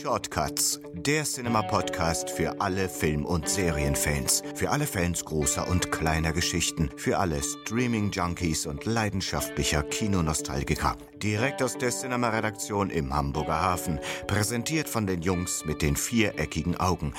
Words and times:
Shortcuts, 0.00 0.80
der 0.94 1.24
Cinema-Podcast 1.24 2.30
für 2.30 2.58
alle 2.60 2.88
Film- 2.88 3.26
und 3.26 3.48
Serienfans, 3.48 4.42
für 4.54 4.70
alle 4.70 4.86
Fans 4.86 5.24
großer 5.26 5.68
und 5.68 5.92
kleiner 5.92 6.32
Geschichten, 6.32 6.88
für 6.96 7.18
alle 7.18 7.42
Streaming-Junkies 7.42 8.66
und 8.66 8.86
leidenschaftlicher 8.86 9.82
Kinonostalgiker. 9.82 10.96
Direkt 11.22 11.62
aus 11.62 11.76
der 11.76 11.90
Cinema-Redaktion 11.90 12.88
im 12.88 13.14
Hamburger 13.14 13.60
Hafen, 13.60 14.00
präsentiert 14.26 14.88
von 14.88 15.06
den 15.06 15.20
Jungs 15.20 15.66
mit 15.66 15.82
den 15.82 15.96
viereckigen 15.96 16.78
Augen, 16.78 17.12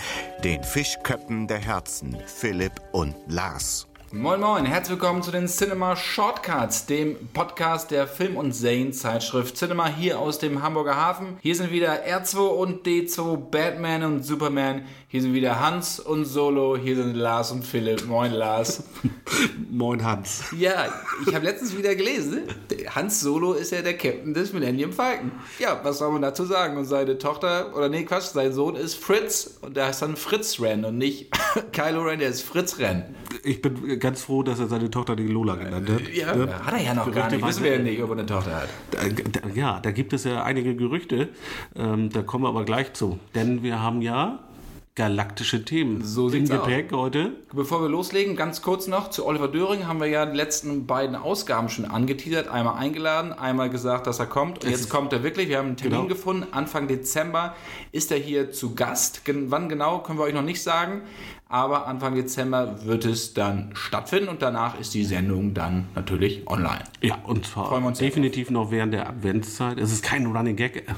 den 0.43 0.63
Fischköppen 0.63 1.48
der 1.48 1.59
Herzen, 1.59 2.18
Philipp 2.25 2.82
und 2.93 3.16
Lars. 3.27 3.90
Moin 4.13 4.41
Moin, 4.41 4.65
herzlich 4.65 4.99
willkommen 4.99 5.23
zu 5.23 5.31
den 5.31 5.47
Cinema 5.47 5.95
Shortcuts, 5.95 6.85
dem 6.85 7.15
Podcast 7.33 7.91
der 7.91 8.07
Film- 8.07 8.35
und 8.35 8.51
Zane-Zeitschrift 8.51 9.55
Cinema 9.55 9.87
hier 9.87 10.19
aus 10.19 10.37
dem 10.37 10.61
Hamburger 10.61 10.97
Hafen. 10.97 11.37
Hier 11.41 11.55
sind 11.55 11.71
wieder 11.71 12.05
R2 12.05 12.39
und 12.39 12.85
D2, 12.85 13.38
Batman 13.38 14.03
und 14.03 14.23
Superman. 14.25 14.81
Hier 15.07 15.21
sind 15.21 15.33
wieder 15.33 15.61
Hans 15.61 16.02
und 16.02 16.25
Solo. 16.25 16.75
Hier 16.75 16.97
sind 16.97 17.16
Lars 17.16 17.52
und 17.52 17.63
Philipp. 17.63 18.05
Moin 18.05 18.33
Lars. 18.33 18.83
Moin 19.69 20.03
Hans. 20.03 20.43
Ja, 20.57 20.88
ich 21.25 21.33
habe 21.33 21.45
letztens 21.45 21.77
wieder 21.77 21.95
gelesen, 21.95 22.43
Hans 22.93 23.21
Solo 23.21 23.53
ist 23.53 23.71
ja 23.71 23.81
der 23.81 23.97
Captain 23.97 24.33
des 24.33 24.52
Millennium 24.52 24.91
Falcon. 24.91 25.31
Ja, 25.57 25.80
was 25.83 25.99
soll 25.99 26.11
man 26.11 26.21
dazu 26.21 26.43
sagen? 26.43 26.75
Und 26.75 26.83
seine 26.83 27.17
Tochter, 27.17 27.73
oder 27.75 27.88
nee, 27.88 28.03
Quatsch, 28.03 28.33
sein 28.33 28.52
Sohn 28.52 28.75
ist 28.75 28.95
Fritz 28.95 29.57
und 29.61 29.77
der 29.77 29.88
heißt 29.88 30.02
dann 30.02 30.17
Fritz 30.17 30.59
Ren 30.59 30.83
und 30.83 30.97
nicht 30.97 31.31
Kylo 31.71 32.02
Ren, 32.02 32.19
der 32.19 32.27
ist 32.30 32.41
Fritz 32.41 32.77
Ren. 32.77 33.16
Ich 33.43 33.61
bin 33.61 34.00
ganz 34.01 34.23
froh, 34.23 34.43
dass 34.43 34.59
er 34.59 34.67
seine 34.67 34.89
Tochter 34.91 35.15
die 35.15 35.27
Lola 35.27 35.55
genannt 35.55 35.89
hat. 35.89 36.01
Ja, 36.13 36.35
Ne? 36.35 36.65
hat 36.65 36.73
er 36.73 36.81
ja 36.83 36.93
noch 36.93 37.11
gar 37.11 37.29
nicht. 37.31 37.45
Wissen 37.45 37.63
wir 37.63 37.73
ja 37.77 37.79
nicht, 37.79 38.01
ob 38.03 38.09
er 38.09 38.13
eine 38.17 38.25
Tochter 38.25 38.55
hat. 38.63 38.69
Da- 38.91 38.99
da- 39.07 39.47
Ja, 39.55 39.79
da 39.79 39.91
gibt 39.91 40.13
es 40.13 40.23
ja 40.25 40.43
einige 40.43 40.75
Gerüchte. 40.75 41.29
Ähm, 41.75 42.09
da 42.09 42.21
kommen 42.21 42.43
wir 42.43 42.49
aber 42.49 42.65
gleich 42.65 42.93
zu. 42.93 43.19
Denn 43.35 43.63
wir 43.63 43.81
haben 43.81 44.02
ja 44.02 44.39
galaktische 44.95 45.63
Themen 45.63 46.03
So 46.03 46.25
im 46.25 46.31
sieht's 46.31 46.52
aus. 46.52 46.66
Gepäck 46.66 46.91
heute. 46.91 47.31
Bevor 47.53 47.81
wir 47.81 47.88
loslegen, 47.88 48.35
ganz 48.35 48.61
kurz 48.61 48.88
noch 48.88 49.09
zu 49.09 49.25
Oliver 49.25 49.47
Döring 49.47 49.88
haben 49.88 50.02
wir 50.02 50.08
ja 50.08 50.25
die 50.25 50.36
letzten 50.36 50.86
beiden 50.86 51.15
Ausgaben 51.15 51.69
schon 51.69 51.86
angeteasert. 51.86 52.49
Einmal 52.49 52.77
eingeladen, 52.77 53.31
einmal 53.31 53.69
gesagt, 53.69 54.05
dass 54.05 54.19
er 54.19 54.25
kommt. 54.25 54.63
Und 54.65 54.69
jetzt 54.69 54.89
kommt 54.89 55.13
er 55.13 55.23
wirklich. 55.23 55.47
Wir 55.47 55.59
haben 55.59 55.67
einen 55.67 55.77
Termin 55.77 55.97
Genau. 55.99 56.08
gefunden. 56.09 56.45
Anfang 56.52 56.89
Dezember 56.89 57.55
ist 57.93 58.11
er 58.11 58.17
hier 58.17 58.52
zu 58.52 58.75
Gast. 58.75 59.21
Wann 59.25 59.69
genau, 59.69 59.99
können 59.99 60.19
wir 60.19 60.23
euch 60.25 60.33
noch 60.33 60.41
nicht 60.43 60.61
sagen. 60.61 61.03
Aber 61.52 61.85
Anfang 61.85 62.16
Dezember 62.16 62.85
wird 62.85 63.03
es 63.03 63.33
dann 63.33 63.71
stattfinden 63.73 64.30
und 64.30 64.41
danach 64.41 64.80
ist 64.80 64.94
die 64.94 65.03
Sendung 65.03 65.53
dann 65.53 65.89
natürlich 65.95 66.47
online. 66.47 66.85
Ja, 67.02 67.17
und 67.25 67.45
zwar 67.45 67.91
definitiv 67.91 68.49
noch 68.52 68.71
während 68.71 68.93
der 68.93 69.09
Adventszeit. 69.09 69.77
Es 69.77 69.91
ist 69.91 70.02
kein 70.02 70.25
Running 70.25 70.55
Gag. 70.55 70.77
äh, 70.77 70.93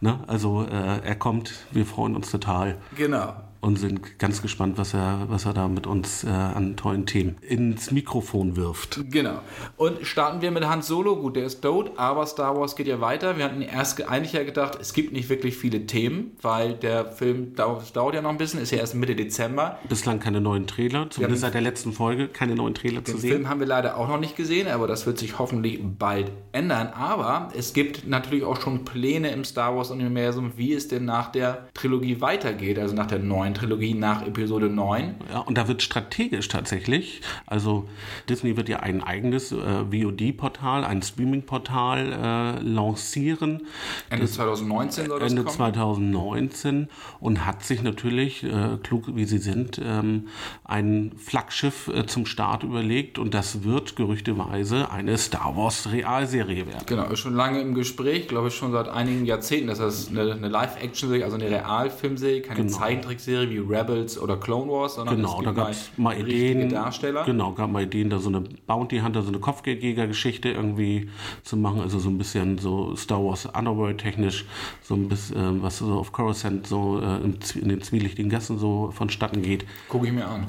Ne? 0.00 0.20
Also 0.28 0.62
äh, 0.62 1.00
er 1.04 1.16
kommt, 1.16 1.52
wir 1.72 1.84
freuen 1.84 2.14
uns 2.14 2.30
total. 2.30 2.76
Genau. 2.96 3.34
Und 3.60 3.76
sind 3.78 4.18
ganz 4.18 4.42
gespannt, 4.42 4.78
was 4.78 4.94
er, 4.94 5.26
was 5.28 5.44
er 5.44 5.52
da 5.52 5.68
mit 5.68 5.86
uns 5.86 6.24
äh, 6.24 6.28
an 6.28 6.76
tollen 6.76 7.06
Themen 7.06 7.36
ins 7.40 7.90
Mikrofon 7.90 8.56
wirft. 8.56 9.00
Genau. 9.10 9.40
Und 9.76 10.06
starten 10.06 10.42
wir 10.42 10.50
mit 10.50 10.66
Hans 10.66 10.86
Solo. 10.86 11.16
Gut, 11.16 11.36
der 11.36 11.44
ist 11.44 11.60
tot, 11.60 11.92
aber 11.96 12.26
Star 12.26 12.58
Wars 12.58 12.76
geht 12.76 12.86
ja 12.86 13.00
weiter. 13.00 13.36
Wir 13.36 13.44
hatten 13.44 13.60
erst 13.62 13.96
ge- 13.96 14.06
eigentlich 14.06 14.32
ja 14.32 14.44
gedacht, 14.44 14.78
es 14.80 14.92
gibt 14.92 15.12
nicht 15.12 15.28
wirklich 15.28 15.56
viele 15.56 15.86
Themen, 15.86 16.36
weil 16.40 16.74
der 16.74 17.06
Film 17.06 17.54
dauert, 17.54 17.96
dauert 17.96 18.14
ja 18.14 18.22
noch 18.22 18.30
ein 18.30 18.38
bisschen, 18.38 18.60
ist 18.60 18.70
ja 18.70 18.78
erst 18.78 18.94
Mitte 18.94 19.16
Dezember. 19.16 19.78
Bislang 19.88 20.20
keine 20.20 20.40
neuen 20.40 20.66
Trailer, 20.66 21.10
zumindest 21.10 21.42
seit 21.42 21.54
der 21.54 21.60
letzten 21.62 21.92
Folge 21.92 22.28
keine 22.28 22.54
neuen 22.54 22.74
Trailer 22.74 23.04
zu 23.04 23.12
Den 23.12 23.20
sehen. 23.20 23.30
Film 23.30 23.48
haben 23.48 23.60
wir 23.60 23.66
leider 23.66 23.96
auch 23.96 24.08
noch 24.08 24.20
nicht 24.20 24.36
gesehen, 24.36 24.68
aber 24.68 24.86
das 24.86 25.06
wird 25.06 25.18
sich 25.18 25.38
hoffentlich 25.38 25.80
bald 25.98 26.30
ändern. 26.52 26.88
Aber 26.94 27.48
es 27.56 27.72
gibt 27.72 28.06
natürlich 28.06 28.44
auch 28.44 28.60
schon 28.60 28.84
Pläne 28.84 29.30
im 29.30 29.44
Star 29.44 29.76
Wars-Universum, 29.76 30.52
wie 30.56 30.72
es 30.74 30.88
denn 30.88 31.04
nach 31.04 31.32
der 31.32 31.68
Trilogie 31.74 32.20
weitergeht, 32.20 32.78
also 32.78 32.94
nach 32.94 33.06
der 33.06 33.18
neuen 33.18 33.47
Trilogie, 33.54 33.94
nach 33.94 34.26
Episode 34.26 34.68
9. 34.68 35.14
Ja, 35.32 35.40
und 35.40 35.56
da 35.58 35.68
wird 35.68 35.82
strategisch 35.82 36.48
tatsächlich, 36.48 37.20
also 37.46 37.88
Disney 38.28 38.56
wird 38.56 38.68
ja 38.68 38.80
ein 38.80 39.02
eigenes 39.02 39.52
äh, 39.52 39.56
VOD-Portal, 39.90 40.84
ein 40.84 41.02
Streaming-Portal 41.02 42.58
äh, 42.58 42.62
lancieren. 42.62 43.62
Ende 44.10 44.26
2019 44.26 45.06
soll 45.06 45.20
das 45.20 45.30
Ende 45.30 45.42
kommen. 45.44 45.56
2019 45.56 46.88
und 47.20 47.46
hat 47.46 47.64
sich 47.64 47.82
natürlich, 47.82 48.44
äh, 48.44 48.76
klug 48.82 49.04
wie 49.14 49.24
sie 49.24 49.38
sind, 49.38 49.80
ähm, 49.84 50.28
ein 50.64 51.12
Flaggschiff 51.16 51.88
äh, 51.88 52.06
zum 52.06 52.26
Start 52.26 52.62
überlegt 52.62 53.18
und 53.18 53.34
das 53.34 53.64
wird 53.64 53.96
gerüchteweise 53.96 54.90
eine 54.90 55.16
Star 55.18 55.56
Wars 55.56 55.90
Realserie 55.92 56.66
werden. 56.66 56.84
Genau, 56.86 57.04
ist 57.10 57.20
schon 57.20 57.34
lange 57.34 57.60
im 57.60 57.74
Gespräch, 57.74 58.28
glaube 58.28 58.48
ich 58.48 58.54
schon 58.54 58.72
seit 58.72 58.88
einigen 58.88 59.24
Jahrzehnten, 59.24 59.68
dass 59.68 59.78
das 59.78 60.08
eine, 60.08 60.32
eine 60.32 60.48
Live-Action-Serie, 60.48 61.24
also 61.24 61.36
eine 61.36 61.48
Realfilmserie, 61.50 62.42
keine 62.42 62.58
Genau. 62.64 62.76
Zeichentrickserie 62.76 63.37
wie 63.50 63.58
Rebels 63.58 64.18
oder 64.18 64.36
Clone 64.36 64.70
Wars, 64.70 64.94
sondern 64.96 65.16
Genau, 65.16 65.38
es 65.38 65.44
da 65.44 65.50
gibt 65.50 65.56
gab 65.56 65.70
es 65.70 65.90
mal 65.96 66.18
Ideen. 66.18 66.68
Darsteller. 66.68 67.24
Genau, 67.24 67.52
gab 67.52 67.70
mal 67.70 67.82
Ideen, 67.84 68.10
da 68.10 68.18
so 68.18 68.28
eine 68.28 68.40
Bounty 68.66 68.98
Hunter, 69.00 69.22
so 69.22 69.28
eine 69.28 69.38
Kopfgeldjäger-Geschichte 69.38 70.50
irgendwie 70.50 71.08
zu 71.42 71.56
machen. 71.56 71.80
Also 71.80 71.98
so 71.98 72.08
ein 72.08 72.18
bisschen 72.18 72.58
so 72.58 72.96
Star 72.96 73.24
Wars 73.24 73.46
Underworld 73.46 73.98
technisch, 73.98 74.44
so 74.82 74.94
ein 74.94 75.08
bisschen, 75.08 75.62
was 75.62 75.78
so 75.78 75.92
auf 75.94 76.12
Coruscant 76.12 76.66
so 76.66 77.00
äh, 77.00 77.58
in 77.58 77.68
den 77.68 77.82
zwielichtigen 77.82 78.30
Gassen 78.30 78.58
so 78.58 78.90
vonstatten 78.92 79.42
geht. 79.42 79.64
Gucke 79.88 80.06
ich 80.06 80.12
mir 80.12 80.26
an. 80.26 80.46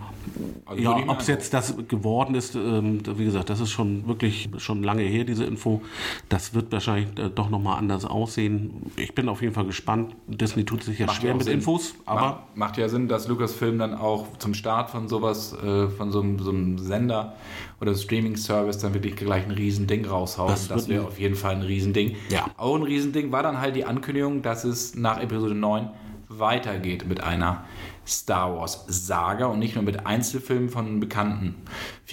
Also 0.66 0.82
Ja, 0.82 0.98
ob 1.08 1.20
es 1.20 1.28
jetzt 1.28 1.54
das 1.54 1.76
geworden 1.88 2.36
ist, 2.36 2.56
ähm, 2.56 3.02
wie 3.18 3.26
gesagt, 3.26 3.50
das 3.50 3.60
ist 3.60 3.72
schon 3.72 4.08
wirklich 4.08 4.50
schon 4.58 4.84
lange 4.84 5.04
her, 5.04 5.24
diese 5.24 5.44
Info. 5.46 5.82
Das 6.30 6.54
wird 6.54 6.72
wahrscheinlich 6.72 7.08
äh, 7.18 7.30
doch 7.34 7.50
nochmal 7.50 7.78
anders 7.78 8.06
aussehen. 8.06 8.92
Ich 8.96 9.16
bin 9.16 9.30
auf 9.30 9.42
jeden 9.42 9.54
Fall 9.54 9.66
gespannt. 9.66 10.16
Disney 10.28 10.66
tut 10.66 10.84
sich 10.84 11.00
ja 11.00 11.08
Macht 11.08 11.22
schwer 11.22 11.34
mit 11.34 11.44
Sinn. 11.46 11.54
Infos, 11.56 11.96
aber 12.06 12.22
macht, 12.22 12.58
macht 12.58 12.78
ja 12.80 12.90
Sinn, 12.90 13.08
dass 13.08 13.28
Lucasfilm 13.28 13.78
dann 13.78 13.94
auch 13.94 14.26
zum 14.38 14.54
Start 14.54 14.90
von 14.90 15.08
sowas, 15.08 15.54
äh, 15.54 15.88
von 15.88 16.12
so 16.12 16.22
einem, 16.22 16.40
so 16.40 16.50
einem 16.50 16.78
Sender 16.78 17.36
oder 17.80 17.94
Streaming-Service 17.96 18.80
dann 18.80 18.94
wirklich 18.94 19.16
gleich 19.16 19.46
ein 19.46 19.52
Riesending 19.52 20.06
raushaut. 20.06 20.50
Das 20.50 20.68
Das, 20.68 20.88
wäre 20.88 21.06
auf 21.06 21.20
jeden 21.20 21.36
Fall 21.36 21.56
ein 21.56 21.62
Riesending. 21.62 22.16
Ja. 22.30 22.50
Auch 22.58 22.76
ein 22.76 22.84
Riesending 22.84 23.32
war 23.32 23.44
dann 23.44 23.60
halt 23.60 23.76
die 23.76 23.86
Ankündigung, 23.86 24.42
dass 24.42 24.64
es 24.64 24.96
nach 24.96 25.22
Episode 25.22 25.56
9 25.56 25.90
weitergeht 26.30 27.08
mit 27.08 27.22
einer 27.22 27.66
Star 28.06 28.56
Wars 28.56 28.86
Saga 28.88 29.48
und 29.48 29.60
nicht 29.60 29.76
nur 29.76 29.84
mit 29.84 30.06
Einzelfilmen 30.06 30.70
von 30.70 31.00
bekannten 31.00 31.56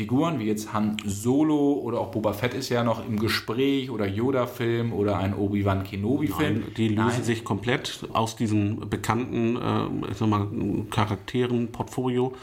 Figuren, 0.01 0.39
wie 0.39 0.45
jetzt 0.45 0.75
Han 0.75 0.99
Solo 1.07 1.73
oder 1.73 2.01
auch 2.01 2.11
Boba 2.11 2.34
Fett 2.34 2.53
ist 2.53 2.69
ja 2.69 2.84
noch 2.84 3.07
im 3.09 3.19
Gespräch 3.19 3.91
oder 3.91 4.07
Yoda-Film 4.07 4.93
oder 4.93 5.17
ein 5.17 5.33
Obi-Wan 5.34 5.84
Kenobi-Film. 5.84 6.61
Nein, 6.61 6.73
die 6.77 6.89
lösen 6.89 7.25
sich 7.25 7.45
komplett 7.45 8.06
aus 8.12 8.37
diesem 8.37 8.91
bekannten 8.91 9.56
äh, 9.56 10.11
ich 10.11 10.19
sag 10.19 10.29
mal, 10.29 10.47
Charakteren, 10.91 11.69
Portfolio 11.73 12.35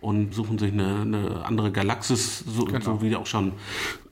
und 0.00 0.34
suchen 0.34 0.58
sich 0.58 0.72
eine, 0.72 1.02
eine 1.02 1.44
andere 1.44 1.70
Galaxis, 1.70 2.40
so, 2.40 2.64
Genau. 2.64 2.80
so 2.80 3.02
wie 3.02 3.14
auch 3.14 3.26
schon 3.26 3.52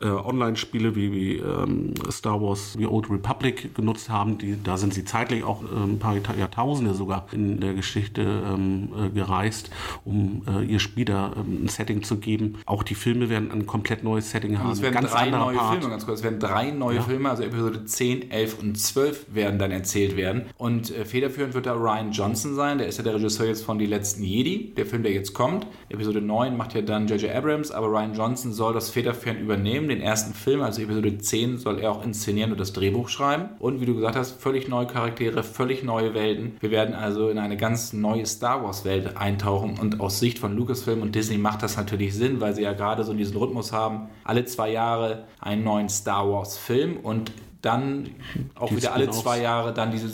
äh, 0.01 0.07
Online-Spiele 0.07 0.95
wie, 0.95 1.11
wie 1.13 1.37
ähm, 1.39 1.95
Star 2.13 2.41
Wars, 2.41 2.79
wie 2.79 2.87
Old 2.87 3.11
Republic 3.11 3.75
genutzt 3.75 4.09
haben. 4.09 4.39
Die, 4.39 4.57
da 4.63 4.77
sind 4.77 4.95
sie 4.95 5.05
zeitlich 5.05 5.43
auch 5.43 5.65
äh, 5.65 5.67
ein 5.85 5.99
paar 5.99 6.15
Jahrta- 6.15 6.37
Jahrtausende 6.39 6.95
sogar 6.95 7.27
in 7.33 7.59
der 7.59 7.75
Geschichte 7.75 8.23
ähm, 8.23 8.91
äh, 8.97 9.11
gereist, 9.11 9.71
um 10.05 10.43
äh, 10.47 10.63
ihr 10.65 10.79
Spiel 10.79 11.07
da 11.07 11.33
ähm, 11.37 11.65
ein 11.65 11.69
Setting 11.69 12.05
zu 12.05 12.19
geben. 12.19 12.59
Auch 12.67 12.84
die 12.85 12.95
Filme 12.95 13.29
werden 13.29 13.51
ein 13.51 13.67
komplett 13.67 14.05
neues 14.05 14.31
Setting 14.31 14.59
haben. 14.59 14.73
Es 14.73 14.83
werden 14.83 14.95
ganz 14.95 15.11
drei 15.11 15.31
neue 15.31 15.57
Part. 15.57 15.75
Filme, 15.75 15.91
ganz 15.91 16.07
kurz. 16.07 16.21
Es 16.21 16.25
werden 16.25 16.39
drei 16.39 16.71
neue 16.71 17.01
Filme, 17.01 17.31
also 17.31 17.43
Episode 17.43 17.85
10, 17.85 18.31
11 18.31 18.59
und 18.61 18.79
12 18.79 19.27
werden 19.35 19.59
dann 19.59 19.71
erzählt 19.71 20.17
werden. 20.17 20.47
Und 20.57 20.91
äh, 20.91 21.05
federführend 21.05 21.55
wird 21.55 21.67
da 21.67 21.75
Ryan 21.75 22.13
Johnson 22.13 22.55
sein. 22.55 22.79
Der 22.79 22.87
ist 22.87 22.99
ja 22.99 23.05
der 23.05 23.15
Regisseur 23.15 23.47
jetzt 23.47 23.65
von 23.65 23.79
Die 23.79 23.87
letzten 23.87 24.23
Jedi, 24.23 24.75
der 24.77 24.87
Film, 24.87 25.03
der 25.03 25.13
jetzt 25.13 25.35
kommt. 25.35 25.67
Episode 25.89 26.21
9 26.21 26.57
macht 26.57 26.75
ja 26.75 26.83
dann 26.83 27.07
J.J. 27.07 27.35
Abrams, 27.35 27.71
aber 27.71 27.89
Ryan 27.89 28.15
Johnson 28.15 28.53
soll 28.53 28.75
das 28.75 28.91
federführend 28.91 29.41
übernehmen. 29.41 29.89
Den 29.89 30.01
ersten 30.01 30.35
Film, 30.35 30.63
also 30.63 30.83
Episode 30.83 31.19
10, 31.19 31.59
soll 31.59 31.79
er 31.79 31.93
auch 31.93 32.05
inszenieren 32.05 32.53
und 32.53 32.61
das 32.61 32.73
Drehbuch 32.73 33.09
schreiben. 33.09 33.51
Und 33.59 33.81
wie 33.81 33.87
du 33.87 33.95
gesagt 33.95 34.17
hast, 34.17 34.41
völlig 34.41 34.69
neue 34.69 34.87
Charaktere, 34.87 35.43
völlig 35.43 35.83
neue 35.83 36.15
Welten. 36.15 36.57
Wir 36.61 36.71
werden 36.71 36.95
also 36.95 37.29
in 37.29 37.39
eine 37.39 37.57
ganz 37.57 37.93
neue 37.93 38.27
Star 38.27 38.63
Wars-Welt 38.63 39.17
eintauchen. 39.17 39.79
Und 39.79 40.01
aus 40.01 40.21
Sicht 40.21 40.39
von 40.39 40.55
Lucasfilm 40.57 41.03
und 41.03 41.15
Disney 41.15 41.39
macht 41.39 41.63
das 41.63 41.77
natürlich 41.77 42.15
Sinn, 42.15 42.41
weil 42.41 42.55
sie 42.55 42.63
ja 42.63 42.74
gerade 42.75 43.05
so 43.05 43.13
diesen 43.15 43.37
Rhythmus 43.37 43.73
haben, 43.73 44.09
alle 44.25 44.45
zwei 44.45 44.71
Jahre 44.71 45.25
einen 45.41 45.65
neuen 45.65 45.89
Star 45.89 46.31
Wars-Film 46.31 46.99
und 46.99 47.33
dann 47.63 48.11
auch 48.55 48.69
Die 48.69 48.77
wieder 48.77 48.93
alle 48.93 49.05
Spin-offs. 49.05 49.23
zwei 49.23 49.41
Jahre 49.41 49.73
dann 49.73 49.91
diese 49.91 50.09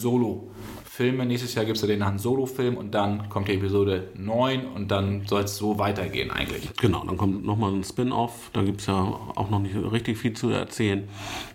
Solo-Filme. 0.90 1.25
Nächstes 1.25 1.54
Jahr 1.54 1.64
gibt 1.64 1.76
es 1.76 1.82
ja 1.82 1.88
den 1.88 2.04
Han 2.04 2.19
Solo-Film 2.19 2.76
und 2.76 2.92
dann 2.92 3.28
kommt 3.28 3.48
die 3.48 3.52
Episode 3.52 4.08
9 4.16 4.66
und 4.66 4.90
dann 4.90 5.22
soll 5.26 5.42
es 5.42 5.56
so 5.56 5.78
weitergehen 5.78 6.31
eigentlich. 6.31 6.69
Genau, 6.76 7.04
dann 7.04 7.16
kommt 7.16 7.44
nochmal 7.44 7.72
ein 7.72 7.84
Spin-off, 7.84 8.50
da 8.52 8.62
gibt 8.62 8.81
es 8.81 8.87
ja 8.87 9.00
auch 9.00 9.50
noch 9.50 9.60
nicht 9.60 9.75
richtig 9.76 10.19
viel 10.19 10.32
zu 10.32 10.50
erzählen. 10.50 11.08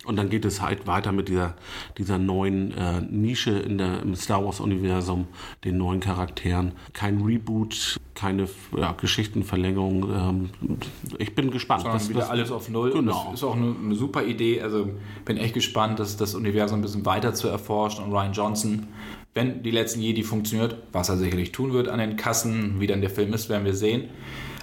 Und 0.06 0.16
dann 0.18 0.30
geht 0.30 0.46
es 0.46 0.62
halt 0.62 0.88
weiter 0.88 1.12
mit 1.12 1.28
dieser, 1.28 1.56
dieser 1.98 2.18
neuen 2.18 2.72
äh, 2.72 3.02
Nische 3.02 3.52
in 3.52 3.78
der, 3.78 4.02
im 4.02 4.16
Star 4.16 4.44
Wars-Universum, 4.46 5.28
den 5.64 5.78
neuen 5.78 6.00
Charakteren. 6.00 6.74
Kein 6.94 7.22
Reboot, 7.22 8.00
keine 8.14 8.48
ja, 8.78 8.94
Geschichtenverlängerung. 8.94 10.10
Ähm, 10.12 10.50
ich 11.18 11.36
bin 11.36 11.52
gespannt. 11.52 11.82
Sondern 11.82 12.08
wieder 12.08 12.20
das, 12.22 12.30
alles 12.30 12.52
auf 12.52 12.70
Null. 12.70 12.92
Genau. 12.92 13.26
das 13.26 13.42
ist 13.42 13.44
auch 13.44 13.56
eine, 13.56 13.76
eine, 13.84 13.96
super 13.96 14.24
Idee. 14.24 14.62
Also 14.62 14.90
bin 15.26 15.38
echt 15.38 15.54
gespannt, 15.54 16.00
das, 16.00 16.16
das 16.16 16.36
Universum 16.36 16.80
ein 16.80 16.82
bisschen 16.82 17.06
weiter 17.06 17.34
zu 17.34 17.48
erforschen. 17.48 18.06
Und 18.06 18.12
Ryan 18.12 18.34
Johnson, 18.34 18.88
wenn 19.36 19.64
die 19.64 19.72
letzten 19.72 20.02
Jedi 20.02 20.24
funktioniert, 20.24 20.78
was 20.94 21.10
er 21.10 21.18
sicherlich 21.18 21.52
tun 21.52 21.74
wird 21.74 21.90
an 21.90 22.00
den 22.00 22.16
Kassen, 22.16 22.80
wie 22.80 22.88
dann 22.88 23.02
der 23.02 23.10
Film 23.10 23.34
ist, 23.34 23.50
werden 23.50 23.66
wir 23.66 23.76
sehen. 23.76 24.06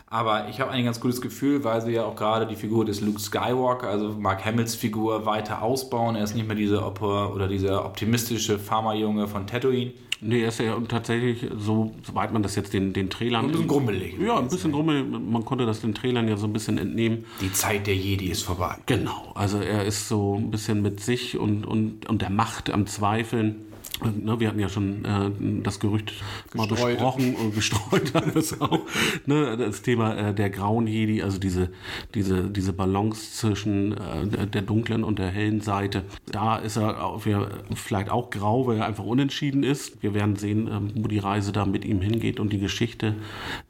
Aber 0.06 0.48
ich 0.48 0.60
habe 0.60 0.70
ein 0.70 0.84
ganz 0.84 0.98
gutes 0.98 1.20
Gefühl, 1.20 1.62
weil 1.64 1.80
sie 1.82 1.92
ja 1.92 2.04
auch 2.04 2.16
gerade 2.16 2.46
die 2.46 2.56
Figur 2.56 2.84
des 2.84 3.00
Luke 3.00 3.20
Skywalker, 3.20 3.88
also 3.88 4.10
Mark 4.19 4.44
Hamills 4.44 4.74
Figur, 4.74 5.24
weiter 5.24 5.62
ausbauen. 5.62 6.16
Er 6.16 6.24
ist 6.24 6.34
nicht 6.34 6.46
mehr 6.46 6.56
diese 6.56 6.84
Oper 6.84 7.34
oder 7.34 7.48
dieser 7.48 7.84
optimistische 7.84 8.58
Pharmajunge 8.58 9.28
von 9.28 9.46
Tatooine. 9.46 9.92
Nee, 10.24 10.42
er 10.42 10.48
ist 10.48 10.60
ja 10.60 10.78
tatsächlich, 10.88 11.46
so, 11.58 11.92
soweit 12.02 12.32
man 12.32 12.42
das 12.42 12.56
jetzt 12.56 12.72
den, 12.72 12.92
den 12.92 13.10
Trailern. 13.10 13.46
Ein 13.46 13.52
bisschen 13.52 13.69
grummelig. 13.69 14.14
Ja, 14.20 14.38
ein 14.38 14.48
bisschen 14.48 14.72
grummelig. 14.72 15.04
Man 15.06 15.44
konnte 15.44 15.66
das 15.66 15.80
den 15.80 15.94
Trailern 15.94 16.28
ja 16.28 16.36
so 16.36 16.46
ein 16.46 16.52
bisschen 16.52 16.78
entnehmen. 16.78 17.24
Die 17.40 17.52
Zeit 17.52 17.86
der 17.86 17.96
Jedi 17.96 18.30
ist 18.30 18.42
vorbei. 18.42 18.76
Genau. 18.86 19.32
Also 19.34 19.58
er 19.58 19.84
ist 19.84 20.08
so 20.08 20.36
ein 20.36 20.50
bisschen 20.50 20.80
mit 20.80 21.00
sich 21.00 21.36
und, 21.38 21.66
und, 21.66 22.08
und 22.08 22.22
der 22.22 22.30
Macht 22.30 22.70
am 22.70 22.86
Zweifeln. 22.86 23.66
Ne, 24.00 24.40
wir 24.40 24.48
hatten 24.48 24.58
ja 24.58 24.68
schon 24.68 25.04
äh, 25.04 25.62
das 25.62 25.78
Gerücht 25.78 26.12
gestreut. 26.50 26.56
mal 26.56 26.66
besprochen 26.66 27.36
und 27.36 27.54
gestreut 27.54 28.14
haben 28.14 28.32
es 28.34 28.60
auch. 28.60 28.80
Ne, 29.26 29.56
das 29.56 29.82
Thema 29.82 30.16
äh, 30.16 30.34
der 30.34 30.50
grauen 30.50 30.86
Jedi, 30.86 31.22
also 31.22 31.38
diese, 31.38 31.70
diese, 32.14 32.44
diese 32.50 32.72
Balance 32.72 33.32
zwischen 33.32 33.92
äh, 33.92 34.46
der 34.46 34.62
dunklen 34.62 35.04
und 35.04 35.18
der 35.18 35.28
hellen 35.28 35.60
Seite. 35.60 36.02
Da 36.26 36.56
ist 36.56 36.76
er 36.76 37.04
auf, 37.04 37.26
ja, 37.26 37.46
vielleicht 37.74 38.10
auch 38.10 38.30
grau, 38.30 38.66
weil 38.66 38.78
er 38.78 38.86
einfach 38.86 39.04
unentschieden 39.04 39.62
ist. 39.62 40.02
Wir 40.02 40.14
werden 40.14 40.36
sehen, 40.36 40.68
ähm, 40.68 40.90
wo 40.94 41.06
die 41.06 41.18
Reise 41.18 41.52
da 41.52 41.64
mit 41.64 41.84
ihm 41.84 42.00
hingeht 42.00 42.40
und 42.40 42.52
die 42.52 42.58
Geschichte, 42.58 43.14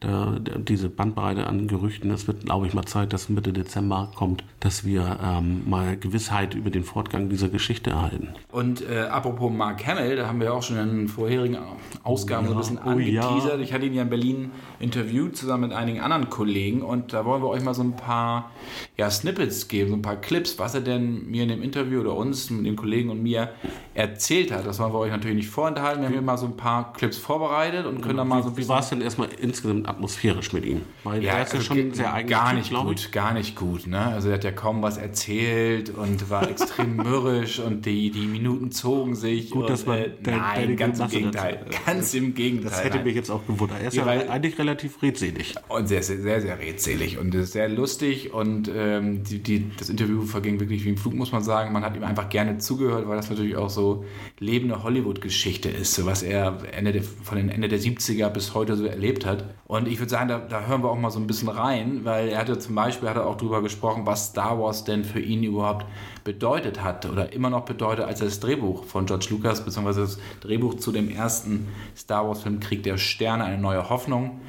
da, 0.00 0.38
diese 0.38 0.88
Bandbreite 0.88 1.46
an 1.46 1.66
Gerüchten. 1.68 2.10
Es 2.10 2.26
wird, 2.26 2.44
glaube 2.44 2.66
ich, 2.66 2.74
mal 2.74 2.86
Zeit, 2.86 3.12
dass 3.12 3.28
Mitte 3.28 3.52
Dezember 3.52 4.10
kommt, 4.14 4.44
dass 4.60 4.84
wir 4.84 5.18
ähm, 5.22 5.68
mal 5.68 5.96
Gewissheit 5.96 6.54
über 6.54 6.70
den 6.70 6.84
Fortgang 6.84 7.28
dieser 7.28 7.48
Geschichte 7.48 7.90
erhalten. 7.90 8.28
Und 8.50 8.88
äh, 8.88 9.00
apropos 9.00 9.52
Mark 9.52 9.86
Hamill, 9.86 10.11
da 10.16 10.26
haben 10.26 10.40
wir 10.40 10.52
auch 10.52 10.62
schon 10.62 10.78
in 10.78 11.08
vorherigen 11.08 11.56
Ausgaben 12.02 12.46
oh, 12.46 12.50
ja. 12.50 12.62
so 12.62 12.72
ein 12.72 12.76
bisschen 12.76 12.78
angeteasert. 12.78 13.54
Oh, 13.54 13.56
ja. 13.56 13.62
Ich 13.62 13.72
hatte 13.72 13.86
ihn 13.86 13.94
ja 13.94 14.02
in 14.02 14.10
Berlin 14.10 14.50
interviewt, 14.80 15.36
zusammen 15.36 15.68
mit 15.68 15.72
einigen 15.72 16.00
anderen 16.00 16.30
Kollegen. 16.30 16.82
Und 16.82 17.12
da 17.12 17.24
wollen 17.24 17.42
wir 17.42 17.48
euch 17.48 17.62
mal 17.62 17.74
so 17.74 17.82
ein 17.82 17.96
paar 17.96 18.50
ja, 18.96 19.10
Snippets 19.10 19.68
geben, 19.68 19.90
so 19.90 19.96
ein 19.96 20.02
paar 20.02 20.16
Clips, 20.16 20.58
was 20.58 20.74
er 20.74 20.80
denn 20.80 21.30
mir 21.30 21.44
in 21.44 21.48
dem 21.48 21.62
Interview 21.62 22.00
oder 22.00 22.14
uns, 22.16 22.50
mit 22.50 22.66
den 22.66 22.76
Kollegen 22.76 23.10
und 23.10 23.22
mir 23.22 23.50
erzählt 23.94 24.50
hat. 24.50 24.66
Das 24.66 24.78
wollen 24.78 24.92
wir 24.92 24.98
euch 24.98 25.10
natürlich 25.10 25.36
nicht 25.36 25.50
vorenthalten. 25.50 26.02
Wir 26.02 26.06
haben 26.06 26.14
hier 26.14 26.22
mal 26.22 26.38
so 26.38 26.46
ein 26.46 26.56
paar 26.56 26.92
Clips 26.92 27.18
vorbereitet 27.18 27.86
und 27.86 28.00
können 28.00 28.16
dann 28.16 28.28
mal 28.28 28.42
so 28.42 28.48
ein 28.48 28.54
bisschen... 28.54 28.68
Wie 28.68 28.72
war 28.72 28.80
es 28.80 28.88
denn 28.88 29.00
erstmal 29.00 29.28
insgesamt 29.40 29.88
atmosphärisch 29.88 30.52
mit 30.52 30.64
ihm? 30.64 30.82
Weil 31.04 31.22
ja, 31.22 31.38
ist 31.38 31.52
ja 31.52 31.58
also 31.58 31.74
schon 31.74 31.94
sehr 31.94 32.12
eigentlich 32.12 32.32
Gar 32.32 32.54
nicht 32.54 32.70
typ, 32.70 32.82
gut, 32.82 33.12
gar 33.12 33.34
nicht 33.34 33.56
gut. 33.56 33.86
Ne? 33.86 33.98
Also 33.98 34.28
er 34.28 34.34
hat 34.34 34.44
ja 34.44 34.52
kaum 34.52 34.82
was 34.82 34.96
erzählt 34.96 35.90
und 35.90 36.30
war 36.30 36.48
extrem 36.48 36.96
mürrisch 36.96 37.58
und 37.60 37.86
die, 37.86 38.10
die 38.10 38.26
Minuten 38.26 38.72
zogen 38.72 39.14
sich. 39.14 39.50
Gut, 39.50 39.62
und, 39.62 39.70
dass 39.70 39.86
man 39.86 40.01
äh, 40.04 40.10
nein, 40.24 40.76
ganz 40.76 41.00
im 41.00 41.08
Gegenteil. 41.08 41.66
Ganz 41.86 42.14
im 42.14 42.34
Gegenteil. 42.34 42.70
Das 42.70 42.84
hätte 42.84 43.02
mich 43.02 43.14
jetzt 43.14 43.30
auch 43.30 43.46
gewundert. 43.46 43.80
Er 43.80 43.88
ist 43.88 43.94
ja, 43.94 44.12
ja 44.12 44.28
eigentlich 44.28 44.58
relativ 44.58 45.02
redselig. 45.02 45.54
Und 45.68 45.88
sehr, 45.88 46.02
sehr, 46.02 46.18
sehr, 46.18 46.40
sehr 46.40 46.58
redselig 46.58 47.18
und 47.18 47.32
sehr 47.46 47.68
lustig 47.68 48.32
und 48.32 48.70
ähm, 48.74 49.24
die, 49.24 49.38
die, 49.38 49.70
das 49.76 49.88
Interview 49.88 50.22
verging 50.22 50.60
wirklich 50.60 50.84
wie 50.84 50.90
im 50.90 50.96
Flug, 50.96 51.14
muss 51.14 51.32
man 51.32 51.42
sagen. 51.42 51.72
Man 51.72 51.84
hat 51.84 51.96
ihm 51.96 52.04
einfach 52.04 52.28
gerne 52.28 52.58
zugehört, 52.58 53.08
weil 53.08 53.16
das 53.16 53.30
natürlich 53.30 53.56
auch 53.56 53.70
so 53.70 54.04
lebende 54.38 54.82
Hollywood-Geschichte 54.82 55.68
ist, 55.68 55.94
so 55.94 56.06
was 56.06 56.22
er 56.22 56.58
Ende 56.72 56.92
der, 56.92 57.02
von 57.02 57.36
den 57.36 57.48
Ende 57.48 57.68
der 57.68 57.78
70er 57.78 58.28
bis 58.28 58.54
heute 58.54 58.76
so 58.76 58.84
erlebt 58.84 59.26
hat. 59.26 59.44
Und 59.66 59.88
ich 59.88 59.98
würde 59.98 60.10
sagen, 60.10 60.28
da, 60.28 60.38
da 60.38 60.66
hören 60.66 60.82
wir 60.82 60.90
auch 60.90 60.98
mal 60.98 61.10
so 61.10 61.18
ein 61.18 61.26
bisschen 61.26 61.48
rein, 61.48 62.00
weil 62.04 62.28
er 62.28 62.38
hatte 62.38 62.58
zum 62.58 62.74
Beispiel 62.74 63.08
hat 63.08 63.16
er 63.16 63.26
auch 63.26 63.36
darüber 63.36 63.62
gesprochen, 63.62 64.06
was 64.06 64.28
Star 64.28 64.58
Wars 64.60 64.84
denn 64.84 65.04
für 65.04 65.20
ihn 65.20 65.42
überhaupt 65.42 65.86
bedeutet 66.24 66.82
hat 66.82 67.06
oder 67.06 67.32
immer 67.32 67.50
noch 67.50 67.64
bedeutet, 67.64 68.04
als 68.04 68.20
er 68.20 68.26
das 68.26 68.40
Drehbuch 68.40 68.84
von 68.84 69.06
George 69.06 69.26
Lucas 69.30 69.64
bzw. 69.64 70.00
das 70.00 70.18
Drehbuch 70.40 70.74
zu 70.74 70.92
dem 70.92 71.10
ersten 71.10 71.68
Star 71.96 72.26
Wars-Film 72.26 72.60
Krieg 72.60 72.82
der 72.82 72.98
Sterne, 72.98 73.44
eine 73.44 73.58
neue 73.58 73.88
Hoffnung, 73.88 74.40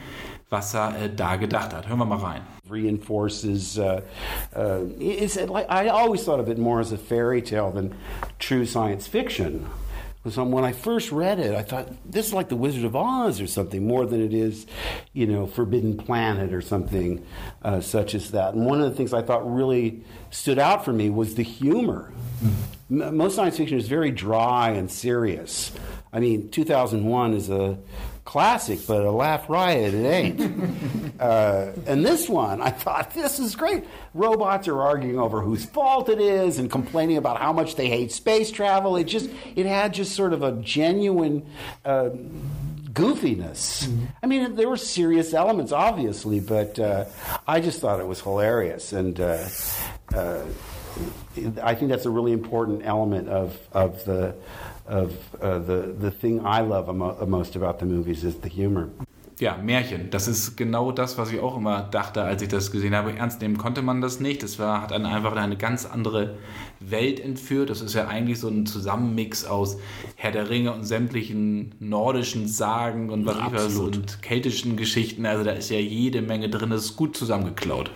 was 0.49 0.73
er 0.73 0.95
äh, 1.01 1.09
da 1.13 1.35
gedacht 1.35 1.73
hat. 1.73 1.87
Hören 1.87 1.99
wir 1.99 2.05
mal 2.05 2.19
rein. 2.19 2.41
Reinforces, 2.69 3.77
uh, 3.77 4.01
uh, 4.55 4.85
I 4.99 5.89
always 5.89 6.23
thought 6.23 6.39
of 6.39 6.47
it 6.47 6.57
more 6.57 6.79
as 6.79 6.93
a 6.93 6.97
fairy 6.97 7.41
tale 7.41 7.71
than 7.71 7.93
true 8.39 8.65
science 8.65 9.07
fiction. 9.07 9.65
So 10.29 10.45
when 10.45 10.63
I 10.63 10.71
first 10.71 11.11
read 11.11 11.39
it, 11.39 11.53
I 11.53 11.63
thought 11.63 11.89
this 12.09 12.27
is 12.27 12.33
like 12.33 12.47
the 12.47 12.55
Wizard 12.55 12.85
of 12.85 12.95
Oz 12.95 13.41
or 13.41 13.47
something 13.47 13.85
more 13.85 14.05
than 14.05 14.23
it 14.23 14.33
is, 14.33 14.65
you 15.11 15.27
know, 15.27 15.45
Forbidden 15.45 15.97
Planet 15.97 16.53
or 16.53 16.61
something 16.61 17.25
uh, 17.61 17.81
such 17.81 18.15
as 18.15 18.31
that. 18.31 18.53
And 18.53 18.65
one 18.65 18.81
of 18.81 18.89
the 18.89 18.95
things 18.95 19.13
I 19.13 19.21
thought 19.21 19.45
really 19.53 20.01
stood 20.31 20.59
out 20.59 20.85
for 20.85 20.93
me 20.93 21.09
was 21.09 21.35
the 21.35 21.43
humor. 21.43 22.13
Mm-hmm. 22.41 23.17
Most 23.17 23.35
science 23.35 23.57
fiction 23.57 23.77
is 23.77 23.89
very 23.89 24.11
dry 24.11 24.69
and 24.69 24.89
serious. 24.89 25.73
I 26.13 26.21
mean, 26.21 26.49
2001 26.51 27.33
is 27.33 27.49
a 27.49 27.77
classic, 28.25 28.79
but 28.87 29.03
a 29.03 29.11
laugh 29.11 29.49
riot 29.49 29.93
it 29.93 30.05
ain't. 30.05 31.19
uh, 31.19 31.71
and 31.85 32.05
this 32.05 32.29
one, 32.29 32.61
I 32.61 32.69
thought, 32.69 33.13
this 33.13 33.39
is 33.39 33.55
great. 33.55 33.83
Robots 34.13 34.67
are 34.67 34.81
arguing 34.81 35.19
over 35.19 35.41
whose 35.41 35.65
fault 35.65 36.09
it 36.09 36.19
is 36.19 36.57
and 36.57 36.71
complaining 36.71 37.17
about 37.17 37.39
how 37.39 37.53
much 37.53 37.75
they 37.75 37.89
hate 37.89 38.11
space 38.11 38.51
travel. 38.51 38.95
It 38.95 39.05
just, 39.05 39.29
it 39.55 39.65
had 39.65 39.93
just 39.93 40.15
sort 40.15 40.33
of 40.33 40.43
a 40.43 40.53
genuine. 40.53 41.45
Uh, 41.83 42.11
goofiness. 42.93 43.85
Mm-hmm. 43.85 44.05
I 44.21 44.27
mean, 44.27 44.55
there 44.55 44.69
were 44.69 44.77
serious 44.77 45.33
elements, 45.33 45.71
obviously, 45.71 46.39
but 46.39 46.77
uh, 46.77 47.05
I 47.47 47.59
just 47.59 47.81
thought 47.81 47.99
it 47.99 48.05
was 48.05 48.21
hilarious, 48.21 48.93
and 48.93 49.19
uh, 49.19 49.47
uh, 50.13 50.45
I 51.61 51.73
think 51.73 51.89
that's 51.89 52.05
a 52.05 52.11
really 52.11 52.33
important 52.33 52.85
element 52.85 53.29
of 53.29 53.57
of 53.71 54.05
the 54.05 54.35
of 54.87 55.11
uh, 55.41 55.59
the 55.59 55.93
the 55.99 56.11
thing 56.11 56.39
I 56.39 56.61
love 56.61 56.93
most 57.27 57.55
about 57.55 57.79
the 57.79 57.85
movies 57.85 58.23
is 58.23 58.35
the 58.41 58.49
humor. 58.49 58.89
ja, 59.39 59.57
Märchen. 59.57 60.09
Das 60.09 60.27
ist 60.27 60.55
genau 60.55 60.91
das, 60.91 61.17
was 61.17 61.31
ich 61.31 61.39
auch 61.39 61.57
immer 61.57 61.81
dachte, 61.81 62.23
als 62.23 62.41
ich 62.41 62.49
das 62.49 62.71
gesehen 62.71 62.95
habe. 62.95 63.15
Ernst 63.15 63.41
nehmen 63.41 63.57
konnte 63.57 63.81
man 63.81 64.01
das 64.01 64.19
nicht. 64.19 64.43
Es 64.43 64.59
war, 64.59 64.81
hat 64.81 64.91
dann 64.91 65.05
einfach 65.05 65.35
eine 65.35 65.57
ganz 65.57 65.85
andere 65.85 66.35
Welt 66.89 67.19
entführt. 67.19 67.69
Das 67.69 67.81
ist 67.81 67.93
ja 67.93 68.07
eigentlich 68.07 68.39
so 68.39 68.47
ein 68.47 68.65
Zusammenmix 68.65 69.45
aus 69.45 69.77
Herr 70.15 70.31
der 70.31 70.49
Ringe 70.49 70.73
und 70.73 70.83
sämtlichen 70.83 71.75
nordischen 71.79 72.47
Sagen 72.47 73.09
und 73.09 73.25
was 73.25 73.37
was 73.51 73.77
und 73.77 74.21
keltischen 74.21 74.75
Geschichten. 74.77 75.25
Also 75.25 75.43
da 75.43 75.51
ist 75.51 75.69
ja 75.69 75.79
jede 75.79 76.21
Menge 76.21 76.49
drin. 76.49 76.69
Das 76.69 76.85
ist 76.85 76.95
gut 76.95 77.15
zusammengeklaut. 77.15 77.91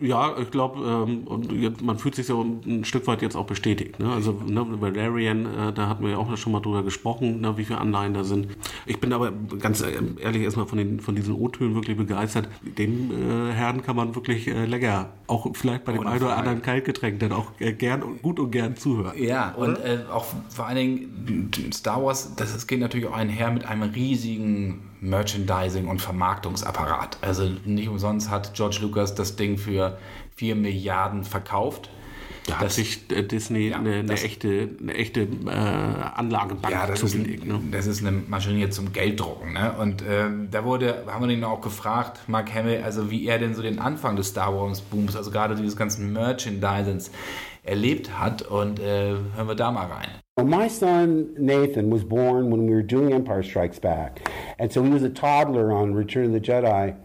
Ja, 0.00 0.36
ich 0.38 0.50
glaube, 0.50 1.06
ähm, 1.08 1.74
man 1.82 1.98
fühlt 1.98 2.14
sich 2.14 2.26
so 2.26 2.42
ein 2.42 2.84
Stück 2.84 3.06
weit 3.06 3.22
jetzt 3.22 3.36
auch 3.36 3.46
bestätigt. 3.46 3.98
Ne? 3.98 4.10
Also 4.12 4.32
ne, 4.46 4.64
Valerian, 4.80 5.46
äh, 5.46 5.72
da 5.72 5.88
hatten 5.88 6.04
wir 6.04 6.12
ja 6.12 6.18
auch 6.18 6.36
schon 6.36 6.52
mal 6.52 6.60
drüber 6.60 6.82
gesprochen, 6.82 7.40
ne, 7.40 7.56
wie 7.56 7.64
viele 7.64 7.80
Anleihen 7.80 8.14
da 8.14 8.24
sind. 8.24 8.48
Ich 8.86 9.00
bin 9.00 9.12
aber 9.12 9.32
ganz 9.58 9.82
ehrlich 9.82 10.42
erstmal 10.42 10.66
von, 10.66 10.78
den, 10.78 11.00
von 11.00 11.14
diesen 11.14 11.34
O-Tönen 11.34 11.74
wirklich 11.74 11.96
begeistert. 11.96 12.48
Den 12.62 13.10
äh, 13.10 13.52
Herrn 13.52 13.82
kann 13.82 13.96
man 13.96 14.14
wirklich 14.14 14.48
äh, 14.48 14.64
lecker, 14.64 15.10
auch 15.26 15.54
vielleicht 15.54 15.84
bei 15.84 15.92
dem 15.92 16.06
einen 16.06 16.22
oder 16.22 16.36
anderen 16.36 16.62
Kaltgetränk, 16.62 17.20
dann 17.20 17.32
auch 17.32 17.52
äh, 17.58 17.72
gern 17.72 18.02
und 18.02 18.22
gut 18.24 18.40
und 18.40 18.50
gern 18.50 18.74
zuhören. 18.74 19.12
Ja, 19.22 19.50
und 19.50 19.76
äh, 19.76 19.98
auch 20.10 20.24
vor 20.48 20.66
allen 20.66 20.76
Dingen 20.76 21.50
Star 21.74 22.02
Wars, 22.02 22.34
das, 22.36 22.54
das 22.54 22.66
geht 22.66 22.80
natürlich 22.80 23.06
auch 23.06 23.14
einher 23.14 23.50
mit 23.50 23.66
einem 23.66 23.82
riesigen 23.82 24.80
Merchandising- 25.02 25.86
und 25.86 26.00
Vermarktungsapparat. 26.00 27.18
Also 27.20 27.50
nicht 27.66 27.88
umsonst 27.88 28.30
hat 28.30 28.54
George 28.54 28.78
Lucas 28.80 29.14
das 29.14 29.36
Ding 29.36 29.58
für 29.58 29.98
4 30.36 30.56
Milliarden 30.56 31.24
verkauft. 31.24 31.90
Da 32.46 32.60
hat 32.60 32.72
sich 32.72 33.10
äh, 33.10 33.22
Disney 33.22 33.68
ja, 33.68 33.78
eine, 33.78 33.96
eine, 33.96 34.12
echte, 34.14 34.70
eine 34.80 34.94
echte 34.94 35.20
äh, 35.22 35.50
Anlagebank 35.50 36.74
ja, 36.74 36.86
das 36.86 37.00
zugelegt. 37.00 37.44
Ist 37.44 37.50
ein, 37.50 37.60
ne? 37.60 37.68
Das 37.72 37.86
ist 37.86 38.00
eine 38.00 38.12
Maschine 38.12 38.70
zum 38.70 38.92
Gelddrucken. 38.92 39.52
Ne? 39.52 39.74
Und 39.78 40.00
äh, 40.00 40.28
da 40.50 40.64
wurde, 40.64 41.04
haben 41.06 41.26
wir 41.26 41.34
ihn 41.34 41.44
auch 41.44 41.60
gefragt, 41.60 42.20
Mark 42.26 42.54
Hamill, 42.54 42.82
also 42.82 43.10
wie 43.10 43.26
er 43.26 43.38
denn 43.38 43.54
so 43.54 43.60
den 43.60 43.78
Anfang 43.78 44.16
des 44.16 44.28
Star 44.28 44.54
Wars 44.54 44.80
Booms, 44.80 45.14
also 45.14 45.30
gerade 45.30 45.56
dieses 45.56 45.76
ganzen 45.76 46.12
Merchandisings 46.12 47.10
erlebt 47.64 48.18
hat. 48.18 48.42
Und 48.42 48.80
äh, 48.80 49.14
hören 49.34 49.48
wir 49.48 49.54
da 49.54 49.70
mal 49.70 49.86
rein. 49.86 50.08
My 50.42 50.68
son 50.68 51.34
Nathan 51.38 51.92
was 51.92 52.04
born 52.04 52.50
when 52.50 52.66
we 52.66 52.74
were 52.74 52.82
doing 52.82 53.12
Empire 53.12 53.42
Strikes 53.42 53.78
Back. 53.78 54.20
And 54.58 54.72
so 54.72 54.82
he 54.82 54.90
was 54.90 55.02
a 55.04 55.08
toddler 55.08 55.72
on 55.72 55.94
Return 55.94 56.26
of 56.26 56.32
the 56.32 56.40
Jedi. 56.40 56.96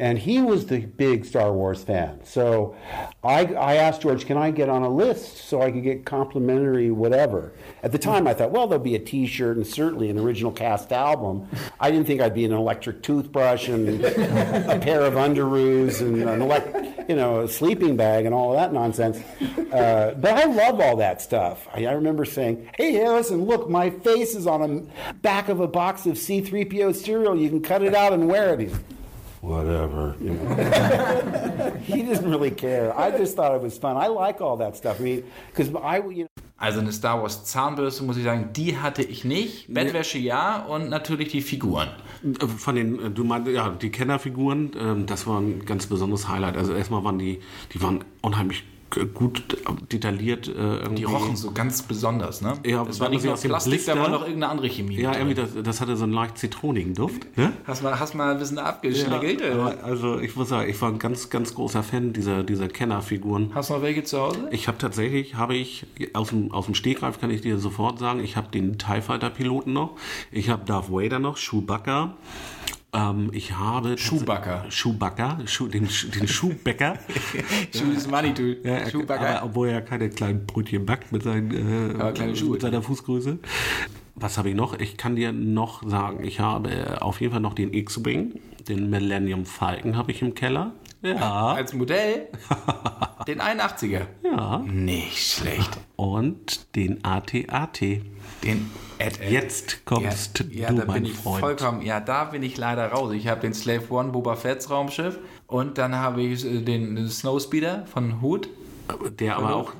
And 0.00 0.18
he 0.18 0.40
was 0.40 0.64
the 0.64 0.80
big 0.80 1.26
Star 1.26 1.52
Wars 1.52 1.84
fan. 1.84 2.24
So 2.24 2.74
I, 3.22 3.44
I 3.44 3.74
asked 3.74 4.00
George, 4.00 4.24
can 4.24 4.38
I 4.38 4.50
get 4.50 4.70
on 4.70 4.82
a 4.82 4.88
list 4.88 5.36
so 5.36 5.60
I 5.60 5.70
could 5.70 5.82
get 5.82 6.06
complimentary 6.06 6.90
whatever? 6.90 7.52
At 7.82 7.92
the 7.92 7.98
time, 7.98 8.26
I 8.26 8.32
thought, 8.32 8.50
well, 8.50 8.66
there'll 8.66 8.82
be 8.82 8.94
a 8.94 8.98
T-shirt 8.98 9.58
and 9.58 9.66
certainly 9.66 10.08
an 10.08 10.18
original 10.18 10.52
cast 10.52 10.90
album. 10.90 11.46
I 11.78 11.90
didn't 11.90 12.06
think 12.06 12.22
I'd 12.22 12.32
be 12.32 12.46
an 12.46 12.52
electric 12.52 13.02
toothbrush 13.02 13.68
and 13.68 14.02
a 14.02 14.78
pair 14.80 15.02
of 15.02 15.14
underoos 15.14 16.00
and 16.00 16.22
an 16.22 16.40
you 17.06 17.16
know, 17.16 17.40
a 17.40 17.48
sleeping 17.48 17.96
bag 17.96 18.24
and 18.24 18.34
all 18.34 18.54
that 18.54 18.72
nonsense. 18.72 19.18
Uh, 19.70 20.14
but 20.18 20.32
I 20.32 20.44
love 20.44 20.80
all 20.80 20.96
that 20.96 21.20
stuff. 21.20 21.68
I, 21.74 21.84
I 21.84 21.92
remember 21.92 22.24
saying, 22.24 22.70
"Hey, 22.76 22.92
Harrison, 22.92 23.44
look, 23.44 23.68
my 23.68 23.90
face 23.90 24.34
is 24.34 24.46
on 24.46 24.60
the 24.62 25.12
back 25.16 25.48
of 25.48 25.60
a 25.60 25.68
box 25.68 26.06
of 26.06 26.16
C-3PO 26.16 26.94
cereal. 26.94 27.36
You 27.36 27.50
can 27.50 27.60
cut 27.60 27.82
it 27.82 27.94
out 27.94 28.12
and 28.12 28.28
wear 28.28 28.58
it." 28.58 28.72
Whatever. 29.40 30.14
You 30.20 30.34
know. 30.34 31.72
he 31.82 32.02
didn't 32.02 32.30
really 32.30 32.50
care. 32.50 32.96
I 32.96 33.10
just 33.10 33.36
thought 33.36 33.54
it 33.54 33.62
was 33.62 33.78
fun. 33.78 33.96
I 33.96 34.08
like 34.08 34.40
all 34.40 34.56
that 34.58 34.76
stuff. 34.76 35.00
I 35.00 35.02
mean, 35.02 35.24
because 35.50 35.68
I, 35.74 35.98
you 35.98 36.24
know. 36.24 36.28
Also 36.56 36.80
eine 36.80 36.92
Star 36.92 37.22
Wars 37.22 37.44
Zahnbürste, 37.44 38.04
muss 38.04 38.18
ich 38.18 38.24
sagen, 38.24 38.50
die 38.54 38.76
hatte 38.76 39.02
ich 39.02 39.24
nicht. 39.24 39.72
Bettwäsche 39.72 40.18
ja 40.18 40.62
und 40.62 40.90
natürlich 40.90 41.28
die 41.28 41.40
Figuren. 41.40 41.88
Von 42.58 42.74
den, 42.74 43.02
äh, 43.02 43.10
du 43.10 43.24
meinst, 43.24 43.48
ja, 43.48 43.70
die 43.70 43.90
Kennerfiguren, 43.90 44.72
ähm, 44.78 45.06
das 45.06 45.26
war 45.26 45.40
ein 45.40 45.64
ganz 45.64 45.86
besonderes 45.86 46.28
Highlight. 46.28 46.58
Also 46.58 46.74
erstmal 46.74 47.02
waren 47.02 47.18
die, 47.18 47.40
die 47.72 47.80
waren 47.80 48.04
unheimlich 48.20 48.64
gut 49.14 49.42
detailliert. 49.92 50.48
Äh, 50.48 50.52
irgendwie. 50.52 50.94
Die 50.96 51.04
rochen 51.04 51.36
so 51.36 51.52
ganz 51.52 51.82
besonders, 51.82 52.40
ne? 52.42 52.54
Ja, 52.66 52.84
das 52.84 53.00
war 53.00 53.08
nicht 53.08 53.24
nur 53.24 53.34
aus 53.34 53.40
dem 53.42 53.50
Plastik, 53.50 53.84
da 53.86 53.92
Blister- 53.92 54.00
war 54.02 54.08
noch 54.10 54.22
irgendeine 54.22 54.48
andere 54.52 54.68
Chemie. 54.68 55.00
Ja, 55.00 55.12
irgendwie, 55.14 55.34
das, 55.34 55.50
das 55.62 55.80
hatte 55.80 55.96
so 55.96 56.04
einen 56.04 56.12
leicht 56.12 56.38
zitronigen 56.38 56.94
Duft. 56.94 57.36
Ne? 57.36 57.52
Hast 57.66 57.82
mal, 57.82 57.98
hast 57.98 58.14
mal 58.14 58.32
ein 58.32 58.38
bisschen 58.38 58.58
abgeschlägelt? 58.58 59.40
Ja, 59.40 59.52
aber 59.52 59.84
also 59.84 60.18
ich 60.18 60.34
muss 60.36 60.48
sagen, 60.48 60.68
ich 60.68 60.80
war 60.82 60.88
ein 60.90 60.98
ganz, 60.98 61.30
ganz 61.30 61.54
großer 61.54 61.82
Fan 61.82 62.12
dieser, 62.12 62.42
dieser 62.42 62.68
Kennerfiguren. 62.68 63.50
Hast 63.54 63.70
du 63.70 63.74
noch 63.74 63.82
welche 63.82 64.04
zu 64.04 64.18
Hause? 64.20 64.48
Ich 64.50 64.68
habe 64.68 64.78
tatsächlich, 64.78 65.34
habe 65.36 65.54
ich, 65.54 65.86
aus 66.14 66.30
dem, 66.30 66.52
aus 66.52 66.66
dem 66.66 66.74
Stegreif 66.74 67.20
kann 67.20 67.30
ich 67.30 67.40
dir 67.40 67.58
sofort 67.58 67.98
sagen, 67.98 68.20
ich 68.22 68.36
habe 68.36 68.48
den 68.50 68.78
TIE 68.78 69.00
Fighter 69.02 69.30
Piloten 69.30 69.72
noch, 69.72 69.96
ich 70.32 70.48
habe 70.48 70.64
Darth 70.64 70.90
Vader 70.90 71.18
noch, 71.18 71.36
Chewbacca, 71.38 72.14
ähm, 72.92 73.30
ich 73.32 73.52
habe... 73.56 73.96
Chewbacca. 73.96 74.64
Chewbacca, 74.68 75.38
Schuh, 75.46 75.68
den, 75.68 75.88
den 76.14 76.28
Schuhbäcker. 76.28 76.98
Schuh 77.74 77.92
ist 77.92 78.10
Manitou. 78.10 78.40
Ja, 78.64 78.72
er, 78.72 78.90
Schuhbagger. 78.90 79.28
aber 79.28 79.46
obwohl 79.46 79.68
er 79.68 79.82
keine 79.82 80.10
kleinen 80.10 80.46
Brötchen 80.46 80.84
backt 80.86 81.12
mit, 81.12 81.22
seinen, 81.22 81.50
äh, 81.50 82.44
mit 82.44 82.60
seiner 82.60 82.82
Fußgröße. 82.82 83.38
Was 84.14 84.38
habe 84.38 84.50
ich 84.50 84.54
noch? 84.54 84.78
Ich 84.78 84.96
kann 84.96 85.16
dir 85.16 85.32
noch 85.32 85.88
sagen, 85.88 86.24
ich 86.24 86.40
habe 86.40 87.00
auf 87.00 87.20
jeden 87.20 87.32
Fall 87.32 87.40
noch 87.40 87.54
den 87.54 87.72
X-Wing, 87.72 88.40
den 88.68 88.90
Millennium 88.90 89.46
Falcon 89.46 89.96
habe 89.96 90.12
ich 90.12 90.20
im 90.20 90.34
Keller. 90.34 90.72
Ja. 91.02 91.46
Als 91.54 91.72
Modell? 91.72 92.28
Den 93.26 93.40
81er. 93.40 94.06
Ja. 94.22 94.58
Nicht 94.58 95.18
schlecht. 95.18 95.78
Und 95.96 96.74
den 96.76 97.04
AT-AT. 97.04 97.80
Den 97.80 98.70
Ed, 99.00 99.20
Ed. 99.20 99.30
Jetzt 99.30 99.84
kommst 99.86 100.44
ja, 100.50 100.62
ja, 100.62 100.68
du, 100.68 100.76
da 100.76 100.84
mein 100.84 101.02
bin 101.02 101.04
ich 101.10 101.16
Freund. 101.16 101.40
vollkommen. 101.40 101.82
Ja, 101.82 102.00
da 102.00 102.24
bin 102.24 102.42
ich 102.42 102.56
leider 102.56 102.86
raus. 102.88 103.12
Ich 103.12 103.28
habe 103.28 103.40
den 103.40 103.54
Slave 103.54 103.82
One 103.90 104.10
Boba 104.10 104.36
Fett's 104.36 104.70
Raumschiff 104.70 105.18
und 105.46 105.78
dann 105.78 105.96
habe 105.96 106.22
ich 106.22 106.44
äh, 106.44 106.60
den 106.60 107.08
Snowspeeder 107.08 107.86
von 107.86 108.20
Hood. 108.22 108.48
Der 109.20 109.36
aber 109.36 109.54
auch 109.54 109.72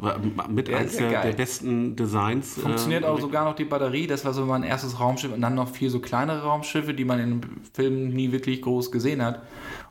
mit 0.48 0.68
Der 0.68 0.78
eines 0.78 0.98
ja 0.98 1.08
der, 1.08 1.22
der 1.22 1.32
besten 1.32 1.96
Designs. 1.96 2.54
Funktioniert 2.54 3.02
äh, 3.02 3.06
auch 3.06 3.20
sogar 3.20 3.44
noch 3.44 3.56
die 3.56 3.64
Batterie. 3.64 4.06
Das 4.06 4.24
war 4.24 4.32
so 4.32 4.44
mein 4.46 4.62
erstes 4.62 5.00
Raumschiff 5.00 5.32
und 5.32 5.40
dann 5.40 5.56
noch 5.56 5.68
vier 5.68 5.90
so 5.90 5.98
kleinere 5.98 6.42
Raumschiffe, 6.42 6.94
die 6.94 7.04
man 7.04 7.18
in 7.18 7.40
Filmen 7.72 8.10
nie 8.10 8.30
wirklich 8.30 8.62
groß 8.62 8.92
gesehen 8.92 9.20
hat. 9.22 9.42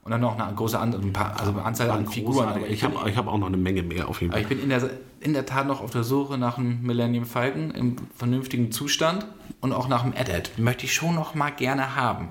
Und 0.03 0.11
dann 0.11 0.21
noch 0.21 0.39
eine 0.39 0.55
große 0.55 0.79
An 0.79 0.93
ein 0.93 1.11
paar, 1.11 1.37
also 1.37 1.51
eine 1.51 1.63
Anzahl 1.63 1.91
an 1.91 2.07
Figuren. 2.07 2.63
Ich 2.69 2.83
habe 2.83 3.09
ich 3.09 3.17
hab 3.17 3.27
auch 3.27 3.37
noch 3.37 3.47
eine 3.47 3.57
Menge 3.57 3.83
mehr 3.83 4.07
auf 4.07 4.21
jeden 4.21 4.31
aber 4.31 4.41
Fall. 4.41 4.51
ich 4.51 4.57
bin 4.57 4.63
in 4.63 4.69
der, 4.69 4.89
in 5.21 5.33
der 5.33 5.45
Tat 5.45 5.67
noch 5.67 5.81
auf 5.81 5.91
der 5.91 6.03
Suche 6.03 6.37
nach 6.37 6.57
einem 6.57 6.81
Millennium 6.81 7.25
Falcon 7.25 7.71
im 7.71 7.95
vernünftigen 8.15 8.71
Zustand 8.71 9.25
und 9.61 9.73
auch 9.73 9.87
nach 9.87 10.03
einem 10.03 10.13
Edit. 10.13 10.57
Möchte 10.57 10.85
ich 10.85 10.93
schon 10.93 11.15
noch 11.15 11.35
mal 11.35 11.49
gerne 11.51 11.95
haben. 11.95 12.29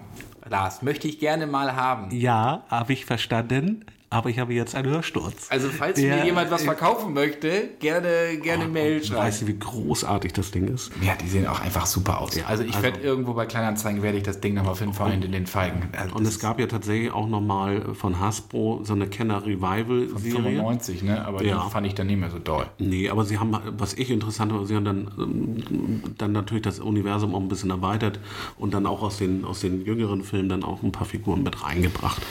Lars, 0.48 0.82
möchte 0.82 1.08
ich 1.08 1.18
gerne 1.18 1.46
mal 1.46 1.76
haben. 1.76 2.10
Ja, 2.10 2.64
habe 2.68 2.92
ich 2.92 3.04
verstanden, 3.04 3.84
aber 4.10 4.30
ich 4.30 4.38
habe 4.38 4.54
jetzt 4.54 4.74
einen 4.74 4.88
Hörsturz. 4.90 5.48
Also 5.50 5.68
falls 5.68 6.00
Der- 6.00 6.16
mir 6.16 6.24
jemand 6.24 6.50
was 6.50 6.62
verkaufen 6.62 7.12
möchte, 7.12 7.68
gerne, 7.78 8.38
gerne 8.42 8.66
Mail 8.66 9.04
schreiben. 9.04 9.20
Weißt 9.22 9.42
du, 9.42 9.46
wie 9.48 9.58
großartig 9.58 10.32
das 10.32 10.50
Ding 10.50 10.66
ist? 10.68 10.90
Ja, 11.02 11.14
die 11.14 11.28
sehen 11.28 11.46
auch 11.46 11.60
einfach 11.60 11.84
super 11.84 12.20
aus. 12.22 12.34
Ja, 12.34 12.46
also 12.46 12.62
ich 12.62 12.70
also- 12.70 12.82
werde 12.84 13.00
irgendwo 13.00 13.34
bei 13.34 13.44
Kleinanzeigen 13.44 14.02
werde 14.02 14.16
ich 14.16 14.24
das 14.24 14.40
Ding 14.40 14.54
nochmal 14.54 14.76
finden, 14.76 14.94
vor 14.94 15.06
allem 15.06 15.22
in 15.22 15.32
den 15.32 15.46
Feigen. 15.46 15.88
Also 15.96 16.14
Und 16.14 16.26
es 16.26 16.38
gab 16.38 16.58
ja 16.58 16.66
tatsächlich 16.66 17.12
auch 17.12 17.28
nochmal 17.28 17.94
von 17.94 18.18
Hasbro 18.18 18.80
so 18.84 18.94
eine 18.94 19.08
Kenner 19.08 19.44
Revival 19.44 20.08
Serie. 20.16 20.32
95, 20.42 21.02
ne? 21.02 21.26
Aber 21.26 21.44
Ja. 21.44 21.62
die 21.64 21.70
fand 21.70 21.86
ich 21.86 21.94
dann 21.94 22.06
nicht 22.06 22.18
mehr 22.18 22.30
so 22.30 22.38
doll. 22.38 22.66
Nee, 22.78 23.10
aber 23.10 23.26
sie 23.26 23.38
haben, 23.38 23.54
was 23.76 23.92
ich 23.92 24.10
interessant 24.10 24.54
war, 24.54 24.64
sie 24.64 24.74
haben 24.74 24.84
dann, 24.86 25.10
ähm, 25.18 26.02
dann 26.16 26.32
natürlich 26.32 26.62
das 26.62 26.80
Universum 26.80 27.34
auch 27.34 27.40
ein 27.40 27.48
bisschen 27.48 27.68
erweitert 27.70 28.20
und 28.56 28.72
dann 28.72 28.86
auch 28.86 29.02
aus 29.02 29.18
den, 29.18 29.44
aus 29.44 29.60
den 29.60 29.84
jüngeren 29.84 30.22
Filmen 30.24 30.48
dann 30.48 30.64
auch 30.64 30.82
ein 30.82 30.92
paar 30.92 31.06
Figuren 31.06 31.42
mit 31.42 31.62
reingebracht. 31.62 32.22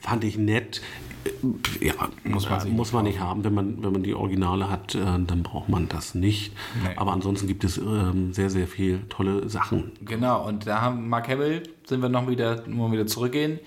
Fand 0.00 0.24
ich 0.24 0.38
nett. 0.38 0.80
Äh, 1.24 1.86
Ja, 1.86 1.94
Muss 2.24 2.48
man 2.48 2.60
sich 2.60 2.72
muss 2.72 2.92
man 2.92 3.04
nicht 3.04 3.20
haben. 3.20 3.44
Wenn 3.44 3.54
man, 3.54 3.82
wenn 3.82 3.92
man 3.92 4.02
die 4.02 4.14
Originale 4.14 4.70
hat, 4.70 4.94
äh, 4.94 4.98
dann 4.98 5.42
braucht 5.42 5.68
man 5.68 5.88
das 5.88 6.14
nicht. 6.14 6.52
Nee. 6.82 6.90
Aber 6.96 7.12
ansonsten 7.12 7.46
gibt 7.46 7.64
es 7.64 7.78
ähm, 7.78 8.32
sehr, 8.32 8.50
sehr 8.50 8.66
viel 8.66 9.00
tolle 9.08 9.48
Sachen. 9.48 9.92
Genau, 10.04 10.46
und 10.46 10.66
da 10.66 10.80
haben 10.80 11.08
Mark 11.08 11.28
Hamill, 11.28 11.62
sind 11.86 12.02
wir 12.02 12.08
noch 12.08 12.28
wieder, 12.28 12.66
nur 12.66 12.92
wieder 12.92 13.06
zurückgehen. 13.06 13.58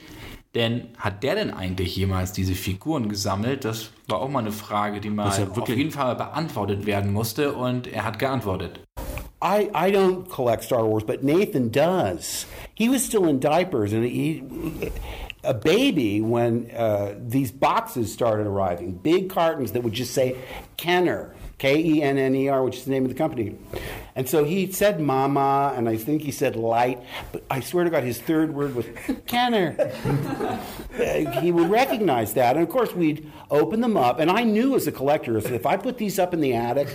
Denn 0.56 0.84
hat 0.98 1.24
der 1.24 1.34
denn 1.34 1.50
eigentlich 1.52 1.96
jemals 1.96 2.32
diese 2.32 2.54
Figuren 2.54 3.10
gesammelt? 3.10 3.66
Das 3.66 3.90
war 4.08 4.20
auch 4.22 4.30
mal 4.30 4.40
eine 4.40 4.52
Frage, 4.52 5.02
die 5.02 5.10
mal 5.10 5.26
ja 5.36 5.48
auf 5.48 5.56
wirklich- 5.56 5.78
jeden 5.80 5.90
Fall 5.90 6.16
beantwortet 6.16 6.86
werden 6.86 7.12
musste 7.12 7.54
und 7.54 7.88
er 7.88 8.04
hat 8.04 8.20
geantwortet. 8.20 8.80
I, 9.44 9.64
I 9.76 9.92
don't 9.92 10.30
collect 10.30 10.64
Star 10.64 10.88
Wars, 10.90 11.04
but 11.04 11.24
Nathan 11.24 11.72
does. 11.72 12.46
He 12.76 12.88
was 12.88 13.04
still 13.06 13.28
in 13.28 13.40
diapers 13.40 13.92
and 13.94 14.06
he, 14.06 14.44
a 15.44 15.54
baby 15.54 16.22
when 16.22 16.72
uh, 16.72 17.16
these 17.18 17.52
boxes 17.52 18.12
started 18.12 18.48
arriving, 18.48 18.94
big 18.94 19.30
cartons 19.30 19.74
that 19.74 19.82
would 19.82 19.94
just 19.94 20.14
say 20.14 20.38
Kenner, 20.78 21.36
K 21.58 21.78
E 21.78 22.02
N 22.02 22.18
N 22.18 22.36
E 22.36 22.50
R, 22.50 22.64
which 22.64 22.78
is 22.78 22.86
the 22.86 22.92
name 22.92 23.04
of 23.04 23.10
the 23.10 23.18
company. 23.18 23.58
And 24.16 24.28
so 24.28 24.44
he 24.44 24.72
said 24.72 25.00
mama, 25.00 25.74
and 25.76 25.90
I 25.90 25.98
think 25.98 26.22
he 26.22 26.32
said 26.32 26.56
light, 26.56 27.02
but 27.32 27.44
I 27.50 27.62
swear 27.62 27.84
to 27.84 27.90
God, 27.90 28.04
his 28.04 28.20
third 28.20 28.54
word 28.54 28.76
was 28.76 28.86
Kenner. 29.28 29.76
Uh, 29.80 31.42
he 31.42 31.52
would 31.52 31.70
recognize 31.70 32.34
that. 32.34 32.56
And 32.56 32.64
of 32.64 32.70
course, 32.70 32.94
we'd 32.94 33.32
open 33.50 33.82
them 33.82 33.98
up. 33.98 34.20
And 34.20 34.30
I 34.30 34.44
knew 34.44 34.76
as 34.76 34.88
a 34.88 34.92
collector, 34.92 35.38
if 35.38 35.52
if 35.52 35.66
I 35.66 35.78
put 35.78 35.98
these 35.98 36.20
up 36.20 36.34
in 36.34 36.42
the 36.42 36.54
attic, 36.54 36.88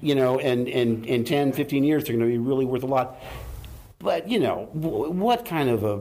you 0.00 0.14
know, 0.14 0.38
and 0.38 0.66
in 0.68 1.24
10, 1.24 1.52
15 1.52 1.84
years, 1.84 2.04
they're 2.04 2.16
going 2.16 2.28
to 2.28 2.32
be 2.32 2.38
really 2.38 2.64
worth 2.64 2.82
a 2.82 2.86
lot. 2.86 3.20
But, 4.02 4.28
you 4.30 4.38
know, 4.40 4.70
w- 4.74 5.10
what 5.10 5.44
kind 5.44 5.68
of 5.68 5.84
a 5.84 6.00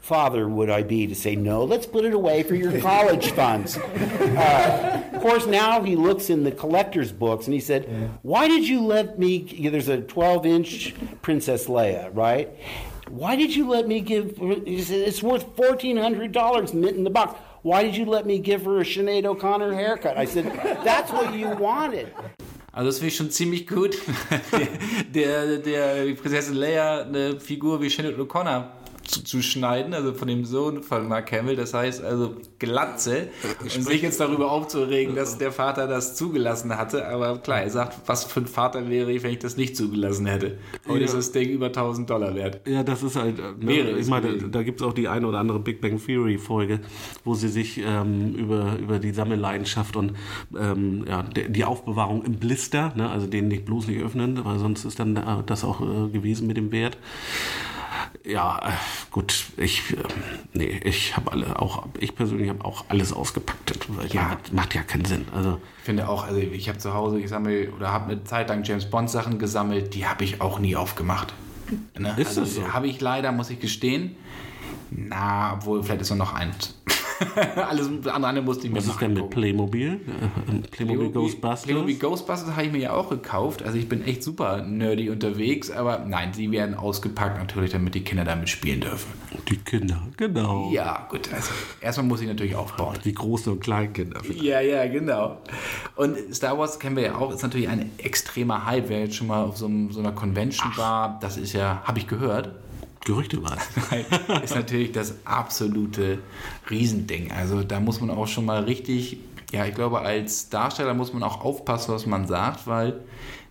father 0.00 0.48
would 0.48 0.70
I 0.70 0.84
be 0.84 1.08
to 1.08 1.16
say, 1.16 1.34
no, 1.34 1.64
let's 1.64 1.84
put 1.84 2.04
it 2.04 2.14
away 2.14 2.44
for 2.44 2.54
your 2.54 2.80
college 2.80 3.32
funds? 3.32 3.76
Uh, 3.76 5.02
of 5.12 5.20
course, 5.20 5.44
now 5.46 5.82
he 5.82 5.96
looks 5.96 6.30
in 6.30 6.44
the 6.44 6.52
collector's 6.52 7.10
books 7.10 7.46
and 7.46 7.54
he 7.54 7.58
said, 7.60 7.88
why 8.22 8.46
did 8.46 8.68
you 8.68 8.82
let 8.84 9.18
me, 9.18 9.68
there's 9.68 9.88
a 9.88 10.00
12 10.00 10.46
inch 10.46 10.94
Princess 11.22 11.66
Leia, 11.66 12.08
right? 12.14 12.50
Why 13.08 13.34
did 13.34 13.54
you 13.54 13.68
let 13.68 13.88
me 13.88 14.00
give, 14.00 14.36
he 14.64 14.80
said, 14.82 15.00
it's 15.00 15.22
worth 15.22 15.56
$1,400 15.56 16.72
mint 16.74 16.96
in 16.96 17.02
the 17.04 17.10
box. 17.10 17.38
Why 17.62 17.82
did 17.82 17.96
you 17.96 18.04
let 18.04 18.26
me 18.26 18.38
give 18.38 18.64
her 18.66 18.78
a 18.78 18.84
Sinead 18.84 19.24
O'Connor 19.24 19.72
haircut? 19.74 20.16
I 20.16 20.24
said, 20.26 20.44
that's 20.84 21.10
what 21.10 21.34
you 21.34 21.48
wanted. 21.48 22.12
Also 22.74 22.88
das 22.88 22.96
finde 22.96 23.08
ich 23.08 23.16
schon 23.16 23.30
ziemlich 23.30 23.68
gut, 23.68 23.96
der, 25.14 25.58
der 25.58 26.12
Prinzessin 26.14 26.56
Leia 26.56 27.02
eine 27.02 27.38
Figur 27.38 27.80
wie 27.80 27.88
Shannon 27.88 28.14
O'Connor 28.16 28.64
zu, 29.06 29.22
zu 29.24 29.42
schneiden, 29.42 29.94
also 29.94 30.14
von 30.14 30.28
dem 30.28 30.44
Sohn 30.44 30.82
von 30.82 31.08
Mark 31.08 31.30
Hamill, 31.32 31.56
das 31.56 31.74
heißt 31.74 32.02
also 32.02 32.34
Glatze, 32.58 33.28
und 33.62 33.70
sich 33.84 34.02
jetzt 34.02 34.20
darüber 34.20 34.50
aufzuregen, 34.50 35.14
dass 35.14 35.38
der 35.38 35.52
Vater 35.52 35.86
das 35.86 36.16
zugelassen 36.16 36.76
hatte, 36.76 37.06
aber 37.08 37.38
klar, 37.38 37.62
er 37.62 37.70
sagt, 37.70 37.98
was 38.06 38.24
für 38.24 38.40
ein 38.40 38.46
Vater 38.46 38.88
wäre 38.88 39.12
ich, 39.12 39.22
wenn 39.22 39.32
ich 39.32 39.38
das 39.38 39.56
nicht 39.56 39.76
zugelassen 39.76 40.26
hätte. 40.26 40.58
Heute 40.88 41.00
Ja. 41.00 41.04
ist 41.06 41.14
das 41.14 41.32
Ding 41.32 41.48
über 41.50 41.66
1000 41.66 42.08
Dollar 42.08 42.34
wert. 42.34 42.66
Ja, 42.66 42.82
das 42.82 43.02
ist 43.02 43.16
halt. 43.16 43.38
Ne, 43.38 43.66
Wäre 43.66 43.90
ich 43.98 44.06
meine, 44.08 44.28
gewesen. 44.28 44.52
da 44.52 44.62
gibt 44.62 44.80
es 44.80 44.86
auch 44.86 44.92
die 44.92 45.08
eine 45.08 45.26
oder 45.26 45.38
andere 45.38 45.58
Big 45.60 45.80
Bang 45.80 46.00
Theory 46.04 46.38
Folge, 46.38 46.80
wo 47.24 47.34
sie 47.34 47.48
sich 47.48 47.78
ähm, 47.84 48.34
über, 48.34 48.76
über 48.80 48.98
die 48.98 49.12
Sammelleidenschaft 49.12 49.96
und 49.96 50.12
ähm, 50.58 51.04
ja, 51.08 51.22
die 51.22 51.64
Aufbewahrung 51.64 52.24
im 52.24 52.34
Blister, 52.36 52.92
ne, 52.96 53.10
also 53.10 53.26
den 53.26 53.48
nicht 53.48 53.64
bloß 53.64 53.86
nicht 53.88 54.02
öffnen, 54.02 54.44
weil 54.44 54.58
sonst 54.58 54.84
ist 54.84 54.98
dann 54.98 55.16
äh, 55.16 55.22
das 55.46 55.64
auch 55.64 55.80
äh, 55.80 56.08
gewesen 56.10 56.46
mit 56.46 56.56
dem 56.56 56.72
Wert. 56.72 56.96
Ja, 58.24 58.58
äh, 58.62 58.70
gut, 59.10 59.46
ich, 59.58 59.92
äh, 59.92 59.96
nee, 60.54 60.80
ich 60.82 61.14
habe 61.14 61.30
alle, 61.32 61.60
auch, 61.60 61.86
ich 61.98 62.14
persönlich 62.14 62.48
habe 62.48 62.64
auch 62.64 62.86
alles 62.88 63.12
ausgepackt. 63.12 63.78
Ja. 64.08 64.22
macht, 64.22 64.52
macht 64.52 64.74
ja 64.74 64.82
keinen 64.82 65.04
Sinn. 65.04 65.26
Also, 65.34 65.60
Ich 65.78 65.84
finde 65.84 66.08
auch, 66.08 66.24
also 66.24 66.38
ich 66.38 66.68
habe 66.68 66.78
zu 66.78 66.94
Hause, 66.94 67.20
ich 67.20 67.28
sammle 67.28 67.70
oder 67.72 67.92
habe 67.92 68.12
eine 68.12 68.24
Zeit 68.24 68.48
lang 68.48 68.64
James 68.64 68.88
Bond 68.88 69.10
Sachen 69.10 69.38
gesammelt, 69.38 69.94
die 69.94 70.06
habe 70.06 70.24
ich 70.24 70.40
auch 70.40 70.58
nie 70.58 70.74
aufgemacht. 70.74 71.34
Ne? 71.98 72.14
Ist 72.16 72.28
also, 72.28 72.40
das 72.42 72.54
so? 72.54 72.72
Habe 72.72 72.86
ich 72.86 73.00
leider, 73.00 73.30
muss 73.30 73.50
ich 73.50 73.60
gestehen. 73.60 74.16
Na, 74.90 75.54
obwohl, 75.54 75.82
vielleicht 75.82 76.00
ist 76.00 76.10
noch 76.10 76.16
noch 76.16 76.34
eins. 76.34 76.74
Alles 77.56 77.88
andere 78.06 78.42
musste 78.42 78.66
ich 78.66 78.72
mir 78.72 78.78
was 78.78 78.86
ist 78.86 79.00
denn 79.00 79.14
mit. 79.14 79.30
Playmobil? 79.30 79.92
Äh, 79.92 80.68
Playmobil 80.70 81.10
Ghostbusters? 81.10 81.62
Playmobil 81.62 81.96
Ghostbusters 81.96 82.50
habe 82.52 82.66
ich 82.66 82.72
mir 82.72 82.78
ja 82.78 82.92
auch 82.92 83.10
gekauft. 83.10 83.62
Also 83.62 83.78
ich 83.78 83.88
bin 83.88 84.04
echt 84.04 84.22
super 84.22 84.62
nerdy 84.62 85.10
unterwegs, 85.10 85.70
aber 85.70 86.04
nein, 86.06 86.32
sie 86.32 86.50
werden 86.50 86.74
ausgepackt 86.74 87.38
natürlich, 87.38 87.72
damit 87.72 87.94
die 87.94 88.02
Kinder 88.02 88.24
damit 88.24 88.48
spielen 88.48 88.80
dürfen. 88.80 89.12
Die 89.48 89.56
Kinder, 89.56 90.00
genau. 90.16 90.70
Ja, 90.72 91.06
gut, 91.10 91.32
also 91.32 91.50
erstmal 91.80 92.06
muss 92.06 92.20
ich 92.20 92.28
natürlich 92.28 92.56
aufbauen. 92.56 92.96
Die 93.04 93.14
großen 93.14 93.52
und 93.52 93.60
kleinen 93.60 93.92
Kinder. 93.92 94.20
Ja, 94.34 94.60
ja, 94.60 94.86
genau. 94.86 95.38
Und 95.96 96.16
Star 96.34 96.58
Wars 96.58 96.78
kennen 96.78 96.96
wir 96.96 97.04
ja 97.04 97.14
auch, 97.16 97.32
ist 97.32 97.42
natürlich 97.42 97.68
ein 97.68 97.90
extremer 97.98 98.66
Hype. 98.66 98.88
Wer 98.88 99.00
jetzt 99.00 99.16
schon 99.16 99.26
mal 99.26 99.44
auf 99.44 99.56
so, 99.56 99.66
einem, 99.66 99.92
so 99.92 100.00
einer 100.00 100.12
Convention 100.12 100.72
war, 100.76 101.18
das 101.20 101.36
ist 101.36 101.52
ja, 101.52 101.82
habe 101.84 101.98
ich 101.98 102.06
gehört. 102.06 102.50
Gerüchte 103.04 103.42
was. 103.42 103.68
ist 104.42 104.54
natürlich 104.54 104.92
das 104.92 105.14
absolute 105.24 106.18
Riesending. 106.70 107.30
Also 107.32 107.62
da 107.62 107.80
muss 107.80 108.00
man 108.00 108.10
auch 108.10 108.26
schon 108.26 108.46
mal 108.46 108.64
richtig, 108.64 109.18
ja, 109.52 109.66
ich 109.66 109.74
glaube, 109.74 110.00
als 110.00 110.48
Darsteller 110.48 110.94
muss 110.94 111.12
man 111.12 111.22
auch 111.22 111.44
aufpassen, 111.44 111.92
was 111.92 112.06
man 112.06 112.26
sagt, 112.26 112.66
weil 112.66 113.00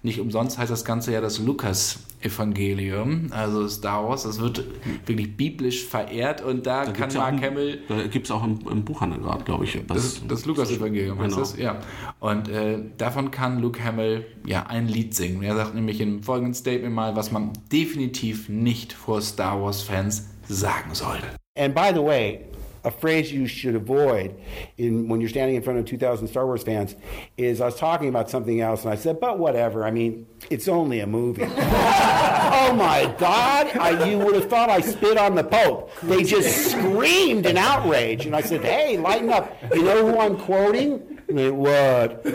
nicht 0.04 0.20
umsonst 0.20 0.58
heißt 0.58 0.70
das 0.72 0.86
Ganze 0.86 1.14
ja 1.14 1.22
das 1.22 1.40
Lukas-Evangelium, 1.40 3.28
also 3.32 3.68
Star 3.68 4.08
Wars. 4.08 4.24
Das 4.24 4.40
wird 4.40 4.64
wirklich 5.06 5.36
biblisch 5.36 5.86
verehrt 5.86 6.42
und 6.42 6.66
da, 6.66 6.86
Da 6.86 6.92
kann 6.92 7.14
Mark 7.14 7.34
ein- 7.34 7.42
Hamill 7.44 7.80
Da 7.88 8.08
gibt 8.08 8.26
es 8.28 8.32
auch 8.32 8.44
im, 8.44 8.60
im 8.70 8.84
Buchhandel 8.84 9.20
gerade, 9.20 9.44
glaube 9.44 9.66
ich. 9.66 9.80
das, 9.88 10.22
das 10.28 10.46
Lukas-Evangelium 10.46 11.18
heißt 11.20 11.30
Genau. 11.36 11.40
das, 11.40 11.58
ja. 11.58 11.80
Und 12.20 12.50
äh, 12.50 12.80
davon 12.98 13.32
kann 13.32 13.60
Luke 13.60 13.84
Hamill 13.84 14.26
ja 14.46 14.66
ein 14.68 14.88
Lied 14.88 15.16
singen. 15.16 15.42
Er 15.44 15.56
sagt 15.56 15.76
nämlich 15.76 16.00
im 16.02 16.22
folgenden 16.24 16.54
Statement 16.54 16.94
mal, 16.94 17.16
was 17.16 17.32
man 17.32 17.52
definitiv 17.72 18.50
nicht 18.50 18.94
vor 18.94 19.22
Star 19.22 19.62
Wars-Fans 19.62 20.28
sagen 20.48 20.94
sollte. 20.94 21.26
And 21.58 21.74
by 21.76 21.90
the 21.94 22.02
way, 22.04 22.42
a 22.84 22.92
phrase 22.92 23.32
you 23.32 23.48
should 23.48 23.76
avoid 23.76 24.40
in 24.78 25.08
when 25.08 25.22
you're 25.22 25.30
standing 25.30 25.56
in 25.56 25.62
front 25.62 25.80
of 25.80 25.86
2,000 25.86 26.28
Star 26.28 26.46
Wars 26.46 26.64
fans 26.64 26.96
is 27.38 27.62
I 27.62 27.66
was 27.66 27.76
talking 27.76 28.10
about 28.10 28.30
something 28.30 28.60
else 28.60 28.84
and 28.84 28.92
I 28.92 28.96
said, 28.96 29.20
but 29.20 29.40
whatever. 29.40 29.86
I 29.86 29.92
mean, 29.92 30.28
it's 30.50 30.68
only 30.68 31.00
a 31.00 31.08
movie. 31.08 31.44
oh 31.48 32.74
my 32.76 33.14
God! 33.18 33.68
I, 33.78 34.10
you 34.10 34.18
would 34.20 34.36
have 34.36 34.50
thought 34.50 34.70
I 34.70 34.82
spit 34.82 35.18
on 35.18 35.36
the 35.36 35.44
Pope. 35.44 35.92
They 36.04 36.24
just 36.24 36.72
screamed 36.72 37.46
in 37.46 37.58
outrage, 37.58 38.26
and 38.26 38.36
I 38.36 38.42
said, 38.42 38.62
"Hey, 38.62 38.98
lighten 38.98 39.30
up!" 39.30 39.56
You 39.74 39.84
know 39.84 40.12
who 40.12 40.20
I'm 40.20 40.38
quoting? 40.38 41.22
They, 41.28 41.50
what? 41.50 42.26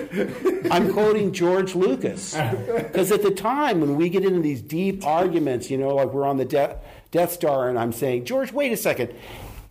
I'm 0.71 0.93
quoting 0.93 1.33
George 1.33 1.75
Lucas. 1.75 2.35
Because 2.35 3.13
at 3.13 3.23
the 3.23 3.31
time 3.31 3.81
when 3.81 3.97
we 3.97 4.09
get 4.09 4.25
into 4.25 4.41
these 4.41 4.63
deep 4.63 5.05
arguments, 5.05 5.71
you 5.71 5.79
know, 5.79 5.95
like 5.95 6.13
we're 6.13 6.27
on 6.27 6.39
the 6.39 6.45
De- 6.45 6.79
Death 7.11 7.33
Star, 7.33 7.69
and 7.69 7.79
I'm 7.79 7.93
saying, 7.93 8.25
George, 8.25 8.53
wait 8.53 8.73
a 8.73 8.77
second. 8.77 9.15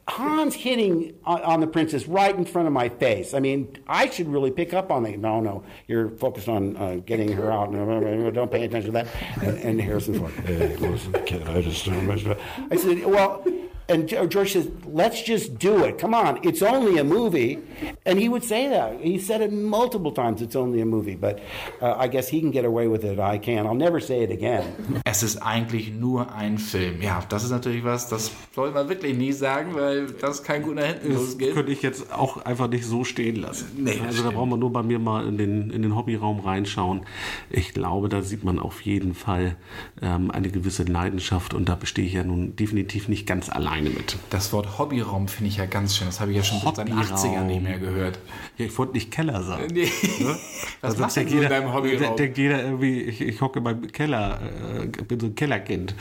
Han's 0.07 0.55
hitting 0.55 1.15
on, 1.25 1.59
the 1.59 1.67
princess 1.67 2.07
right 2.07 2.33
in 2.33 2.45
front 2.45 2.67
of 2.67 2.73
my 2.73 2.87
face. 2.87 3.33
I 3.33 3.39
mean, 3.39 3.77
I 3.87 4.09
should 4.09 4.29
really 4.29 4.51
pick 4.51 4.73
up 4.73 4.89
on 4.89 5.05
it. 5.05 5.19
No, 5.19 5.41
no, 5.41 5.63
you're 5.87 6.09
focused 6.11 6.47
on 6.47 6.77
uh, 6.77 6.95
getting 7.05 7.31
her 7.33 7.51
out. 7.51 7.73
No, 7.73 7.83
no, 7.83 7.99
no, 7.99 8.31
Don't 8.31 8.49
pay 8.49 8.63
attention 8.63 8.93
to 8.93 9.03
that. 9.03 9.07
And, 9.41 9.57
and 9.57 9.81
Harrison 9.81 10.19
Ford, 10.19 10.31
hey, 10.45 10.77
listen, 10.77 11.11
kid, 11.25 11.47
I 11.47 11.61
just 11.61 11.85
don't. 11.85 12.37
I 12.71 12.75
said, 12.77 13.05
well, 13.05 13.45
and 13.89 14.07
Ge- 14.07 14.27
George 14.29 14.53
says, 14.53 14.67
let's 14.91 15.21
just 15.23 15.57
do 15.59 15.83
it. 15.85 15.97
Come 15.97 16.13
on, 16.13 16.39
it's 16.43 16.61
only 16.61 16.97
a 16.99 17.03
movie. 17.03 17.59
And 18.05 18.19
he 18.19 18.27
would 18.29 18.43
say 18.43 18.67
that. 18.69 18.99
He 19.01 19.17
said 19.19 19.41
it 19.41 19.51
multiple 19.51 20.11
times, 20.11 20.41
it's 20.41 20.55
only 20.55 20.81
a 20.81 20.85
movie. 20.85 21.15
But 21.15 21.39
uh, 21.81 21.95
I 21.97 22.07
guess 22.07 22.27
he 22.27 22.39
can 22.41 22.51
get 22.51 22.65
away 22.65 22.87
with 22.87 23.03
it. 23.03 23.19
I 23.19 23.37
can't. 23.37 23.67
I'll 23.67 23.75
never 23.75 23.99
say 23.99 24.23
it 24.23 24.31
again. 24.31 24.63
Es 25.05 25.23
ist 25.23 25.37
eigentlich 25.37 25.91
nur 25.93 26.33
ein 26.33 26.57
Film. 26.57 27.01
Ja, 27.01 27.23
das 27.29 27.43
ist 27.43 27.51
natürlich 27.51 27.83
was, 27.83 28.07
das 28.09 28.31
soll 28.53 28.71
man 28.71 28.89
wirklich 28.89 29.17
nie 29.17 29.31
sagen, 29.31 29.73
weil 29.73 30.07
das 30.07 30.43
kann 30.43 30.61
gut 30.63 30.75
nach 30.75 30.85
hinten 30.85 31.09
Das 31.13 31.21
losgehen. 31.21 31.53
könnte 31.55 31.71
ich 31.71 31.81
jetzt 31.81 32.11
auch 32.13 32.37
einfach 32.45 32.67
nicht 32.69 32.85
so 32.85 33.03
stehen 33.03 33.37
lassen. 33.37 33.71
Nee, 33.77 33.99
also 34.05 34.21
da 34.23 34.31
brauchen 34.31 34.49
wir 34.49 34.57
nur 34.57 34.71
bei 34.73 34.83
mir 34.83 34.99
mal 34.99 35.25
in 35.27 35.37
den, 35.37 35.69
in 35.71 35.81
den 35.81 35.95
Hobbyraum 35.95 36.39
reinschauen. 36.41 37.01
Ich 37.49 37.73
glaube, 37.73 38.09
da 38.09 38.21
sieht 38.21 38.43
man 38.43 38.59
auf 38.59 38.81
jeden 38.81 39.13
Fall 39.13 39.55
ähm, 40.01 40.29
eine 40.29 40.49
gewisse 40.49 40.83
Leidenschaft 40.83 41.53
und 41.53 41.69
da 41.69 41.75
bestehe 41.75 42.05
ich 42.05 42.13
ja 42.13 42.23
nun 42.23 42.55
definitiv 42.55 43.07
nicht 43.07 43.25
ganz 43.25 43.49
alleine 43.77 43.89
mit. 43.91 44.17
Das 44.29 44.51
Wort 44.53 44.77
Hobbyraum 44.77 45.27
finde 45.27 45.49
ich 45.49 45.57
ja 45.57 45.65
ganz 45.65 45.95
schön. 45.95 46.07
Das 46.07 46.19
habe 46.19 46.31
ich 46.31 46.37
ja 46.37 46.43
schon 46.43 46.59
seit 46.59 46.87
den 46.87 46.97
Hobbyraum. 46.99 47.17
80ern 47.17 47.43
nicht 47.43 47.63
mehr 47.63 47.79
gehört. 47.79 48.19
Ja, 48.57 48.65
ich 48.65 48.77
wollte 48.77 48.93
nicht 48.93 49.11
Keller 49.11 49.43
sagen. 49.43 49.67
Nee. 49.71 49.85
Was 50.81 50.91
Also 50.91 51.01
machst 51.01 51.17
du 51.17 51.21
so 51.21 51.27
in 51.27 51.33
jeder, 51.33 51.49
deinem 51.49 51.73
Hobbyraum? 51.73 51.99
de- 51.99 52.15
denkt 52.15 52.37
jeder 52.37 52.63
irgendwie, 52.63 53.01
ich, 53.01 53.21
ich 53.21 53.41
hocke 53.41 53.61
beim 53.61 53.87
Keller, 53.91 54.39
äh, 54.83 54.87
bin 55.03 55.19
so 55.19 55.27
ein 55.27 55.35
Kellerkind. 55.35 55.93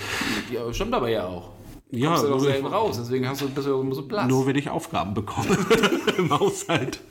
Ja, 0.52 0.72
stimmt 0.72 0.94
aber 0.94 1.08
ja 1.08 1.26
auch. 1.26 1.50
Ja, 1.96 2.08
Kommst 2.08 2.24
du 2.24 2.28
doch 2.28 2.36
nur- 2.36 2.44
selten 2.44 2.66
raus, 2.66 2.96
deswegen 3.00 3.28
hast 3.28 3.40
du, 3.40 3.48
bist 3.48 3.66
du 3.66 3.92
so 3.92 4.02
Platz. 4.02 4.28
Nur 4.28 4.46
wenn 4.46 4.56
ich 4.56 4.68
Aufgaben 4.70 5.14
bekomme 5.14 5.56
im 6.18 6.30
Haushalt. 6.30 7.00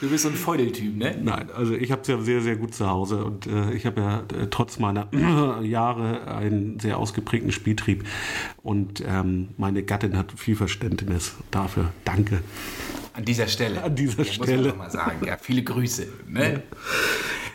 Du 0.00 0.08
bist 0.08 0.22
so 0.24 0.28
ein 0.28 0.34
Feudeltyp, 0.34 0.96
ne? 0.96 1.16
Nein, 1.22 1.48
also 1.56 1.74
ich 1.74 1.90
habe 1.90 2.02
es 2.02 2.08
ja 2.08 2.20
sehr, 2.20 2.40
sehr 2.42 2.56
gut 2.56 2.74
zu 2.74 2.88
Hause 2.88 3.24
und 3.24 3.46
äh, 3.46 3.72
ich 3.72 3.86
habe 3.86 4.00
ja 4.00 4.18
äh, 4.20 4.46
trotz 4.50 4.78
meiner 4.78 5.08
Jahre 5.62 6.26
einen 6.28 6.78
sehr 6.78 6.98
ausgeprägten 6.98 7.50
Spieltrieb 7.52 8.04
und 8.62 9.02
ähm, 9.06 9.48
meine 9.56 9.82
Gattin 9.82 10.16
hat 10.16 10.32
viel 10.36 10.56
Verständnis 10.56 11.34
dafür. 11.50 11.90
Danke. 12.04 12.40
An 13.14 13.24
dieser 13.24 13.46
Stelle. 13.46 13.82
An 13.82 13.94
dieser 13.94 14.22
ja, 14.22 14.24
Muss 14.24 14.34
Stelle. 14.34 14.62
man 14.62 14.70
doch 14.70 14.76
mal 14.76 14.90
sagen. 14.90 15.24
Ja, 15.24 15.36
viele 15.40 15.62
Grüße. 15.62 16.06
Ne? 16.28 16.62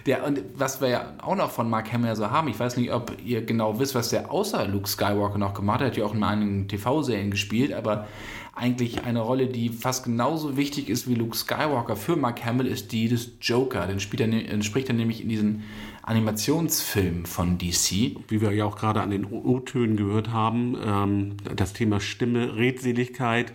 Der, 0.05 0.25
und 0.25 0.41
was 0.55 0.79
wir 0.79 0.87
ja 0.87 1.13
auch 1.21 1.35
noch 1.35 1.51
von 1.51 1.69
Mark 1.69 1.91
Hamill 1.91 2.15
so 2.15 2.31
haben, 2.31 2.47
ich 2.47 2.57
weiß 2.57 2.77
nicht, 2.77 2.91
ob 2.91 3.11
ihr 3.23 3.45
genau 3.45 3.77
wisst, 3.79 3.93
was 3.93 4.09
der 4.09 4.31
außer 4.31 4.65
Luke 4.67 4.87
Skywalker 4.87 5.37
noch 5.37 5.53
gemacht 5.53 5.81
hat. 5.81 5.87
Er 5.87 5.91
hat 5.91 5.97
ja 5.97 6.05
auch 6.05 6.15
in 6.15 6.23
einigen 6.23 6.67
TV-Serien 6.69 7.29
gespielt, 7.29 7.73
aber 7.73 8.07
eigentlich 8.55 9.03
eine 9.03 9.19
Rolle, 9.19 9.47
die 9.47 9.69
fast 9.69 10.05
genauso 10.05 10.55
wichtig 10.55 10.89
ist 10.89 11.07
wie 11.07 11.15
Luke 11.15 11.35
Skywalker 11.35 11.95
für 11.95 12.15
Mark 12.15 12.43
Hamill, 12.45 12.67
ist 12.67 12.91
die 12.93 13.09
des 13.09 13.31
Joker. 13.41 13.85
Den, 13.87 13.99
spielt 13.99 14.21
er, 14.21 14.27
den 14.27 14.63
spricht 14.63 14.87
er 14.87 14.95
nämlich 14.95 15.21
in 15.21 15.29
diesen 15.29 15.63
Animationsfilmen 16.09 17.27
von 17.27 17.59
DC. 17.59 18.15
Wie 18.27 18.41
wir 18.41 18.51
ja 18.51 18.65
auch 18.65 18.75
gerade 18.75 19.01
an 19.01 19.11
den 19.11 19.25
O-Tönen 19.25 19.95
gehört 19.95 20.29
haben, 20.29 20.75
ähm, 20.83 21.37
das 21.55 21.73
Thema 21.73 21.99
Stimme, 21.99 22.55
Redseligkeit, 22.55 23.53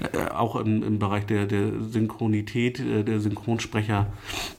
äh, 0.00 0.28
auch 0.30 0.56
im, 0.56 0.82
im 0.82 0.98
Bereich 0.98 1.24
der, 1.26 1.46
der 1.46 1.80
Synchronität, 1.82 2.80
äh, 2.80 3.04
der 3.04 3.20
Synchronsprecher, 3.20 4.08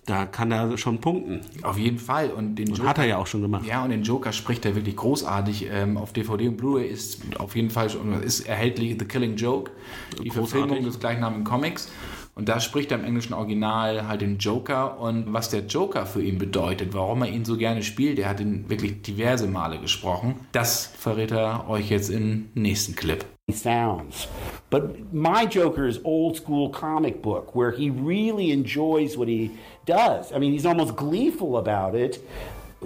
da 0.05 0.25
kann 0.25 0.49
er 0.49 0.77
schon 0.77 1.01
punkten. 1.01 1.41
Auf 1.61 1.77
jeden 1.77 1.99
Fall. 1.99 2.31
Und 2.31 2.55
den 2.55 2.67
Joker 2.67 2.89
Hat 2.89 2.97
er 2.99 3.05
ja 3.05 3.17
auch 3.17 3.27
schon 3.27 3.41
gemacht. 3.41 3.65
Ja, 3.65 3.83
und 3.83 3.89
den 3.89 4.03
Joker 4.03 4.31
spricht 4.31 4.63
er 4.65 4.75
wirklich 4.75 4.95
großartig. 4.95 5.67
Ähm, 5.69 5.97
auf 5.97 6.13
DVD 6.13 6.47
und 6.47 6.55
Blu-ray 6.55 6.87
ist 6.87 7.21
auf 7.37 7.57
jeden 7.57 7.69
Fall 7.69 7.89
schon 7.89 8.13
ist 8.23 8.47
erhältlich 8.47 8.95
The 8.97 9.05
Killing 9.05 9.35
Joke, 9.35 9.71
die 10.11 10.29
Großartig. 10.29 10.51
Verfilmung 10.51 10.85
des 10.85 10.99
gleichnamigen 10.99 11.43
Comics. 11.43 11.91
Und 12.35 12.49
da 12.49 12.59
spricht 12.59 12.91
er 12.91 12.99
im 12.99 13.05
englischen 13.05 13.33
Original 13.33 14.07
halt 14.07 14.19
den 14.19 14.37
Joker 14.37 14.99
und 14.99 15.31
was 15.31 15.49
der 15.49 15.61
Joker 15.61 16.05
für 16.05 16.21
ihn 16.21 16.37
bedeutet, 16.37 16.93
warum 16.93 17.23
er 17.23 17.29
ihn 17.29 17.45
so 17.45 17.55
gerne 17.57 17.81
spielt. 17.81 18.19
Er 18.19 18.27
hat 18.27 18.41
ihn 18.41 18.69
wirklich 18.69 19.01
diverse 19.01 19.47
Male 19.47 19.79
gesprochen. 19.79 20.35
Das 20.51 20.85
verrät 20.85 21.31
er 21.31 21.69
euch 21.69 21.89
jetzt 21.89 22.09
im 22.09 22.49
nächsten 22.53 22.95
Clip. 22.95 23.25
sounds. 23.51 24.27
But 24.71 25.13
my 25.13 25.45
Joker 25.45 25.85
is 25.85 25.99
old 26.03 26.35
school 26.35 26.69
comic 26.69 27.21
book 27.21 27.55
where 27.55 27.71
he 27.71 27.91
really 27.91 28.51
enjoys 28.51 29.17
what 29.17 29.27
he 29.27 29.51
does. 29.85 30.31
I 30.31 30.39
mean, 30.39 30.51
he's 30.51 30.65
almost 30.65 30.95
gleeful 30.95 31.57
about 31.57 31.93
it. 31.95 32.19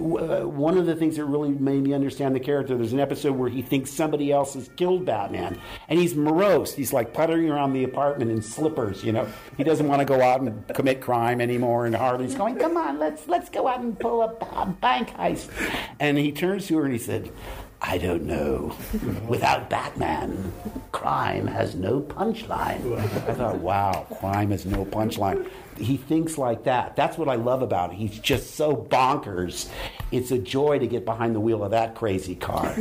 Uh, 0.00 0.48
one 0.48 0.78
of 0.78 0.86
the 0.86 0.96
things 0.96 1.16
that 1.16 1.24
really 1.24 1.50
made 1.50 1.82
me 1.82 1.92
understand 1.92 2.34
the 2.34 2.40
character, 2.40 2.76
there's 2.76 2.92
an 2.92 3.00
episode 3.00 3.32
where 3.32 3.50
he 3.50 3.62
thinks 3.62 3.90
somebody 3.90 4.32
else 4.32 4.54
has 4.54 4.68
killed 4.76 5.04
Batman, 5.04 5.60
and 5.88 5.98
he's 5.98 6.14
morose. 6.14 6.74
He's 6.74 6.92
like 6.92 7.12
puttering 7.12 7.50
around 7.50 7.72
the 7.72 7.84
apartment 7.84 8.30
in 8.30 8.42
slippers. 8.42 9.04
You 9.04 9.12
know, 9.12 9.28
he 9.56 9.64
doesn't 9.64 9.86
want 9.86 10.00
to 10.00 10.06
go 10.06 10.22
out 10.22 10.40
and 10.40 10.66
commit 10.68 11.00
crime 11.00 11.40
anymore. 11.40 11.86
And 11.86 11.94
Harley's 11.94 12.34
going, 12.34 12.56
"Come 12.56 12.76
on, 12.76 12.98
let's 12.98 13.28
let's 13.28 13.50
go 13.50 13.68
out 13.68 13.80
and 13.80 13.98
pull 13.98 14.22
a 14.22 14.66
bank 14.80 15.10
heist." 15.10 15.50
And 16.00 16.16
he 16.18 16.32
turns 16.32 16.66
to 16.68 16.78
her 16.78 16.84
and 16.84 16.92
he 16.92 16.98
said, 16.98 17.30
I 17.82 17.98
don't 17.98 18.24
know. 18.24 18.76
Without 19.26 19.70
Batman, 19.70 20.52
crime 20.92 21.46
has 21.46 21.74
no 21.74 22.00
punchline. 22.00 22.98
I 23.28 23.34
thought, 23.34 23.56
wow, 23.58 24.06
crime 24.20 24.50
has 24.50 24.66
no 24.66 24.84
punchline. 24.84 25.48
He 25.78 25.96
thinks 25.96 26.36
like 26.36 26.64
that. 26.64 26.94
That's 26.94 27.16
what 27.16 27.28
I 27.28 27.36
love 27.36 27.62
about 27.62 27.92
it. 27.92 27.96
He's 27.96 28.18
just 28.18 28.54
so 28.54 28.76
bonkers. 28.76 29.70
It's 30.12 30.30
a 30.30 30.38
joy 30.38 30.78
to 30.78 30.86
get 30.86 31.06
behind 31.06 31.34
the 31.34 31.40
wheel 31.40 31.64
of 31.64 31.70
that 31.70 31.94
crazy 31.94 32.34
car. 32.34 32.76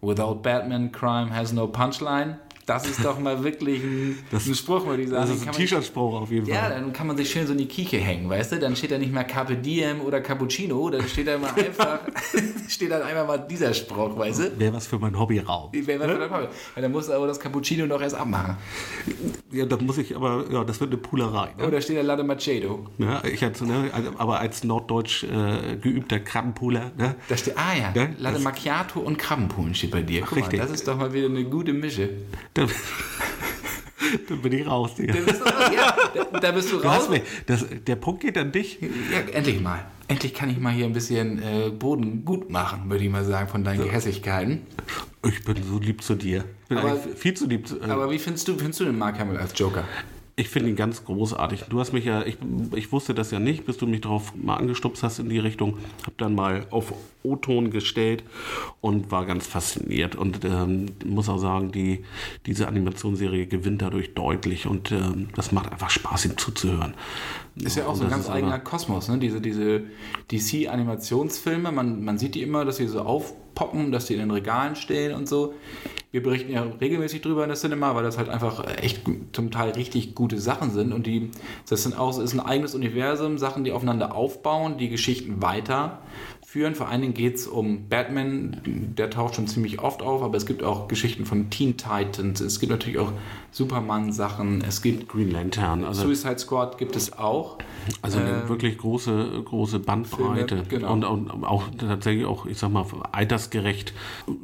Without 0.00 0.42
Batman, 0.42 0.90
crime 0.90 1.28
has 1.28 1.52
no 1.52 1.68
punchline. 1.68 2.40
Das 2.66 2.86
ist 2.88 3.04
doch 3.04 3.18
mal 3.18 3.42
wirklich 3.42 3.82
ein, 3.82 4.18
Das- 4.30 4.46
ein 4.46 4.54
Spruch, 4.54 4.86
würde 4.86 5.02
ich 5.02 5.08
sagen. 5.08 5.28
Das 5.28 5.36
ist 5.36 5.46
ein 5.46 5.52
T-Shirt-Spruch 5.52 6.20
auf 6.22 6.30
jeden 6.30 6.46
Ja, 6.46 6.60
Fall. 6.62 6.70
dann 6.70 6.92
kann 6.92 7.06
man 7.08 7.16
sich 7.16 7.28
schön 7.30 7.46
so 7.46 7.52
in 7.52 7.58
die 7.58 7.66
Kieche 7.66 7.96
hängen, 7.98 8.30
weißt 8.30 8.52
du? 8.52 8.58
Dann 8.60 8.76
steht 8.76 8.92
da 8.92 8.98
nicht 8.98 9.12
mehr 9.12 9.24
Carpe 9.24 9.56
Diem 9.56 10.00
oder 10.00 10.20
Cappuccino, 10.20 10.88
dann 10.90 11.06
steht 11.08 11.26
da 11.26 11.38
mal 11.38 11.50
einfach, 11.56 12.00
steht 12.68 12.90
dann 12.92 13.02
einfach 13.02 13.26
mal 13.26 13.38
dieser 13.38 13.74
Spruch, 13.74 14.16
weißt 14.16 14.38
du? 14.40 14.58
Wäre 14.60 14.72
was 14.74 14.86
für 14.86 14.98
mein 14.98 15.18
Hobbyraum. 15.18 15.70
Wäre 15.72 15.98
das 15.98 16.10
für 16.12 16.18
dein 16.18 16.30
Hobby? 16.30 16.46
Ja, 16.76 16.82
dann 16.82 16.92
musst 16.92 17.08
du 17.08 17.12
aber 17.14 17.26
das 17.26 17.40
Cappuccino 17.40 17.86
noch 17.86 18.00
erst 18.00 18.14
abmachen. 18.14 18.56
Ja, 19.50 19.66
da 19.66 19.76
muss 19.78 19.98
ich 19.98 20.14
aber, 20.16 20.44
ja, 20.50 20.64
das 20.64 20.80
wird 20.80 20.90
eine 20.92 20.98
Pulerei. 21.00 21.50
Ne? 21.58 21.66
Oder 21.66 21.80
steht 21.80 21.98
da 21.98 22.02
Latte 22.02 22.22
Macedo. 22.24 22.86
Ja, 22.98 23.22
ich 23.24 23.42
als, 23.44 23.60
ne, 23.60 23.90
also, 23.92 24.10
aber 24.16 24.38
als 24.40 24.64
norddeutsch 24.64 25.24
äh, 25.24 25.76
geübter 25.76 26.20
Krabbenpuler, 26.20 26.92
ne? 26.96 27.16
Da 27.28 27.36
steht, 27.36 27.58
ah 27.58 27.74
ja, 27.76 27.92
Ja, 27.94 28.08
Latte 28.18 28.38
Macchiato 28.38 29.00
und 29.00 29.18
Krabbenpulen 29.18 29.74
steht 29.74 29.90
bei 29.90 30.02
dir. 30.02 30.22
Guck 30.22 30.38
Richtig. 30.38 30.58
mal, 30.60 30.66
das 30.66 30.74
ist 30.74 30.88
doch 30.88 30.96
mal 30.96 31.12
wieder 31.12 31.26
eine 31.26 31.44
gute 31.44 31.72
Mische. 31.72 32.08
Da, 32.54 32.66
da 34.28 34.34
bin 34.34 34.52
ich 34.52 34.66
raus, 34.66 34.94
Digga. 34.94 35.14
ja, 35.74 35.96
da, 36.32 36.38
da 36.38 36.52
bist 36.52 36.70
du 36.72 36.78
Du 36.78 36.86
raus. 36.86 37.08
mich, 37.08 37.22
das, 37.46 37.64
der 37.86 37.96
Punkt 37.96 38.20
geht 38.22 38.36
an 38.36 38.52
dich. 38.52 38.78
Ja, 38.80 39.20
endlich 39.32 39.60
mal. 39.60 39.84
Endlich 40.08 40.34
kann 40.34 40.50
ich 40.50 40.58
mal 40.58 40.72
hier 40.72 40.84
ein 40.84 40.92
bisschen 40.92 41.40
äh, 41.42 41.70
Boden 41.70 42.24
gut 42.24 42.50
machen, 42.50 42.90
würde 42.90 43.02
ich 43.04 43.10
mal 43.10 43.24
sagen, 43.24 43.48
von 43.48 43.64
deinen 43.64 43.82
Gehässigkeiten. 43.82 44.60
Ich 45.26 45.42
bin 45.44 45.62
so 45.62 45.78
lieb 45.78 46.02
zu 46.02 46.14
dir. 46.14 46.44
Ich 46.64 46.68
bin 46.68 46.78
Aber- 46.78 46.96
viel 46.98 47.34
zu 47.34 47.46
lieb 47.46 47.66
zu, 47.66 47.80
äh, 47.80 47.84
Aber 47.84 48.10
wie 48.10 48.18
findest 48.18 48.46
du, 48.48 48.56
findest 48.58 48.80
du 48.80 48.84
den 48.84 48.98
Mark 48.98 49.18
Hamill 49.18 49.38
als 49.38 49.58
Joker? 49.58 49.84
Ich 50.34 50.48
finde 50.48 50.70
ihn 50.70 50.76
ganz 50.76 51.04
großartig. 51.04 51.64
Du 51.68 51.78
hast 51.78 51.92
mich 51.92 52.06
ja, 52.06 52.24
ich, 52.24 52.38
ich 52.74 52.90
wusste 52.90 53.12
das 53.12 53.30
ja 53.30 53.38
nicht, 53.38 53.66
bis 53.66 53.76
du 53.76 53.86
mich 53.86 54.00
darauf 54.00 54.34
mal 54.34 54.56
angestupst 54.56 55.02
hast 55.02 55.18
in 55.18 55.28
die 55.28 55.38
Richtung. 55.38 55.76
Hab 56.06 56.16
dann 56.16 56.34
mal 56.34 56.66
auf 56.70 56.94
O-Ton 57.22 57.70
gestellt 57.70 58.24
und 58.80 59.10
war 59.10 59.26
ganz 59.26 59.46
fasziniert. 59.46 60.14
Und 60.16 60.42
ähm, 60.46 60.86
muss 61.04 61.28
auch 61.28 61.36
sagen, 61.36 61.70
die, 61.70 62.04
diese 62.46 62.66
Animationsserie 62.66 63.46
gewinnt 63.46 63.82
dadurch 63.82 64.14
deutlich 64.14 64.66
und 64.66 64.90
ähm, 64.90 65.28
das 65.34 65.52
macht 65.52 65.70
einfach 65.70 65.90
Spaß, 65.90 66.24
ihm 66.24 66.38
zuzuhören. 66.38 66.94
Ist 67.56 67.76
ja 67.76 67.86
auch 67.86 67.94
so 67.94 68.04
ein 68.04 68.10
ganz 68.10 68.30
eigener 68.30 68.58
Kosmos, 68.58 69.08
ne? 69.08 69.18
Diese, 69.18 69.42
diese 69.42 69.82
DC-Animationsfilme, 70.30 71.70
man, 71.72 72.02
man 72.02 72.16
sieht 72.16 72.34
die 72.34 72.42
immer, 72.42 72.64
dass 72.64 72.78
sie 72.78 72.86
so 72.86 73.02
aufpoppen, 73.52 73.92
dass 73.92 74.06
die 74.06 74.14
in 74.14 74.20
den 74.20 74.30
Regalen 74.30 74.76
stehen 74.76 75.14
und 75.14 75.28
so. 75.28 75.54
Wir 76.10 76.22
berichten 76.22 76.52
ja 76.52 76.62
regelmäßig 76.62 77.22
drüber 77.22 77.42
in 77.42 77.48
der 77.48 77.56
Cinema, 77.56 77.94
weil 77.94 78.02
das 78.02 78.18
halt 78.18 78.28
einfach 78.28 78.66
echt 78.76 79.00
zum 79.32 79.50
Teil 79.50 79.70
richtig 79.70 80.14
gute 80.14 80.38
Sachen 80.38 80.70
sind. 80.70 80.92
Und 80.92 81.06
die, 81.06 81.30
das 81.68 81.84
sind 81.84 81.98
auch, 81.98 82.18
ist 82.18 82.34
ein 82.34 82.40
eigenes 82.40 82.74
Universum, 82.74 83.38
Sachen, 83.38 83.64
die 83.64 83.72
aufeinander 83.72 84.14
aufbauen, 84.14 84.76
die 84.76 84.90
Geschichten 84.90 85.40
weiter 85.40 86.02
führen. 86.52 86.74
Vor 86.74 86.88
allen 86.88 87.00
Dingen 87.00 87.14
geht 87.14 87.36
es 87.36 87.46
um 87.46 87.88
Batman, 87.88 88.60
der 88.66 89.08
taucht 89.08 89.36
schon 89.36 89.46
ziemlich 89.46 89.80
oft 89.80 90.02
auf, 90.02 90.22
aber 90.22 90.36
es 90.36 90.44
gibt 90.44 90.62
auch 90.62 90.86
Geschichten 90.86 91.24
von 91.24 91.48
Teen 91.48 91.78
Titans, 91.78 92.42
es 92.42 92.60
gibt 92.60 92.70
natürlich 92.70 92.98
auch 92.98 93.12
Superman-Sachen, 93.52 94.62
es 94.66 94.82
gibt 94.82 95.08
Green 95.08 95.30
Lantern, 95.30 95.82
also 95.82 96.02
Suicide 96.02 96.38
Squad 96.38 96.76
gibt 96.76 96.94
es 96.94 97.18
auch. 97.18 97.56
Also 98.02 98.18
eine 98.18 98.44
äh, 98.44 98.48
wirklich 98.50 98.76
große, 98.76 99.42
große 99.44 99.78
Bandbreite. 99.78 100.64
Filme, 100.64 100.68
genau. 100.68 100.92
und, 100.92 101.04
und, 101.04 101.44
auch 101.44 101.64
tatsächlich 101.78 102.26
auch, 102.26 102.44
ich 102.44 102.58
sag 102.58 102.70
mal, 102.70 102.84
altersgerecht, 103.12 103.94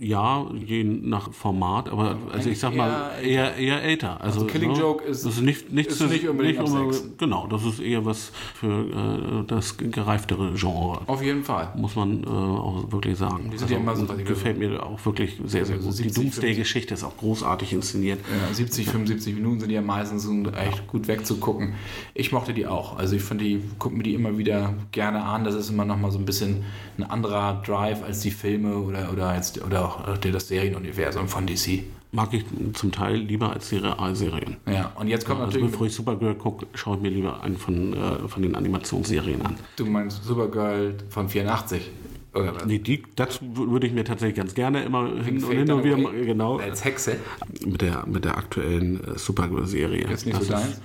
ja, 0.00 0.46
je 0.54 0.84
nach 0.84 1.30
Format, 1.32 1.90
aber 1.90 2.16
also 2.32 2.48
ich 2.48 2.58
sag 2.58 2.74
mal, 2.74 3.12
eher, 3.22 3.54
eher 3.56 3.82
älter. 3.82 4.20
Also, 4.22 4.40
also 4.40 4.52
Killing 4.52 4.72
ne, 4.72 4.78
Joke 4.78 5.04
ist, 5.04 5.26
das 5.26 5.34
ist 5.34 5.42
nicht, 5.42 5.72
nichts 5.72 6.00
ist 6.00 6.10
nicht 6.10 6.26
unbedingt 6.26 6.58
nicht 6.58 6.72
unbedingt, 6.72 7.18
Genau, 7.18 7.46
das 7.48 7.64
ist 7.64 7.80
eher 7.80 8.04
was 8.06 8.32
für 8.54 9.42
äh, 9.42 9.46
das 9.46 9.76
gereiftere 9.76 10.54
Genre. 10.54 11.02
Auf 11.06 11.22
jeden 11.22 11.44
Fall. 11.44 11.72
Muss 11.76 11.97
man 11.98 12.24
äh, 12.24 12.26
auch 12.26 12.90
wirklich 12.90 13.18
sagen. 13.18 13.50
Die 13.50 13.58
sind 13.58 13.64
also, 13.64 13.74
ja 13.74 13.80
immer 13.80 13.96
so, 13.96 14.06
gefällt 14.24 14.58
mir 14.58 14.82
auch 14.82 15.04
wirklich 15.04 15.40
sehr, 15.44 15.64
sehr 15.64 15.76
also 15.76 15.90
gut. 15.90 15.98
Die 15.98 16.10
Doomsday-Geschichte 16.10 16.94
ist 16.94 17.04
auch 17.04 17.16
großartig 17.16 17.72
inszeniert. 17.72 18.20
Ja, 18.20 18.54
70, 18.54 18.88
75 18.88 19.34
Minuten 19.34 19.60
sind 19.60 19.68
die 19.68 19.74
ja 19.74 19.82
meistens 19.82 20.28
echt 20.56 20.86
gut 20.86 21.08
wegzugucken. 21.08 21.74
Ich 22.14 22.32
mochte 22.32 22.54
die 22.54 22.66
auch. 22.66 22.98
Also 22.98 23.16
ich 23.16 23.22
fand 23.22 23.40
die, 23.40 23.62
gucke 23.78 23.96
mir 23.96 24.02
die 24.02 24.14
immer 24.14 24.38
wieder 24.38 24.74
gerne 24.92 25.24
an. 25.24 25.44
Das 25.44 25.54
ist 25.54 25.70
immer 25.70 25.84
nochmal 25.84 26.10
so 26.10 26.18
ein 26.18 26.24
bisschen 26.24 26.64
ein 26.96 27.04
anderer 27.04 27.62
Drive 27.64 28.02
als 28.02 28.20
die 28.20 28.30
Filme 28.30 28.78
oder, 28.78 29.12
oder, 29.12 29.28
als, 29.28 29.60
oder 29.62 29.84
auch 29.84 30.18
das 30.18 30.48
Serienuniversum 30.48 31.28
von 31.28 31.46
DC 31.46 31.82
mag 32.12 32.32
ich 32.32 32.44
zum 32.74 32.92
Teil 32.92 33.16
lieber 33.16 33.52
als 33.52 33.68
die 33.68 33.76
Realserien. 33.76 34.56
Ja, 34.66 34.92
und 34.96 35.08
jetzt 35.08 35.26
kommt 35.26 35.40
also 35.40 35.52
natürlich. 35.52 35.72
Bevor 35.72 35.86
ich 35.86 35.94
Supergirl 35.94 36.34
gucke, 36.34 36.66
schaue 36.74 36.96
ich 36.96 37.02
mir 37.02 37.10
lieber 37.10 37.42
einen 37.42 37.56
von, 37.56 37.92
äh, 37.92 38.28
von 38.28 38.42
den 38.42 38.54
Animationsserien 38.54 39.44
an. 39.44 39.56
Du 39.76 39.86
meinst 39.86 40.24
Supergirl 40.24 40.94
von 41.10 41.28
84? 41.28 41.90
Oder 42.34 42.54
was? 42.54 42.66
Nee, 42.66 42.78
die, 42.78 43.02
das 43.16 43.40
würde 43.42 43.86
ich 43.86 43.92
mir 43.92 44.04
tatsächlich 44.04 44.36
ganz 44.36 44.54
gerne 44.54 44.84
immer 44.84 45.06
hin 45.22 45.42
und, 45.42 45.50
hin 45.50 45.70
und 45.70 45.84
wieder 45.84 45.96
mal, 45.96 46.12
genau. 46.12 46.58
Als 46.58 46.84
Hexe? 46.84 47.16
Mit 47.64 47.80
der, 47.80 48.06
mit 48.06 48.24
der 48.24 48.36
aktuellen 48.36 49.02
äh, 49.02 49.18
Supergirl-Serie. 49.18 50.06
Ist 50.08 50.26
nicht 50.26 50.38
das 50.38 50.46
so 50.46 50.52
deins? 50.52 50.80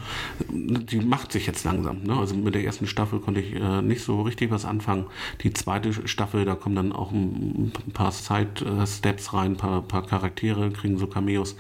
Die 0.50 1.00
macht 1.00 1.34
sich 1.34 1.46
jetzt 1.46 1.66
langsam. 1.66 2.04
Ne? 2.04 2.16
Also 2.16 2.36
mit 2.36 2.56
der 2.56 2.64
ersten 2.64 2.88
Staffel 2.88 3.20
konnte 3.20 3.42
ich 3.42 3.56
äh, 3.56 3.82
nicht 3.82 4.04
so 4.04 4.22
richtig 4.22 4.52
was 4.52 4.64
anfangen. 4.64 5.06
Die 5.42 5.54
zweite 5.54 6.08
Staffel, 6.08 6.46
da 6.46 6.56
kommen 6.56 6.76
dann 6.76 6.92
auch 6.94 7.12
ein, 7.12 7.74
ein 7.88 7.92
paar 7.92 8.12
Side-Steps 8.12 9.34
rein, 9.34 9.52
ein 9.52 9.58
paar, 9.58 9.82
paar 9.82 10.06
Charaktere, 10.06 10.72
kriegen 10.72 10.98
so 10.98 11.08
Cameos. 11.08 11.58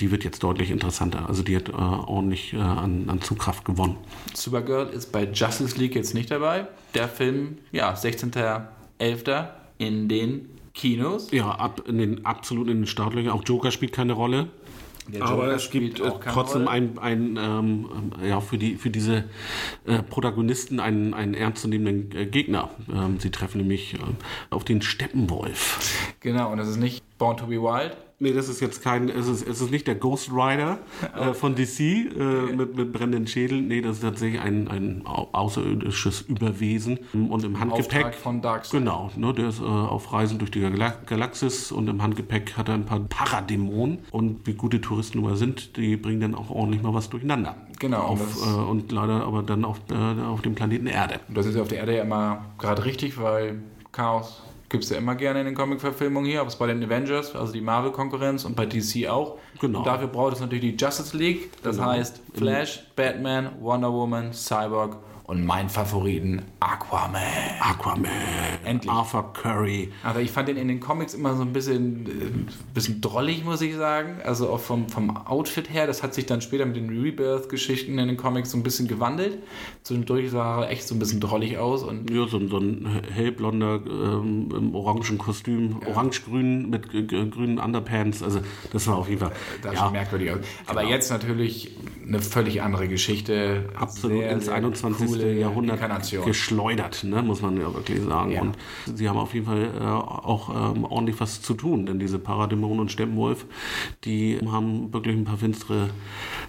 Die 0.00 0.10
wird 0.10 0.24
jetzt 0.24 0.42
deutlich 0.42 0.70
interessanter. 0.70 1.28
Also 1.28 1.42
die 1.42 1.56
hat 1.56 1.70
äh, 1.70 1.72
ordentlich 1.72 2.52
äh, 2.52 2.58
an, 2.58 3.04
an 3.08 3.22
Zugkraft 3.22 3.64
gewonnen. 3.64 3.96
Supergirl 4.34 4.88
ist 4.88 5.10
bei 5.10 5.24
Justice 5.24 5.78
League 5.78 5.94
jetzt 5.94 6.12
nicht 6.12 6.30
dabei. 6.30 6.66
Der 6.94 7.08
Film, 7.08 7.58
ja, 7.70 7.96
16. 7.96 8.32
11. 9.02 9.24
in 9.78 10.08
den 10.08 10.48
Kinos. 10.74 11.30
Ja, 11.32 11.50
ab 11.50 11.82
in 11.86 11.98
den 11.98 12.24
absolut 12.24 12.68
in 12.68 12.78
den 12.78 12.86
Startlöchern. 12.86 13.32
Auch 13.32 13.42
Joker 13.44 13.70
spielt 13.70 13.92
keine 13.92 14.12
Rolle. 14.12 14.48
Aber 15.18 15.48
es 15.48 15.70
gibt 15.70 15.98
äh, 15.98 16.10
trotzdem 16.30 16.68
ein, 16.68 16.96
ein 16.98 17.36
ähm, 17.36 18.12
ja, 18.24 18.40
für, 18.40 18.56
die, 18.56 18.76
für 18.76 18.88
diese 18.88 19.24
äh, 19.84 20.00
Protagonisten 20.00 20.78
einen, 20.78 21.12
einen 21.12 21.34
ernstzunehmenden 21.34 22.16
äh, 22.16 22.26
Gegner. 22.26 22.70
Ähm, 22.88 23.18
sie 23.18 23.30
treffen 23.30 23.58
nämlich 23.58 23.94
äh, 23.94 23.98
auf 24.50 24.62
den 24.62 24.80
Steppenwolf. 24.80 26.14
Genau, 26.20 26.52
und 26.52 26.58
das 26.58 26.68
ist 26.68 26.76
nicht 26.76 27.02
Born 27.18 27.36
to 27.36 27.46
be 27.46 27.60
Wild, 27.60 27.96
Nee, 28.22 28.32
das 28.32 28.48
ist 28.48 28.60
jetzt 28.60 28.84
kein, 28.84 29.08
es 29.08 29.26
ist, 29.26 29.44
es 29.48 29.60
ist 29.60 29.72
nicht 29.72 29.88
der 29.88 29.96
Ghost 29.96 30.30
Rider 30.30 30.78
äh, 31.18 31.34
von 31.34 31.56
DC 31.56 31.80
äh, 31.80 32.52
mit, 32.54 32.76
mit 32.76 32.92
brennenden 32.92 33.26
Schädeln. 33.26 33.66
Nee, 33.66 33.80
das 33.80 33.96
ist 33.96 34.02
tatsächlich 34.02 34.40
ein, 34.40 34.68
ein 34.68 35.02
außerirdisches 35.04 36.20
Überwesen. 36.20 37.00
Und 37.12 37.42
im 37.42 37.58
Handgepäck. 37.58 38.04
Auftrag 38.04 38.14
von 38.14 38.40
Darkseid. 38.40 38.78
Genau, 38.78 39.10
ne, 39.16 39.34
der 39.34 39.48
ist 39.48 39.58
äh, 39.58 39.64
auf 39.64 40.12
Reisen 40.12 40.38
durch 40.38 40.52
die 40.52 40.60
Gal 40.60 40.94
Galaxis 41.04 41.72
und 41.72 41.88
im 41.88 42.00
Handgepäck 42.00 42.56
hat 42.56 42.68
er 42.68 42.74
ein 42.74 42.86
paar 42.86 43.00
Paradämonen. 43.00 43.98
Und 44.12 44.46
wie 44.46 44.54
gute 44.54 44.80
Touristen 44.80 45.18
immer 45.18 45.34
sind, 45.34 45.76
die 45.76 45.96
bringen 45.96 46.20
dann 46.20 46.36
auch 46.36 46.48
ordentlich 46.48 46.80
mal 46.80 46.94
was 46.94 47.10
durcheinander. 47.10 47.56
Genau. 47.80 48.02
Auf, 48.02 48.40
und, 48.40 48.52
äh, 48.52 48.70
und 48.70 48.92
leider 48.92 49.24
aber 49.24 49.42
dann 49.42 49.64
auf, 49.64 49.80
äh, 49.90 50.22
auf 50.22 50.42
dem 50.42 50.54
Planeten 50.54 50.86
Erde. 50.86 51.18
Das 51.28 51.44
ist 51.44 51.56
ja 51.56 51.62
auf 51.62 51.68
der 51.68 51.78
Erde 51.78 51.96
ja 51.96 52.02
immer 52.02 52.44
gerade 52.56 52.84
richtig, 52.84 53.20
weil 53.20 53.64
Chaos 53.90 54.42
gibt 54.72 54.84
es 54.84 54.90
ja 54.90 54.96
immer 54.96 55.14
gerne 55.14 55.40
in 55.40 55.46
den 55.46 55.54
Comic-Verfilmungen 55.54 56.28
hier, 56.28 56.42
ob 56.42 56.48
es 56.48 56.56
bei 56.56 56.66
den 56.66 56.82
Avengers, 56.82 57.36
also 57.36 57.52
die 57.52 57.60
Marvel-Konkurrenz 57.60 58.44
und 58.46 58.56
bei 58.56 58.66
DC 58.66 59.06
auch. 59.06 59.38
Genau. 59.60 59.78
Und 59.78 59.86
dafür 59.86 60.08
braucht 60.08 60.32
es 60.32 60.40
natürlich 60.40 60.76
die 60.76 60.84
Justice 60.84 61.16
League, 61.16 61.50
das 61.62 61.76
genau. 61.76 61.90
heißt 61.90 62.22
Flash, 62.34 62.82
Batman, 62.96 63.50
Wonder 63.60 63.92
Woman, 63.92 64.32
Cyborg 64.32 64.96
und 65.32 65.46
mein 65.46 65.70
Favoriten 65.70 66.42
Aquaman. 66.60 67.22
Aquaman. 67.58 68.10
Endlich. 68.66 68.92
Arthur 68.92 69.32
Curry. 69.32 69.90
Aber 70.04 70.20
ich 70.20 70.30
fand 70.30 70.48
den 70.48 70.58
in 70.58 70.68
den 70.68 70.78
Comics 70.78 71.14
immer 71.14 71.34
so 71.36 71.42
ein 71.42 71.54
bisschen, 71.54 72.06
äh, 72.06 72.52
bisschen 72.74 73.00
drollig, 73.00 73.42
muss 73.42 73.62
ich 73.62 73.74
sagen. 73.74 74.16
Also 74.24 74.50
auch 74.50 74.60
vom, 74.60 74.90
vom 74.90 75.16
Outfit 75.16 75.72
her. 75.72 75.86
Das 75.86 76.02
hat 76.02 76.12
sich 76.12 76.26
dann 76.26 76.42
später 76.42 76.66
mit 76.66 76.76
den 76.76 76.90
Rebirth-Geschichten 76.90 77.98
in 77.98 78.08
den 78.08 78.18
Comics 78.18 78.50
so 78.50 78.58
ein 78.58 78.62
bisschen 78.62 78.88
gewandelt. 78.88 79.38
Zwischendurch 79.84 80.30
sah 80.30 80.64
er 80.64 80.70
echt 80.70 80.86
so 80.86 80.94
ein 80.94 80.98
bisschen 80.98 81.20
drollig 81.20 81.56
aus. 81.56 81.82
Und 81.82 82.10
ja, 82.10 82.28
so, 82.28 82.46
so 82.46 82.58
ein 82.58 83.00
hellblonder 83.10 83.80
ähm, 83.86 84.50
im 84.54 84.74
orangen 84.74 85.16
Kostüm, 85.16 85.80
ja. 85.80 85.88
orange-grün 85.88 86.68
mit 86.68 86.90
grünen 86.90 87.58
Underpants. 87.58 88.22
Also 88.22 88.40
das 88.70 88.86
war 88.86 88.98
auf 88.98 89.08
jeden 89.08 89.20
Fall. 89.20 89.32
Das 89.62 89.76
ja. 89.76 89.88
merkwürdig 89.88 90.32
aus. 90.32 90.40
Aber 90.66 90.82
genau. 90.82 90.92
jetzt 90.92 91.10
natürlich 91.10 91.74
eine 92.06 92.20
völlig 92.20 92.60
andere 92.60 92.88
Geschichte. 92.88 93.70
Absolut 93.74 94.18
sehr, 94.18 94.30
ins 94.30 94.48
21. 94.50 95.21
Jahrhundert 95.26 95.80
geschleudert, 96.24 97.04
ne, 97.04 97.22
muss 97.22 97.42
man 97.42 97.56
ja 97.56 97.72
wirklich 97.72 98.00
sagen. 98.02 98.32
Ja. 98.32 98.40
Und 98.42 98.56
sie 98.94 99.08
haben 99.08 99.18
auf 99.18 99.34
jeden 99.34 99.46
Fall 99.46 99.70
äh, 99.78 99.84
auch 99.84 100.74
ähm, 100.74 100.84
ordentlich 100.84 101.20
was 101.20 101.42
zu 101.42 101.54
tun, 101.54 101.86
denn 101.86 101.98
diese 101.98 102.18
Paradämon 102.18 102.80
und 102.80 102.92
Steppenwolf, 102.92 103.46
die 104.04 104.38
haben 104.46 104.92
wirklich 104.92 105.16
ein 105.16 105.24
paar 105.24 105.38
finstere 105.38 105.90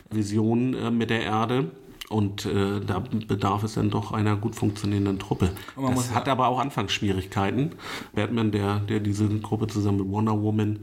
Visionen 0.10 0.74
äh, 0.74 0.92
mit 0.92 1.10
der 1.10 1.24
Erde 1.24 1.72
und 2.14 2.46
äh, 2.46 2.80
da 2.80 3.00
bedarf 3.00 3.64
es 3.64 3.74
dann 3.74 3.90
doch 3.90 4.12
einer 4.12 4.36
gut 4.36 4.56
funktionierenden 4.56 5.18
Truppe. 5.18 5.52
Das 5.76 6.14
hat 6.14 6.30
aber 6.30 6.48
auch 6.48 6.60
Anfangsschwierigkeiten. 6.60 7.72
Batman, 8.14 8.52
der, 8.52 8.80
der 8.80 9.00
diese 9.00 9.28
Gruppe 9.40 9.68
zusammen 9.68 10.00
mit 10.00 10.10
Wonder 10.10 10.40
Woman 10.40 10.80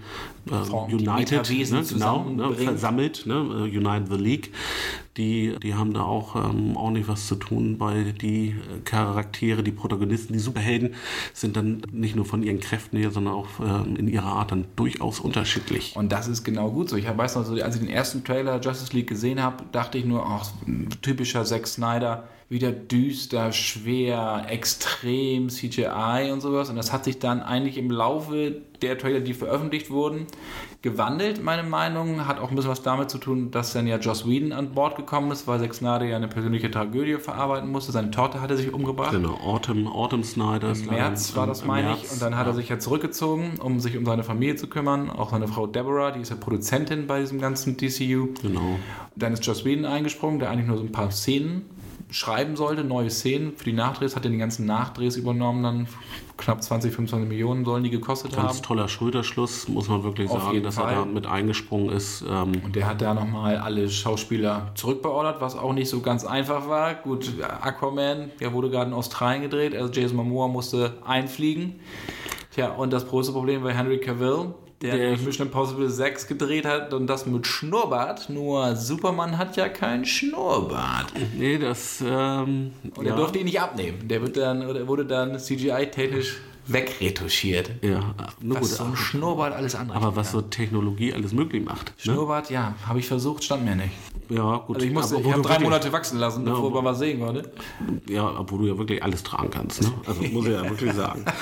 äh, 0.50 0.92
United 0.92 1.48
ne, 1.48 1.84
genau, 1.88 2.24
ne, 2.24 2.52
versammelt, 2.54 3.26
ne, 3.26 3.34
äh, 3.34 3.76
United 3.76 4.08
the 4.10 4.16
League, 4.16 4.52
die, 5.16 5.56
die 5.62 5.74
haben 5.74 5.92
da 5.92 6.02
auch 6.02 6.36
ähm, 6.36 6.76
ordentlich 6.76 7.08
was 7.08 7.26
zu 7.26 7.34
tun, 7.34 7.76
weil 7.78 8.12
die 8.12 8.50
äh, 8.50 8.80
Charaktere, 8.84 9.62
die 9.62 9.72
Protagonisten, 9.72 10.32
die 10.32 10.38
Superhelden 10.38 10.94
sind 11.34 11.56
dann 11.56 11.82
nicht 11.90 12.14
nur 12.14 12.24
von 12.24 12.42
ihren 12.42 12.60
Kräften 12.60 12.96
her, 12.96 13.10
sondern 13.10 13.34
auch 13.34 13.48
ähm, 13.60 13.96
in 13.96 14.08
ihrer 14.08 14.26
Art 14.26 14.52
dann 14.52 14.66
durchaus 14.76 15.18
unterschiedlich. 15.20 15.94
Und 15.96 16.12
das 16.12 16.28
ist 16.28 16.44
genau 16.44 16.70
gut 16.70 16.88
so. 16.88 16.96
Ich 16.96 17.06
weiß 17.06 17.36
noch, 17.36 17.50
als 17.50 17.74
ich 17.74 17.80
den 17.80 17.90
ersten 17.90 18.22
Trailer 18.24 18.60
Justice 18.60 18.94
League 18.94 19.08
gesehen 19.08 19.42
habe, 19.42 19.64
dachte 19.72 19.98
ich 19.98 20.04
nur, 20.04 20.24
ach, 20.24 20.48
typischer 21.02 21.44
Zack 21.44 21.66
Snyder 21.66 22.28
wieder 22.50 22.72
düster, 22.72 23.52
schwer, 23.52 24.44
extrem 24.48 25.50
CGI 25.50 26.30
und 26.32 26.40
sowas. 26.40 26.68
Und 26.68 26.74
das 26.74 26.92
hat 26.92 27.04
sich 27.04 27.20
dann 27.20 27.40
eigentlich 27.40 27.78
im 27.78 27.92
Laufe 27.92 28.56
der 28.82 28.98
Trailer, 28.98 29.20
die 29.20 29.34
veröffentlicht 29.34 29.88
wurden, 29.88 30.26
gewandelt, 30.82 31.44
meine 31.44 31.62
Meinung. 31.62 32.26
Hat 32.26 32.40
auch 32.40 32.50
ein 32.50 32.56
bisschen 32.56 32.72
was 32.72 32.82
damit 32.82 33.08
zu 33.08 33.18
tun, 33.18 33.52
dass 33.52 33.72
dann 33.72 33.86
ja 33.86 33.98
Joss 33.98 34.26
Whedon 34.26 34.50
an 34.50 34.72
Bord 34.72 34.96
gekommen 34.96 35.30
ist, 35.30 35.46
weil 35.46 35.60
Zack 35.60 35.74
Snyder 35.74 36.04
ja 36.06 36.16
eine 36.16 36.26
persönliche 36.26 36.68
Tragödie 36.72 37.18
verarbeiten 37.18 37.70
musste. 37.70 37.92
Seine 37.92 38.10
Tochter 38.10 38.40
hatte 38.40 38.56
sich 38.56 38.74
umgebracht. 38.74 39.12
Genau, 39.12 39.34
Autumn, 39.34 39.86
Autumn 39.86 40.24
Snyder. 40.24 40.72
Im 40.72 40.86
März 40.86 41.36
war 41.36 41.46
das, 41.46 41.64
meine 41.64 41.94
ich. 41.94 42.10
Und 42.10 42.20
dann 42.20 42.36
hat 42.36 42.48
er 42.48 42.54
sich 42.54 42.68
ja 42.68 42.80
zurückgezogen, 42.80 43.60
um 43.62 43.78
sich 43.78 43.96
um 43.96 44.04
seine 44.04 44.24
Familie 44.24 44.56
zu 44.56 44.66
kümmern. 44.66 45.08
Auch 45.08 45.30
seine 45.30 45.46
Frau 45.46 45.68
Deborah, 45.68 46.10
die 46.10 46.22
ist 46.22 46.30
ja 46.30 46.36
Produzentin 46.36 47.06
bei 47.06 47.20
diesem 47.20 47.40
ganzen 47.40 47.76
DCU. 47.76 48.30
Genau. 48.42 48.80
Dann 49.14 49.34
ist 49.34 49.46
Joss 49.46 49.64
Whedon 49.64 49.84
eingesprungen, 49.84 50.40
der 50.40 50.50
eigentlich 50.50 50.66
nur 50.66 50.78
so 50.78 50.82
ein 50.82 50.90
paar 50.90 51.12
Szenen 51.12 51.62
schreiben 52.10 52.56
sollte, 52.56 52.84
neue 52.84 53.10
Szenen 53.10 53.56
für 53.56 53.64
die 53.64 53.72
Nachdrehs, 53.72 54.16
hat 54.16 54.24
er 54.24 54.30
die 54.30 54.38
ganzen 54.38 54.66
Nachdrehs 54.66 55.16
übernommen, 55.16 55.62
dann 55.62 55.88
knapp 56.36 56.62
20, 56.62 56.92
25 56.92 57.28
Millionen 57.28 57.64
sollen 57.64 57.84
die 57.84 57.90
gekostet 57.90 58.34
Ganz 58.34 58.56
haben. 58.56 58.62
toller 58.62 58.88
Schröder-Schluss, 58.88 59.68
muss 59.68 59.88
man 59.88 60.02
wirklich 60.02 60.30
Auf 60.30 60.42
sagen, 60.42 60.62
dass 60.62 60.76
Fall. 60.76 60.92
er 60.92 60.98
da 61.00 61.04
mit 61.04 61.26
eingesprungen 61.26 61.90
ist. 61.90 62.22
Ähm, 62.28 62.52
Und 62.64 62.74
der 62.76 62.86
hat 62.86 63.00
da 63.00 63.14
nochmal 63.14 63.56
alle 63.58 63.88
Schauspieler 63.90 64.72
zurückbeordert, 64.74 65.40
was 65.40 65.56
auch 65.56 65.72
nicht 65.72 65.88
so 65.88 66.00
ganz 66.00 66.24
einfach 66.24 66.68
war. 66.68 66.94
Gut, 66.94 67.32
Aquaman, 67.60 68.30
der 68.40 68.52
wurde 68.52 68.70
gerade 68.70 68.90
in 68.90 68.94
Australien 68.94 69.42
gedreht, 69.42 69.74
also 69.76 69.92
Jason 69.92 70.16
Momoa 70.16 70.48
musste 70.48 70.94
einfliegen. 71.04 71.80
Tja, 72.52 72.70
und 72.72 72.92
das 72.92 73.06
große 73.06 73.32
Problem 73.32 73.62
war 73.62 73.70
Henry 73.72 74.00
Cavill, 74.00 74.54
der, 74.82 74.96
Der- 74.96 75.18
Mission 75.18 75.46
Impossible 75.48 75.88
6 75.90 76.26
gedreht 76.26 76.64
hat 76.64 76.94
und 76.94 77.06
das 77.06 77.26
mit 77.26 77.46
Schnurrbart. 77.46 78.30
Nur 78.30 78.76
Superman 78.76 79.36
hat 79.38 79.56
ja 79.56 79.68
keinen 79.68 80.04
Schnurrbart. 80.04 81.12
nee, 81.36 81.58
das. 81.58 82.02
Ähm, 82.06 82.72
Und 82.96 83.06
er 83.06 83.14
durfte 83.16 83.38
ihn 83.38 83.44
nicht 83.44 83.60
abnehmen. 83.60 84.08
Der 84.08 84.22
wird 84.22 84.36
dann, 84.36 84.66
oder 84.66 84.86
wurde 84.88 85.04
dann 85.04 85.38
CGI-technisch 85.38 86.38
wegretuschiert. 86.66 87.70
Ja, 87.82 88.14
nur 88.40 88.56
Was 88.60 88.68
gut. 88.68 88.78
so 88.78 88.84
ein 88.84 88.96
Schnurrbart 88.96 89.52
alles 89.54 89.74
andere. 89.74 89.96
aber 89.96 90.14
was 90.16 90.30
so 90.30 90.40
Technologie 90.40 91.12
alles 91.12 91.32
möglich 91.32 91.64
macht. 91.64 91.86
Ne? 91.86 91.92
Schnurrbart, 92.14 92.50
ja, 92.50 92.74
habe 92.86 93.00
ich 93.00 93.08
versucht, 93.08 93.42
stand 93.44 93.64
mir 93.64 93.74
nicht. 93.74 93.90
Ja, 94.28 94.58
gut. 94.58 94.76
Also 94.76 94.86
ich 94.86 94.92
musste, 94.92 95.16
aber 95.16 95.24
ich 95.24 95.32
habe 95.32 95.42
drei 95.42 95.58
Monate 95.58 95.92
wachsen 95.92 96.18
lassen, 96.20 96.44
bevor 96.44 96.70
man 96.70 96.84
was 96.84 97.00
sehen 97.00 97.18
konnte. 97.20 97.50
Ja, 98.08 98.32
obwohl 98.38 98.60
du 98.60 98.66
ja 98.68 98.78
wirklich 98.78 99.02
alles 99.02 99.22
tragen 99.24 99.50
kannst. 99.50 99.82
Ne? 99.82 99.92
Also 100.06 100.22
muss 100.22 100.46
ich 100.46 100.52
ja 100.52 100.62
wirklich 100.68 100.92
sagen. 100.92 101.24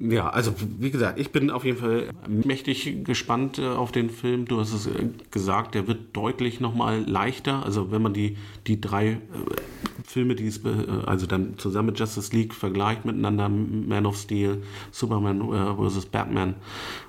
Ja, 0.00 0.28
also 0.28 0.54
wie 0.78 0.90
gesagt, 0.90 1.18
ich 1.18 1.32
bin 1.32 1.50
auf 1.50 1.64
jeden 1.64 1.78
Fall 1.78 2.10
mächtig 2.28 3.04
gespannt 3.04 3.58
äh, 3.58 3.66
auf 3.66 3.90
den 3.90 4.10
Film. 4.10 4.44
Du 4.44 4.60
hast 4.60 4.72
es 4.72 4.86
äh, 4.86 5.08
gesagt, 5.30 5.74
der 5.74 5.88
wird 5.88 6.16
deutlich 6.16 6.60
nochmal 6.60 7.00
leichter. 7.00 7.64
Also 7.64 7.90
wenn 7.90 8.02
man 8.02 8.14
die, 8.14 8.36
die 8.66 8.80
drei 8.80 9.08
äh, 9.08 9.18
Filme, 10.04 10.36
die 10.36 10.46
es, 10.46 10.60
also 11.06 11.26
dann 11.26 11.58
zusammen 11.58 11.86
mit 11.86 11.98
Justice 11.98 12.34
League 12.34 12.54
vergleicht 12.54 13.04
miteinander, 13.04 13.48
Man 13.48 14.06
of 14.06 14.16
Steel, 14.16 14.62
Superman 14.90 15.42
vs. 15.76 16.06
Batman 16.06 16.54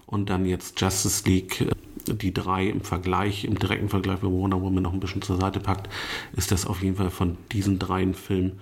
und 0.05 0.29
dann 0.29 0.45
jetzt 0.45 0.81
Justice 0.81 1.23
League, 1.29 1.65
die 2.07 2.33
drei 2.33 2.67
im 2.67 2.81
Vergleich, 2.81 3.45
im 3.45 3.57
direkten 3.57 3.87
Vergleich, 3.87 4.21
wenn 4.21 4.31
Wonder 4.31 4.61
Woman 4.61 4.83
noch 4.83 4.91
ein 4.91 4.99
bisschen 4.99 5.21
zur 5.21 5.37
Seite 5.37 5.61
packt, 5.61 5.87
ist 6.35 6.51
das 6.51 6.67
auf 6.67 6.83
jeden 6.83 6.97
Fall 6.97 7.09
von 7.09 7.37
diesen 7.53 7.79
dreien 7.79 8.13
Filmen 8.13 8.59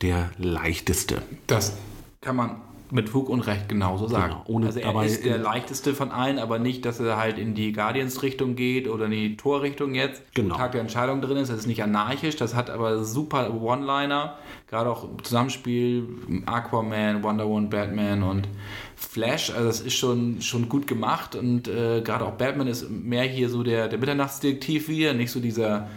der 0.00 0.30
leichteste. 0.36 1.22
Das 1.46 1.76
kann 2.20 2.34
man 2.34 2.62
mit 2.90 3.08
Fug 3.08 3.28
und 3.28 3.40
Recht 3.40 3.68
genauso 3.68 4.08
sagen. 4.08 4.32
Genau, 4.32 4.44
ohne 4.46 4.66
also 4.66 4.80
er 4.80 5.04
ist 5.04 5.24
der 5.24 5.38
leichteste 5.38 5.94
von 5.94 6.10
allen, 6.10 6.38
aber 6.38 6.58
nicht, 6.58 6.84
dass 6.84 7.00
er 7.00 7.16
halt 7.16 7.38
in 7.38 7.54
die 7.54 7.72
Guardians-Richtung 7.72 8.56
geht 8.56 8.88
oder 8.88 9.06
in 9.06 9.10
die 9.10 9.36
Tor-Richtung 9.36 9.94
jetzt. 9.94 10.22
Genau. 10.34 10.56
Tag 10.56 10.72
der 10.72 10.80
Entscheidung 10.80 11.20
drin 11.20 11.36
ist. 11.36 11.48
Das 11.48 11.58
ist 11.58 11.66
nicht 11.66 11.82
anarchisch, 11.82 12.36
das 12.36 12.54
hat 12.54 12.70
aber 12.70 13.04
super 13.04 13.52
One-Liner. 13.54 14.36
Gerade 14.68 14.90
auch 14.90 15.04
im 15.04 15.22
Zusammenspiel 15.22 16.06
Aquaman, 16.46 17.22
Wonder 17.22 17.48
Woman, 17.48 17.70
Batman 17.70 18.22
und 18.22 18.48
Flash. 18.96 19.50
Also 19.50 19.66
das 19.66 19.80
ist 19.80 19.94
schon, 19.94 20.40
schon 20.40 20.68
gut 20.68 20.86
gemacht 20.86 21.34
und 21.34 21.68
äh, 21.68 22.00
gerade 22.02 22.24
auch 22.24 22.32
Batman 22.32 22.66
ist 22.66 22.90
mehr 22.90 23.24
hier 23.24 23.48
so 23.48 23.62
der, 23.62 23.88
der 23.88 23.98
Mitternachtsdetektiv 23.98 24.88
wieder, 24.88 25.12
nicht 25.14 25.30
so 25.30 25.40
dieser 25.40 25.88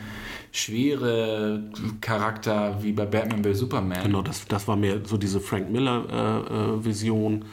schwere 0.51 1.63
Charakter 2.01 2.77
wie 2.81 2.91
bei 2.91 3.05
Batman 3.05 3.41
bei 3.41 3.53
Superman. 3.53 4.03
Genau, 4.03 4.21
das, 4.21 4.47
das 4.47 4.67
war 4.67 4.75
mehr 4.75 4.97
so 5.05 5.17
diese 5.17 5.39
Frank 5.39 5.69
Miller-Vision, 5.69 7.45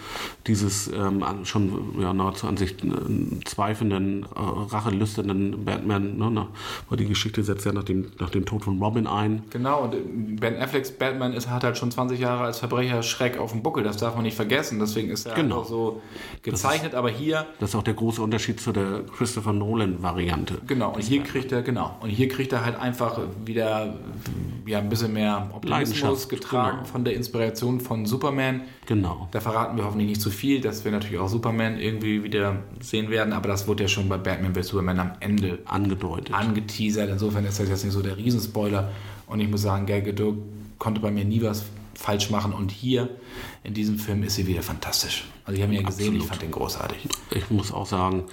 dieses 0.46 0.88
ähm, 0.88 1.24
schon 1.44 1.94
ja, 2.00 2.12
nahezu 2.12 2.46
an 2.46 2.56
sich 2.56 2.72
äh, 2.84 3.44
zweifelnden, 3.44 4.22
äh, 4.24 4.26
rachelüsternden 4.34 5.64
Batman. 5.64 6.16
Ne, 6.16 6.30
ne, 6.30 6.46
weil 6.88 6.98
die 6.98 7.06
Geschichte 7.06 7.42
setzt 7.42 7.66
ja 7.66 7.72
nach 7.72 7.84
dem, 7.84 8.06
nach 8.18 8.30
dem 8.30 8.44
Tod 8.44 8.64
von 8.64 8.80
Robin 8.82 9.06
ein. 9.06 9.42
Genau, 9.50 9.82
und 9.84 9.94
äh, 9.94 9.98
Ben 10.40 10.56
Afflecks 10.60 10.90
Batman 10.92 11.32
ist, 11.32 11.48
hat 11.50 11.64
halt 11.64 11.76
schon 11.76 11.90
20 11.90 12.18
Jahre 12.18 12.44
als 12.44 12.58
Verbrecher 12.58 13.02
Schreck 13.02 13.38
auf 13.38 13.52
dem 13.52 13.62
Buckel, 13.62 13.82
das 13.84 13.96
darf 13.98 14.14
man 14.14 14.24
nicht 14.24 14.36
vergessen. 14.36 14.78
Deswegen 14.78 15.10
ist 15.10 15.26
er 15.26 15.34
Genau. 15.34 15.58
einfach 15.58 15.68
so 15.70 16.02
gezeichnet, 16.42 16.94
aber 16.94 17.10
hier, 17.10 17.46
Das 17.60 17.70
ist 17.70 17.74
auch 17.76 17.82
der 17.82 17.94
große 17.94 18.22
Unterschied 18.22 18.60
zu 18.60 18.72
der 18.72 19.02
Christopher 19.16 19.52
Nolan-Variante. 19.52 20.58
genau, 20.66 20.94
und 20.94 21.02
hier 21.02 21.22
kriegt 21.22 21.52
er, 21.52 21.62
genau, 21.62 21.96
und 22.00 22.10
hier 22.10 22.28
kriegt 22.28 22.52
er 22.52 22.64
halt 22.64 22.76
einfach 22.86 23.20
wieder 23.44 23.94
ja, 24.64 24.78
ein 24.78 24.88
bisschen 24.88 25.12
mehr 25.12 25.50
Optimismus 25.52 26.28
getragen 26.28 26.78
genau. 26.78 26.88
von 26.88 27.04
der 27.04 27.14
Inspiration 27.14 27.80
von 27.80 28.06
Superman. 28.06 28.62
Genau. 28.86 29.28
Da 29.32 29.40
verraten 29.40 29.76
wir 29.76 29.84
hoffentlich 29.84 30.08
nicht 30.08 30.20
zu 30.20 30.30
viel, 30.30 30.60
dass 30.60 30.84
wir 30.84 30.92
natürlich 30.92 31.18
auch 31.18 31.28
Superman 31.28 31.78
irgendwie 31.78 32.22
wieder 32.22 32.56
sehen 32.80 33.10
werden, 33.10 33.32
aber 33.32 33.48
das 33.48 33.66
wurde 33.68 33.84
ja 33.84 33.88
schon 33.88 34.08
bei 34.08 34.16
Batman 34.16 34.54
vs. 34.54 34.68
Superman 34.68 34.98
am 35.00 35.12
Ende 35.20 35.58
Angedeutet. 35.66 36.32
angeteasert. 36.32 37.10
Insofern 37.10 37.44
ist 37.44 37.60
das 37.60 37.68
jetzt 37.68 37.84
nicht 37.84 37.92
so 37.92 38.02
der 38.02 38.16
Riesenspoiler. 38.16 38.90
Und 39.26 39.40
ich 39.40 39.48
muss 39.48 39.62
sagen, 39.62 39.86
Gal 39.86 40.02
Gadot 40.02 40.36
konnte 40.78 41.00
bei 41.00 41.10
mir 41.10 41.24
nie 41.24 41.42
was 41.42 41.64
falsch 41.98 42.30
machen. 42.30 42.52
Und 42.52 42.70
hier 42.70 43.08
in 43.64 43.74
diesem 43.74 43.98
Film 43.98 44.22
ist 44.22 44.36
sie 44.36 44.46
wieder 44.46 44.62
fantastisch. 44.62 45.24
Also 45.44 45.56
ich 45.56 45.62
habe 45.62 45.74
ihn 45.74 45.80
ja 45.80 45.86
gesehen, 45.86 46.14
ich 46.16 46.22
Absolut. 46.22 46.28
fand 46.28 46.42
den 46.42 46.50
großartig. 46.50 47.08
ich 47.30 47.50
muss 47.50 47.72
auch 47.72 47.86
sagen, 47.86 48.24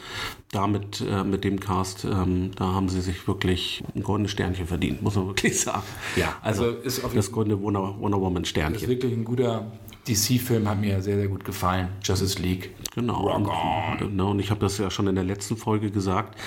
damit 0.51 1.01
äh, 1.01 1.23
mit 1.23 1.43
dem 1.43 1.59
Cast, 1.59 2.05
ähm, 2.05 2.51
da 2.55 2.65
haben 2.73 2.89
sie 2.89 3.01
sich 3.01 3.27
wirklich 3.27 3.83
ein 3.95 4.03
goldenes 4.03 4.31
Sternchen 4.31 4.67
verdient, 4.67 5.01
muss 5.01 5.15
man 5.15 5.27
wirklich 5.27 5.59
sagen. 5.59 5.83
Ja, 6.15 6.35
also 6.41 6.69
ist 6.69 7.03
auf 7.03 7.13
Das 7.13 7.31
goldene 7.31 7.61
Wonder, 7.61 7.95
Wonder 7.99 8.19
Woman 8.19 8.43
ist 8.43 8.49
Sternchen. 8.49 8.87
wirklich 8.87 9.13
ein 9.13 9.23
guter 9.25 9.71
DC-Film, 10.07 10.67
hat 10.67 10.79
mir 10.81 11.01
sehr, 11.01 11.15
sehr 11.17 11.27
gut 11.29 11.45
gefallen. 11.45 11.87
Justice 12.03 12.41
League. 12.41 12.71
Genau. 12.93 13.21
Rock 13.21 13.35
Und, 13.37 13.47
on. 13.47 13.97
genau. 14.09 14.31
Und 14.31 14.39
ich 14.39 14.51
habe 14.51 14.59
das 14.59 14.77
ja 14.77 14.91
schon 14.91 15.07
in 15.07 15.15
der 15.15 15.23
letzten 15.23 15.55
Folge 15.55 15.91
gesagt. 15.91 16.37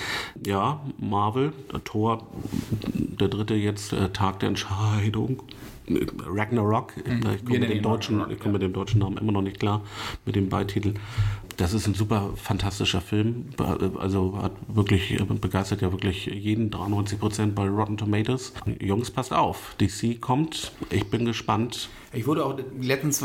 Ja, 0.45 0.79
Marvel, 0.99 1.53
Thor, 1.83 2.27
der 2.93 3.27
dritte 3.29 3.55
jetzt 3.55 3.93
äh, 3.93 4.09
Tag 4.09 4.39
der 4.41 4.49
Entscheidung. 4.49 5.41
Äh, 5.89 6.05
Ragnarok, 6.25 6.93
ich 6.97 7.03
komme 7.45 7.59
mit, 7.59 7.69
dem 7.69 7.81
deutschen- 7.81 8.15
Ragnarok, 8.19 8.33
ich 8.37 8.39
komm 8.39 8.51
mit 8.53 8.61
dem 8.61 8.73
deutschen 8.73 8.99
Namen 8.99 9.17
immer 9.17 9.31
noch 9.31 9.41
nicht 9.41 9.59
klar, 9.59 9.81
mit 10.25 10.35
dem 10.35 10.49
Beititel. 10.49 10.93
Das 11.57 11.73
ist 11.73 11.87
ein 11.87 11.95
super 11.95 12.31
fantastischer 12.35 13.01
Film. 13.01 13.45
Be- 13.57 13.91
Also 13.99 14.37
hat 14.41 14.51
wirklich, 14.67 15.11
äh, 15.19 15.23
begeistert 15.23 15.81
ja 15.81 15.91
wirklich 15.91 16.27
jeden, 16.27 16.69
93 16.69 17.19
Prozent 17.19 17.55
bei 17.55 17.67
Rotten 17.67 17.97
Tomatoes. 17.97 18.53
Jungs, 18.79 19.09
passt 19.09 19.33
auf. 19.33 19.75
DC 19.81 20.19
kommt. 20.21 20.71
Ich 20.91 21.05
bin 21.09 21.25
gespannt. 21.25 21.89
Ich 22.13 22.25
wurde 22.27 22.45
auch 22.45 22.57
letztens 22.79 23.23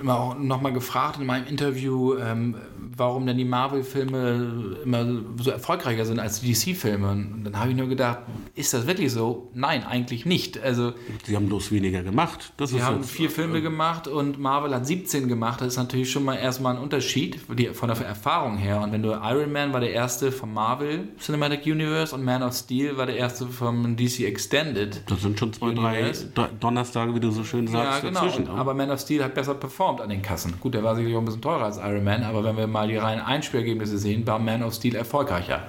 immer 0.00 0.18
auch 0.18 0.38
noch 0.38 0.60
mal 0.60 0.72
gefragt 0.72 1.18
in 1.20 1.26
meinem 1.26 1.46
Interview, 1.46 2.14
ähm, 2.16 2.54
warum 2.96 3.26
denn 3.26 3.36
die 3.38 3.44
Marvel-Filme 3.44 4.76
immer 4.84 5.06
so 5.42 5.50
erfolgreicher 5.50 6.04
sind 6.04 6.20
als 6.20 6.40
die 6.40 6.52
DC-Filme. 6.52 7.10
Und 7.10 7.44
dann 7.44 7.58
habe 7.58 7.70
ich 7.70 7.76
nur 7.76 7.88
gedacht, 7.88 8.20
ist 8.54 8.72
das 8.72 8.86
wirklich 8.86 9.10
so? 9.10 9.50
Nein, 9.54 9.84
eigentlich 9.84 10.26
nicht. 10.26 10.62
Also 10.62 10.92
Sie 11.24 11.34
haben 11.34 11.46
bloß 11.46 11.72
weniger 11.84 12.02
gemacht. 12.02 12.52
Das 12.56 12.70
Sie 12.70 12.76
ist 12.78 12.82
haben 12.84 13.04
vier 13.04 13.30
Filme 13.30 13.60
gemacht 13.62 14.08
und 14.08 14.38
Marvel 14.38 14.74
hat 14.74 14.86
17 14.86 15.28
gemacht. 15.28 15.60
Das 15.60 15.68
ist 15.68 15.76
natürlich 15.76 16.10
schon 16.10 16.24
mal 16.24 16.34
erstmal 16.36 16.74
ein 16.76 16.82
Unterschied 16.82 17.40
die- 17.58 17.68
von 17.68 17.88
der 17.88 17.98
Erfahrung 18.00 18.56
her. 18.56 18.80
Und 18.80 18.92
wenn 18.92 19.02
du 19.02 19.10
Iron 19.12 19.52
Man 19.52 19.72
war 19.72 19.80
der 19.80 19.92
erste 19.92 20.32
vom 20.32 20.52
Marvel 20.54 21.08
Cinematic 21.20 21.66
Universe 21.66 22.14
und 22.14 22.24
Man 22.24 22.42
of 22.42 22.54
Steel 22.54 22.96
war 22.96 23.06
der 23.06 23.16
erste 23.16 23.46
vom 23.46 23.96
DC 23.96 24.24
Extended. 24.26 25.02
Das 25.06 25.20
sind 25.22 25.38
schon 25.38 25.52
zwei, 25.52 25.72
drei 25.74 25.98
Universe. 26.00 26.32
Donnerstage, 26.60 27.14
wie 27.14 27.20
du 27.20 27.30
so 27.30 27.44
schön 27.44 27.66
Ja, 27.66 27.72
sagst, 27.72 28.02
genau. 28.02 28.20
dazwischen. 28.20 28.48
Und, 28.48 28.58
aber 28.58 28.74
Man 28.74 28.90
of 28.90 29.00
Steel 29.00 29.22
hat 29.22 29.34
besser 29.34 29.54
performt 29.54 30.00
an 30.00 30.08
den 30.08 30.22
Kassen. 30.22 30.54
Gut, 30.60 30.74
der 30.74 30.82
war 30.82 30.94
sicherlich 30.96 31.16
auch 31.16 31.20
ein 31.20 31.26
bisschen 31.26 31.42
teurer 31.42 31.64
als 31.64 31.78
Iron 31.78 32.04
Man, 32.04 32.22
aber 32.24 32.42
wenn 32.44 32.56
wir 32.56 32.66
mal 32.66 32.88
die 32.88 32.96
reinen 32.96 33.20
Einspielergebnisse 33.20 33.98
sehen, 33.98 34.26
war 34.26 34.38
Man 34.38 34.62
of 34.62 34.74
Steel 34.74 34.94
erfolgreicher. 34.94 35.62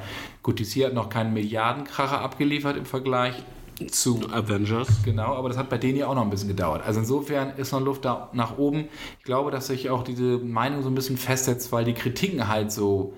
Gut, 0.44 0.60
DC 0.60 0.86
hat 0.86 0.94
noch 0.94 1.10
keinen 1.10 1.34
Milliardenkracher 1.34 2.22
abgeliefert 2.22 2.78
im 2.78 2.86
Vergleich 2.86 3.34
zu 3.90 4.22
Avengers. 4.32 4.88
Genau, 5.04 5.36
aber 5.36 5.50
das 5.50 5.58
hat 5.58 5.70
bei 5.70 5.78
denen 5.78 5.98
ja 5.98 6.08
auch 6.08 6.16
noch 6.16 6.24
ein 6.24 6.30
bisschen 6.30 6.48
gedauert. 6.48 6.84
Also 6.86 7.02
insofern 7.02 7.52
ist 7.58 7.72
noch 7.72 7.82
Luft 7.82 8.06
da 8.06 8.30
nach 8.34 8.58
oben. 8.58 8.88
Ich 9.20 9.26
glaube, 9.26 9.52
dass 9.52 9.68
sich 9.68 9.90
auch 9.90 10.04
diese 10.04 10.38
Meinung 10.38 10.82
so 10.82 10.90
ein 10.90 10.96
bisschen 10.96 11.18
festsetzt, 11.18 11.72
weil 11.72 11.84
die 11.84 11.94
Kritiken 11.94 12.48
halt 12.48 12.72
so 12.72 13.14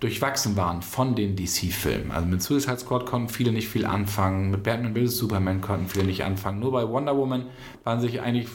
durchwachsen 0.00 0.56
waren 0.56 0.82
von 0.82 1.14
den 1.14 1.36
DC-Filmen. 1.36 2.10
Also 2.10 2.26
mit 2.26 2.42
Suicide 2.42 2.78
Squad 2.78 3.06
konnten 3.06 3.28
viele 3.28 3.52
nicht 3.52 3.68
viel 3.68 3.86
anfangen, 3.86 4.50
mit 4.50 4.64
Batman 4.64 4.94
vs. 4.94 5.16
Superman 5.16 5.60
konnten 5.60 5.88
viele 5.88 6.04
nicht 6.04 6.24
anfangen. 6.24 6.58
Nur 6.58 6.72
bei 6.72 6.88
Wonder 6.88 7.16
Woman 7.16 7.46
waren 7.84 8.00
sich 8.00 8.20
eigentlich 8.20 8.48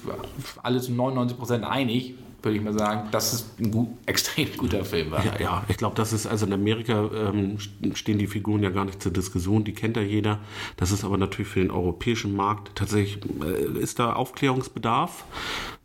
alle 0.61 0.81
zu 0.81 0.91
99% 0.91 1.61
einig, 1.61 2.15
würde 2.47 2.57
ich 2.57 2.63
mal 2.63 2.73
sagen, 2.73 3.09
dass 3.11 3.33
es 3.33 3.45
ein 3.59 3.71
gut, 3.71 3.89
extrem 4.05 4.47
guter 4.57 4.85
Film 4.85 5.11
war. 5.11 5.25
Ja, 5.25 5.39
ja, 5.39 5.63
ich 5.67 5.77
glaube, 5.77 5.95
das 5.95 6.13
ist, 6.13 6.25
also 6.25 6.45
in 6.45 6.53
Amerika 6.53 7.09
ähm, 7.13 7.57
stehen 7.93 8.17
die 8.17 8.27
Figuren 8.27 8.63
ja 8.63 8.69
gar 8.69 8.85
nicht 8.85 9.01
zur 9.01 9.11
Diskussion, 9.11 9.63
die 9.63 9.73
kennt 9.73 9.97
ja 9.97 10.03
jeder. 10.03 10.39
Das 10.77 10.91
ist 10.91 11.03
aber 11.03 11.17
natürlich 11.17 11.49
für 11.49 11.59
den 11.59 11.71
europäischen 11.71 12.35
Markt 12.35 12.71
tatsächlich, 12.75 13.19
äh, 13.43 13.79
ist 13.79 13.99
da 13.99 14.13
Aufklärungsbedarf. 14.13 15.25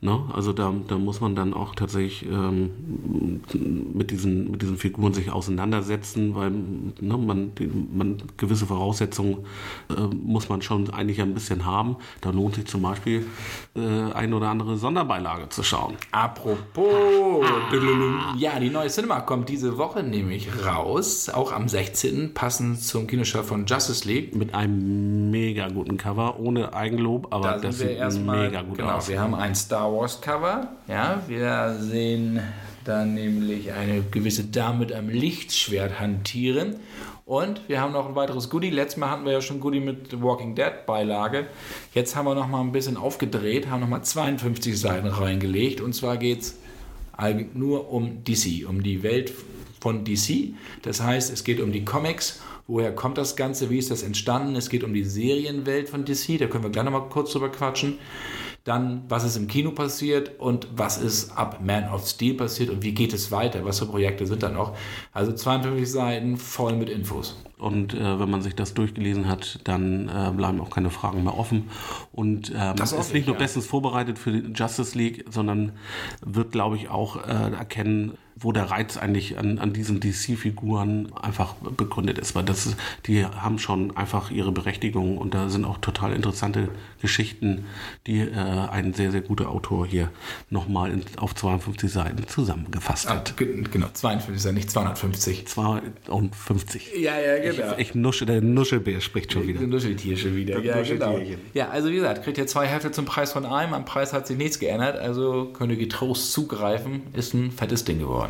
Ne? 0.01 0.21
Also 0.33 0.53
da, 0.53 0.75
da 0.89 0.99
muss 0.99 1.21
man 1.21 1.37
dann 1.37 1.55
auch 1.55 1.77
tatsächlich 1.77 2.27
ähm, 2.27 3.43
mit, 3.95 4.11
diesen, 4.11 4.51
mit 4.51 4.61
diesen 4.61 4.77
Figuren 4.77 5.15
sich 5.15 5.31
auseinandersetzen, 5.31 6.35
weil 6.35 6.51
ne, 6.51 7.17
man, 7.19 7.53
man 7.93 8.23
gewisse 8.37 8.67
Voraussetzungen 8.67 9.47
äh, 9.91 10.01
muss 10.13 10.49
man 10.49 10.61
schon 10.61 10.91
eigentlich 10.91 11.21
ein 11.21 11.35
bisschen 11.35 11.65
haben. 11.65 11.97
Da 12.21 12.31
lohnt 12.31 12.57
sich 12.57 12.67
zum 12.67 12.83
Beispiel 12.83 13.25
äh, 13.77 14.13
eine 14.13 14.35
oder 14.35 14.49
andere 14.49 14.77
Sonderbeilage 14.77 15.49
zu 15.51 15.63
schauen. 15.63 15.95
Apropos 16.11 16.52
Apropos, 16.53 17.45
ja, 18.39 18.59
die 18.59 18.71
neue 18.71 18.89
Cinema 18.89 19.21
kommt 19.21 19.49
diese 19.49 19.79
Woche 19.79 20.03
nämlich 20.03 20.49
raus, 20.67 21.29
auch 21.29 21.53
am 21.53 21.69
16. 21.69 22.35
passend 22.35 22.83
zum 22.83 23.07
Kinostart 23.07 23.47
von 23.47 23.67
Justice 23.67 24.07
League. 24.07 24.35
Mit 24.35 24.55
einem 24.55 25.31
mega 25.31 25.69
guten 25.69 25.97
Cover, 25.97 26.39
ohne 26.39 26.75
Eigenlob, 26.75 27.29
aber 27.31 27.53
Da 27.53 27.59
das 27.59 27.79
sieht 27.79 27.91
erstmal, 27.91 28.47
mega 28.49 28.63
gut 28.63 28.79
genau, 28.79 28.93
aus. 28.97 29.09
wir 29.09 29.21
haben 29.21 29.35
ein 29.35 29.55
Star 29.55 29.93
Wars 29.93 30.21
Cover, 30.21 30.69
ja, 30.89 31.23
wir 31.27 31.77
sehen 31.81 32.41
dann 32.85 33.15
nämlich 33.15 33.73
eine 33.73 34.03
gewisse 34.03 34.45
Dame 34.45 34.79
mit 34.81 34.93
einem 34.93 35.09
Lichtschwert 35.09 36.01
hantieren 36.01 36.77
und 37.25 37.69
wir 37.69 37.81
haben 37.81 37.93
noch 37.93 38.09
ein 38.09 38.15
weiteres 38.15 38.51
Goodie. 38.51 38.71
Letztes 38.71 38.99
Mal 38.99 39.11
hatten 39.11 39.25
wir 39.25 39.33
ja 39.33 39.41
schon 39.41 39.61
Goodie 39.61 39.81
mit 39.81 40.11
The 40.11 40.21
Walking 40.21 40.55
Dead 40.55 40.87
Beilage. 40.87 41.47
Jetzt 41.95 42.17
haben 42.17 42.27
wir 42.27 42.35
noch 42.35 42.49
mal 42.49 42.61
ein 42.61 42.73
bisschen 42.73 42.97
aufgedreht, 42.97 43.71
haben 43.71 43.81
noch 43.81 43.89
mal 43.89 44.03
52 44.03 44.79
Seiten 44.79 45.07
reingelegt 45.07 45.81
und 45.81 45.95
zwar 45.95 46.17
geht 46.17 46.41
es 46.41 46.59
nur 47.55 47.91
um 47.93 48.25
DC, 48.25 48.69
um 48.69 48.83
die 48.83 49.03
Welt 49.03 49.33
von 49.81 50.05
DC. 50.05 50.55
Das 50.83 51.01
heißt, 51.01 51.33
es 51.33 51.45
geht 51.45 51.61
um 51.61 51.73
die 51.73 51.85
Comics. 51.85 52.41
Woher 52.67 52.95
kommt 52.95 53.19
das 53.19 53.37
Ganze? 53.37 53.71
Wie 53.71 53.79
ist 53.79 53.91
das 53.91 54.03
entstanden? 54.03 54.57
Es 54.57 54.69
geht 54.69 54.85
um 54.85 54.95
die 54.95 55.05
Serienwelt 55.05 55.89
von 55.89 56.05
DC. 56.05 56.39
Da 56.39 56.47
können 56.47 56.65
wir 56.65 56.71
gleich 56.71 56.85
noch 56.85 56.93
mal 56.93 57.09
kurz 57.09 57.33
drüber 57.33 57.51
quatschen. 57.51 57.99
Dann, 58.65 59.03
was 59.09 59.25
ist 59.25 59.37
im 59.37 59.49
Kino 59.49 59.73
passiert 59.73 60.39
und 60.39 60.69
was 60.77 60.99
ist 60.99 61.37
ab 61.37 61.61
Man 61.65 61.89
of 61.89 62.07
Steel 62.07 62.35
passiert 62.35 62.71
und 62.71 62.83
wie 62.83 62.93
geht 62.93 63.13
es 63.13 63.33
weiter? 63.33 63.65
Was 63.65 63.81
für 63.81 63.87
Projekte 63.87 64.27
sind 64.27 64.43
da 64.43 64.51
noch? 64.51 64.77
Also 65.13 65.33
52 65.33 65.91
Seiten 65.91 66.37
voll 66.37 66.77
mit 66.77 66.89
Infos. 66.89 67.37
Und 67.59 67.95
äh, 67.95 68.19
wenn 68.19 68.31
man 68.31 68.43
sich 68.43 68.55
das 68.55 68.75
durchgelesen 68.75 69.29
hat, 69.29 69.61
dann 69.65 70.09
äh, 70.09 70.33
bleiben 70.37 70.61
auch 70.61 70.71
keine 70.71 70.91
Fragen 70.91 71.23
mehr 71.23 71.39
offen. 71.39 71.71
Und 72.13 72.51
ähm, 72.51 72.75
Das 72.77 72.93
ist 72.93 73.13
nicht 73.13 73.23
ich, 73.23 73.27
nur 73.27 73.37
ja. 73.37 73.41
bestens 73.41 73.67
vorbereitet 73.67 74.19
für 74.19 74.33
die 74.33 74.53
Justice 74.53 74.99
League, 74.99 75.25
sondern 75.31 75.73
wird, 76.25 76.51
glaube 76.51 76.77
ich, 76.77 76.89
auch 76.89 77.17
äh, 77.17 77.53
erkennen, 77.53 78.19
wo 78.37 78.53
der 78.53 78.71
Reiz 78.71 78.97
eigentlich 78.97 79.39
an, 79.39 79.59
an 79.59 79.73
diesen 79.73 80.01
DC-Figuren 80.01 81.13
einfach 81.21 81.55
begründet 81.55 82.19
ist. 82.19 82.35
Weil 82.35 82.45
das 82.45 82.77
die 83.07 83.25
haben 83.25 83.59
schon 83.59 83.97
einfach 83.97 84.31
ihre 84.31 84.53
Berechtigung 84.53 85.19
und 85.19 85.35
da 85.35 85.49
sind 85.49 85.65
auch 85.65 85.79
total 85.79 86.13
interessante 86.13 86.69
Geschichten, 87.01 87.65
die 88.07 88.21
äh, 88.21 88.35
ein 88.35 88.95
sehr, 88.95 89.11
sehr 89.13 89.21
guter 89.21 89.49
Autor 89.51 89.87
hier 89.87 90.11
nochmal 90.51 91.01
auf 91.17 91.35
52 91.35 91.91
Seiten 91.93 92.27
zusammengefasst 92.27 93.09
Ah, 93.09 93.17
hat. 93.17 93.37
ge- 93.37 93.63
genau, 93.71 93.89
52 93.93 94.43
Seiten, 94.43 94.55
nicht 94.57 94.71
250. 94.71 95.47
52. 95.47 96.93
Ja, 96.99 97.19
ja, 97.19 97.37
Ich, 97.37 97.89
ich 97.89 97.95
nusche, 97.95 98.27
der 98.27 98.41
Nuschelbär 98.41 99.01
spricht 99.01 99.33
schon 99.33 99.47
wieder. 99.47 99.61
Ein 99.61 99.69
Nuscheltier 99.69 100.17
schon 100.17 100.37
wieder. 100.37 100.59
Ja, 100.61 100.83
genau. 100.83 101.19
Ja, 101.55 101.69
also 101.69 101.91
wie 101.91 101.97
gesagt, 101.97 102.25
kriegt 102.25 102.39
ihr 102.39 102.47
zwei 102.47 102.67
Hefte 102.67 102.91
zum 102.91 103.05
Preis 103.05 103.33
von 103.33 103.45
einem. 103.47 103.75
Am 103.75 103.85
Preis 103.85 104.13
hat 104.13 104.27
sich 104.27 104.37
nichts 104.37 104.59
geändert, 104.59 104.99
also 104.99 105.51
könnt 105.53 105.71
ihr 105.73 105.79
getrost 105.79 106.33
zugreifen. 106.33 107.03
Ist 107.13 107.35
ein 107.35 107.51
fettes 107.51 107.85
Ding 107.85 107.99
geworden. 107.99 108.22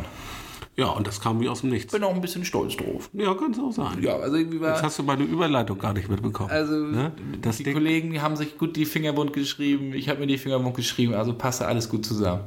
Ja, 0.75 0.87
und 0.87 1.05
das 1.05 1.21
kam 1.21 1.39
wie 1.39 1.49
aus 1.49 1.61
dem 1.61 1.69
Nichts. 1.69 1.91
Bin 1.91 2.03
auch 2.03 2.15
ein 2.15 2.21
bisschen 2.21 2.43
stolz 2.45 2.75
drauf. 2.75 3.09
Ja, 3.13 3.35
kann 3.35 3.51
es 3.51 3.59
auch 3.59 3.71
sein. 3.71 4.01
Ja, 4.01 4.15
also 4.17 4.37
irgendwie 4.37 4.59
war. 4.59 4.71
Jetzt 4.71 4.81
hast 4.81 4.97
du 4.97 5.03
meine 5.03 5.23
Überleitung 5.23 5.77
gar 5.77 5.93
nicht 5.93 6.09
mitbekommen. 6.09 6.49
Also 6.49 6.75
ne? 6.75 7.11
das 7.41 7.57
die 7.57 7.63
Ding, 7.63 7.73
Kollegen 7.73 8.09
die 8.11 8.21
haben 8.21 8.35
sich 8.35 8.57
gut 8.57 8.75
die 8.75 8.85
Finger 8.85 9.15
wund 9.15 9.33
geschrieben, 9.33 9.93
ich 9.93 10.09
habe 10.09 10.19
mir 10.19 10.27
die 10.27 10.39
Finger 10.39 10.63
wund 10.63 10.75
geschrieben, 10.75 11.13
also 11.13 11.33
passte 11.33 11.67
alles 11.67 11.89
gut 11.89 12.05
zusammen. 12.05 12.41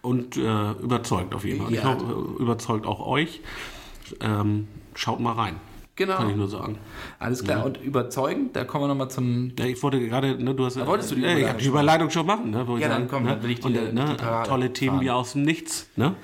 und 0.00 0.36
äh, 0.36 0.72
überzeugt 0.80 1.34
auf 1.34 1.44
jeden 1.44 1.62
Fall. 1.62 1.72
Ja. 1.72 1.80
Ich 1.80 1.84
hoffe, 1.84 2.36
überzeugt 2.38 2.86
auch 2.86 3.04
euch. 3.04 3.40
Ähm, 4.20 4.68
schaut 4.94 5.18
mal 5.18 5.32
rein. 5.32 5.56
Genau. 5.94 6.16
Kann 6.16 6.30
ich 6.30 6.36
nur 6.36 6.48
sagen. 6.48 6.78
Alles 7.18 7.44
klar. 7.44 7.66
Und 7.66 7.76
überzeugend, 7.82 8.56
da 8.56 8.64
kommen 8.64 8.84
wir 8.84 8.88
nochmal 8.88 9.10
zum. 9.10 9.52
Ja, 9.58 9.66
ich 9.66 9.82
wollte 9.82 10.00
gerade, 10.00 10.42
ne, 10.42 10.54
du 10.54 10.64
hast. 10.64 10.84
wolltest 10.86 11.10
du 11.10 11.16
die 11.16 11.20
ja, 11.22 11.28
ich 11.36 11.36
Überleitung 11.36 11.48
hab 11.50 11.58
die 11.58 11.64
schon 11.64 11.72
Überleitung 11.74 12.10
schon 12.10 12.26
machen, 12.26 12.50
ne? 12.50 12.66
wo 12.66 12.76
ich 12.76 12.82
Ja, 12.82 12.88
dann 12.88 13.08
komm, 13.08 13.24
ne? 13.24 13.30
dann 13.30 13.42
will 13.42 13.50
ich 13.50 13.60
die- 13.60 13.66
Und, 13.66 13.92
ne, 13.94 14.16
die 14.18 14.48
tolle 14.48 14.72
Themen 14.72 14.96
fahren. 14.96 15.04
wie 15.04 15.10
aus 15.10 15.32
dem 15.32 15.42
Nichts, 15.42 15.88
ne? 15.96 16.14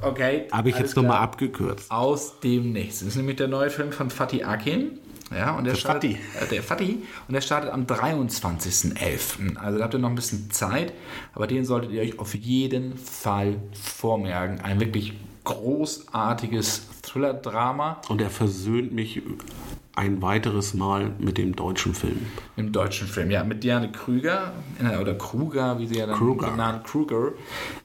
Okay. 0.00 0.46
Habe 0.50 0.70
ich 0.70 0.78
jetzt 0.78 0.96
nochmal 0.96 1.18
abgekürzt. 1.18 1.90
Aus 1.90 2.40
dem 2.40 2.72
Nichts. 2.72 3.00
Das 3.00 3.08
ist 3.08 3.16
nämlich 3.16 3.36
der 3.36 3.48
neue 3.48 3.68
Film 3.68 3.92
von 3.92 4.08
Fatih 4.10 4.44
Akin. 4.44 4.98
Ja, 5.36 5.58
und 5.58 5.64
der, 5.64 5.74
startet, 5.74 6.12
Fatih. 6.16 6.46
Äh, 6.46 6.48
der 6.50 6.62
Fatih. 6.62 6.98
Und 7.26 7.34
der 7.34 7.42
startet 7.42 7.70
am 7.70 7.84
23.11. 7.84 9.56
Also 9.58 9.76
da 9.78 9.84
habt 9.84 9.94
ihr 9.94 9.98
noch 10.00 10.08
ein 10.08 10.14
bisschen 10.14 10.50
Zeit, 10.50 10.92
aber 11.34 11.46
den 11.46 11.64
solltet 11.66 11.92
ihr 11.92 12.00
euch 12.00 12.18
auf 12.18 12.34
jeden 12.34 12.96
Fall 12.96 13.56
vormerken. 13.72 14.60
Ein 14.62 14.80
wirklich 14.80 15.12
großartiges 15.48 16.86
Thriller-Drama 17.02 18.00
Und 18.08 18.20
er 18.20 18.30
versöhnt 18.30 18.92
mich 18.92 19.22
ein 19.96 20.22
weiteres 20.22 20.74
Mal 20.74 21.10
mit 21.18 21.38
dem 21.38 21.56
deutschen 21.56 21.94
Film. 21.94 22.26
im 22.56 22.70
deutschen 22.70 23.08
Film. 23.08 23.30
Ja, 23.30 23.42
mit 23.42 23.64
Diane 23.64 23.90
Krüger, 23.90 24.52
äh, 24.80 24.96
oder 24.98 25.14
Kruger, 25.14 25.78
wie 25.78 25.86
sie 25.88 25.98
ja 25.98 26.06
dann 26.06 26.16
Kruger. 26.16 26.50
genannt, 26.50 26.84
Kruger. 26.84 27.32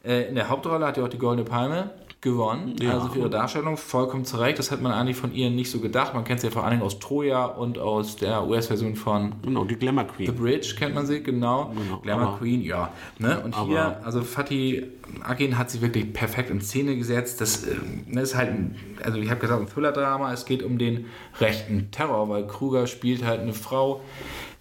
Äh, 0.03 0.29
in 0.29 0.35
der 0.35 0.49
Hauptrolle 0.49 0.85
hat 0.85 0.97
er 0.97 1.05
auch 1.05 1.09
die 1.09 1.17
Goldene 1.17 1.47
Palme 1.47 1.89
gewonnen. 2.23 2.75
Ja. 2.81 2.93
Also 2.93 3.09
für 3.09 3.19
ihre 3.19 3.29
Darstellung 3.29 3.77
vollkommen 3.77 4.25
zurecht. 4.25 4.57
Das 4.57 4.71
hat 4.71 4.81
man 4.81 4.91
eigentlich 4.91 5.17
von 5.17 5.33
ihr 5.33 5.49
nicht 5.51 5.69
so 5.69 5.79
gedacht. 5.79 6.13
Man 6.15 6.23
kennt 6.23 6.39
sie 6.41 6.47
ja 6.47 6.51
vor 6.51 6.63
allen 6.63 6.71
Dingen 6.71 6.83
aus 6.83 6.97
Troja 6.99 7.45
und 7.45 7.77
aus 7.77 8.15
der 8.15 8.47
US-Version 8.47 8.95
von 8.95 9.33
Genau, 9.43 9.65
die 9.65 9.75
Glamour 9.75 10.05
The 10.17 10.25
Queen. 10.25 10.35
Bridge 10.35 10.73
kennt 10.77 10.95
man 10.95 11.05
sie, 11.05 11.21
genau. 11.21 11.71
Glamour 12.01 12.27
aber- 12.29 12.37
Queen, 12.39 12.63
ja. 12.63 12.91
Ne? 13.19 13.39
Und 13.43 13.55
aber- 13.55 13.67
hier, 13.67 14.01
also 14.03 14.21
Fatih 14.21 14.83
Akin 15.21 15.57
hat 15.57 15.69
sich 15.69 15.81
wirklich 15.81 16.11
perfekt 16.13 16.49
in 16.49 16.61
Szene 16.61 16.95
gesetzt. 16.95 17.39
Das, 17.41 17.65
äh, 17.65 17.75
das 18.11 18.23
ist 18.29 18.35
halt, 18.35 18.49
ein, 18.49 18.75
also 19.03 19.19
ich 19.19 19.29
habe 19.29 19.39
gesagt, 19.39 19.61
ein 19.61 19.67
Thriller-Drama. 19.67 20.33
Es 20.33 20.45
geht 20.45 20.63
um 20.63 20.77
den 20.79 21.05
rechten 21.39 21.91
Terror, 21.91 22.29
weil 22.29 22.47
Kruger 22.47 22.87
spielt 22.87 23.23
halt 23.23 23.41
eine 23.41 23.53
Frau, 23.53 24.01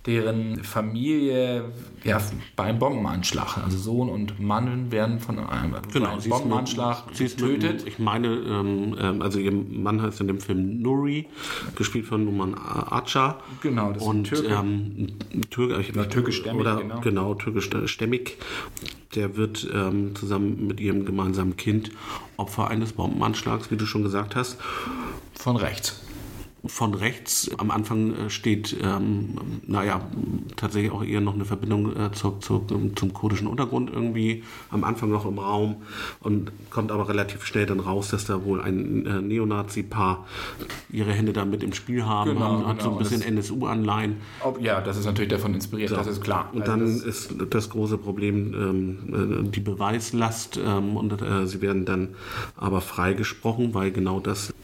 deren 0.06 0.64
Familie 0.64 1.64
ja, 2.02 2.20
bei 2.56 2.64
einem 2.64 2.80
Bombenanschlag, 2.80 3.58
also 3.58 3.78
Sohn 3.78 4.08
und 4.08 4.40
Mann 4.40 4.90
werden 4.90 5.20
von 5.20 5.38
einem, 5.38 5.74
ist 6.18 6.28
Bombenanschlag 6.28 7.04
sie 7.12 7.26
ist 7.26 7.38
getötet. 7.38 7.84
Ich 7.86 8.00
meine, 8.00 8.28
ähm, 8.28 8.96
ähm, 8.98 9.22
also 9.22 9.38
ihr 9.38 9.52
Mann 9.52 10.02
heißt 10.02 10.20
in 10.20 10.26
dem 10.26 10.40
Film 10.40 10.82
Nuri, 10.82 11.28
gespielt 11.76 12.06
von 12.06 12.24
Numan 12.24 12.54
Acar. 12.54 13.40
Genau, 13.60 13.92
das 13.92 14.02
ist 14.02 14.08
ein 14.08 14.16
und 14.16 14.24
Türke. 14.24 14.48
Ähm, 14.48 15.06
Türke, 15.50 15.80
ich, 15.80 15.94
Oder 15.94 16.08
türkischstämmig, 16.08 16.60
oder, 16.60 16.76
genau. 16.76 17.00
genau. 17.00 17.34
türkischstämmig. 17.34 18.38
Der 19.14 19.36
wird 19.36 19.68
ähm, 19.72 20.16
zusammen 20.16 20.66
mit 20.66 20.80
ihrem 20.80 21.04
gemeinsamen 21.04 21.56
Kind 21.56 21.92
Opfer 22.36 22.68
eines 22.68 22.94
Bombenanschlags, 22.94 23.70
wie 23.70 23.76
du 23.76 23.86
schon 23.86 24.02
gesagt 24.02 24.34
hast. 24.34 24.58
Von 25.34 25.56
rechts. 25.56 26.00
Von 26.64 26.94
rechts 26.94 27.50
am 27.58 27.72
Anfang 27.72 28.14
äh, 28.14 28.30
steht, 28.30 28.76
ähm, 28.84 29.34
naja, 29.66 30.00
tatsächlich 30.54 30.92
auch 30.92 31.02
eher 31.02 31.20
noch 31.20 31.34
eine 31.34 31.44
Verbindung 31.44 31.96
äh, 31.96 32.12
zu, 32.12 32.36
zu, 32.38 32.64
zum 32.94 33.12
kurdischen 33.12 33.48
Untergrund 33.48 33.90
irgendwie 33.92 34.44
am 34.70 34.84
Anfang 34.84 35.10
noch 35.10 35.26
im 35.26 35.40
Raum 35.40 35.76
und 36.20 36.52
kommt 36.70 36.92
aber 36.92 37.08
relativ 37.08 37.44
schnell 37.46 37.66
dann 37.66 37.80
raus, 37.80 38.10
dass 38.10 38.26
da 38.26 38.44
wohl 38.44 38.60
ein 38.62 39.04
äh, 39.06 39.20
Neonazi-Paar 39.20 40.24
ihre 40.88 41.12
Hände 41.12 41.32
da 41.32 41.44
mit 41.44 41.64
im 41.64 41.72
Spiel 41.72 42.04
haben, 42.06 42.34
Genau, 42.34 42.40
haben 42.44 42.66
hat 42.68 42.80
so 42.80 42.90
genau. 42.90 43.00
ein 43.00 43.02
bisschen 43.08 43.22
NSU-Anleihen. 43.22 44.18
Ja, 44.60 44.80
das 44.80 44.96
ist 44.98 45.06
natürlich 45.06 45.30
davon 45.32 45.54
inspiriert, 45.54 45.90
das 45.90 46.06
ist 46.06 46.20
klar. 46.22 46.48
Und 46.52 46.62
Also 46.62 46.72
dann 46.72 46.80
das- 46.80 47.02
ist 47.02 47.34
das 47.50 47.70
große 47.70 47.98
Problem 47.98 48.54
ähm, 48.54 49.42
äh, 49.46 49.50
die 49.50 49.60
Beweislast 49.60 50.60
ähm, 50.64 50.96
und 50.96 51.20
äh, 51.20 51.44
sie 51.46 51.60
werden 51.60 51.84
dann 51.86 52.10
aber 52.56 52.80
freigesprochen, 52.80 53.74
weil 53.74 53.90
genau 53.90 54.20
das 54.20 54.54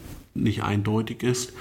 nicht 0.43 0.63
eindeutig 0.63 1.23
ist. 1.23 1.53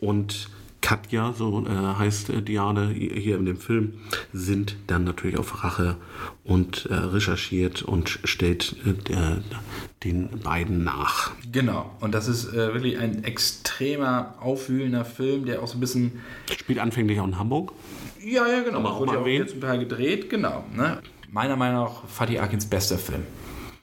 Und 0.00 0.48
Katja, 0.82 1.32
so 1.32 1.64
äh, 1.64 1.70
heißt 1.70 2.30
äh, 2.30 2.42
Diane 2.42 2.88
hier 2.90 3.36
in 3.36 3.46
dem 3.46 3.56
Film, 3.56 3.94
sind 4.32 4.76
dann 4.88 5.04
natürlich 5.04 5.38
auf 5.38 5.62
Rache 5.64 5.96
und 6.44 6.86
äh, 6.86 6.94
recherchiert 6.94 7.82
und 7.82 8.18
stellt 8.24 8.76
äh, 8.84 9.40
den 10.04 10.40
beiden 10.40 10.84
nach. 10.84 11.30
Genau, 11.50 11.90
und 12.00 12.12
das 12.12 12.26
ist 12.28 12.52
äh, 12.52 12.74
wirklich 12.74 12.98
ein 12.98 13.24
extremer, 13.24 14.34
aufwühlender 14.40 15.04
Film, 15.04 15.46
der 15.46 15.62
auch 15.62 15.68
so 15.68 15.78
ein 15.78 15.80
bisschen. 15.80 16.20
Spielt 16.58 16.80
anfänglich 16.80 17.20
auch 17.20 17.26
in 17.28 17.38
Hamburg. 17.38 17.72
Ja, 18.20 18.46
ja, 18.46 18.62
genau. 18.62 18.82
Wurde 18.98 19.14
ja 19.14 19.20
auch 19.20 19.26
jetzt 19.26 19.54
ein 19.54 19.60
paar 19.60 19.78
gedreht, 19.78 20.28
genau. 20.28 20.64
Ne? 20.74 21.00
Meiner 21.30 21.56
Meinung 21.56 21.84
nach 21.84 22.08
Fatih 22.08 22.40
Akins 22.40 22.66
bester 22.66 22.98
Film. 22.98 23.22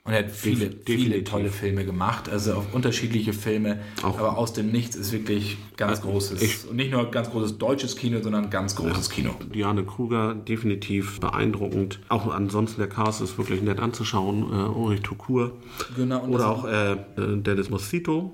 Und 0.09 0.15
er 0.15 0.23
hat 0.25 0.31
viele, 0.31 0.65
Def- 0.69 0.75
viele 0.85 0.99
definitiv. 1.09 1.29
tolle 1.29 1.49
Filme 1.49 1.85
gemacht, 1.85 2.29
also 2.29 2.53
auch 2.55 2.73
unterschiedliche 2.73 3.31
Filme. 3.33 3.79
Auch- 4.03 4.17
aber 4.19 4.37
aus 4.37 4.53
dem 4.53 4.71
Nichts 4.71 4.95
ist 4.95 5.11
wirklich 5.11 5.57
ganz 5.77 6.01
großes. 6.01 6.41
ich- 6.41 6.67
und 6.69 6.75
nicht 6.75 6.91
nur 6.91 7.09
ganz 7.11 7.29
großes 7.29 7.57
deutsches 7.59 7.95
Kino, 7.95 8.19
sondern 8.21 8.49
ganz 8.49 8.75
großes 8.75 9.09
Kino. 9.09 9.35
Diane 9.53 9.83
Kruger 9.83 10.33
definitiv 10.35 11.19
beeindruckend. 11.19 11.99
Auch 12.09 12.33
ansonsten 12.33 12.79
der 12.81 12.89
Cast 12.89 13.21
ist 13.21 13.37
wirklich 13.37 13.61
nett 13.61 13.79
anzuschauen. 13.79 14.43
Äh, 14.51 14.77
Ulrich 14.77 15.01
Tukur. 15.01 15.51
Genau, 15.95 16.21
und 16.23 16.31
Oder 16.33 16.49
auch 16.49 16.65
äh, 16.65 16.93
äh, 16.93 16.97
Dennis 17.37 17.69
Mosquito. 17.69 18.33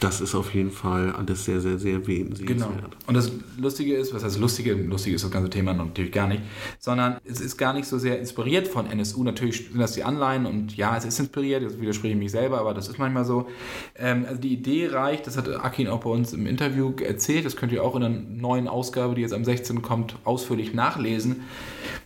Das 0.00 0.20
ist 0.20 0.34
auf 0.34 0.54
jeden 0.54 0.70
Fall 0.70 1.12
alles 1.12 1.44
sehr, 1.44 1.60
sehr, 1.60 1.78
sehr 1.78 2.04
sehenswert. 2.04 2.46
Genau. 2.46 2.70
Und 3.06 3.14
das 3.14 3.32
Lustige 3.56 3.96
ist, 3.96 4.14
was 4.14 4.22
heißt 4.22 4.38
Lustige? 4.38 4.74
Lustig 4.74 5.14
ist 5.14 5.24
das 5.24 5.30
ganze 5.30 5.50
Thema 5.50 5.72
natürlich 5.72 6.12
gar 6.12 6.28
nicht, 6.28 6.42
sondern 6.78 7.18
es 7.24 7.40
ist 7.40 7.56
gar 7.56 7.72
nicht 7.72 7.86
so 7.86 7.98
sehr 7.98 8.18
inspiriert 8.18 8.68
von 8.68 8.86
NSU. 8.86 9.24
Natürlich 9.24 9.68
sind 9.70 9.78
das 9.78 9.92
die 9.92 10.04
Anleihen 10.04 10.46
und 10.46 10.76
ja, 10.76 10.96
es 10.96 11.04
ist 11.04 11.18
inspiriert, 11.18 11.62
jetzt 11.62 11.80
widerspreche 11.80 12.14
ich 12.14 12.18
mich 12.18 12.30
selber, 12.30 12.60
aber 12.60 12.74
das 12.74 12.88
ist 12.88 12.98
manchmal 12.98 13.24
so. 13.24 13.48
Ähm, 13.96 14.24
also 14.28 14.40
die 14.40 14.52
Idee 14.52 14.88
reicht, 14.88 15.26
das 15.26 15.36
hat 15.36 15.48
Akin 15.48 15.88
auch 15.88 16.00
bei 16.00 16.10
uns 16.10 16.32
im 16.32 16.46
Interview 16.46 16.92
erzählt, 17.02 17.44
das 17.44 17.56
könnt 17.56 17.72
ihr 17.72 17.82
auch 17.82 17.96
in 17.96 18.00
der 18.02 18.10
neuen 18.10 18.68
Ausgabe, 18.68 19.14
die 19.14 19.22
jetzt 19.22 19.34
am 19.34 19.44
16. 19.44 19.82
kommt, 19.82 20.16
ausführlich 20.24 20.74
nachlesen. 20.74 21.42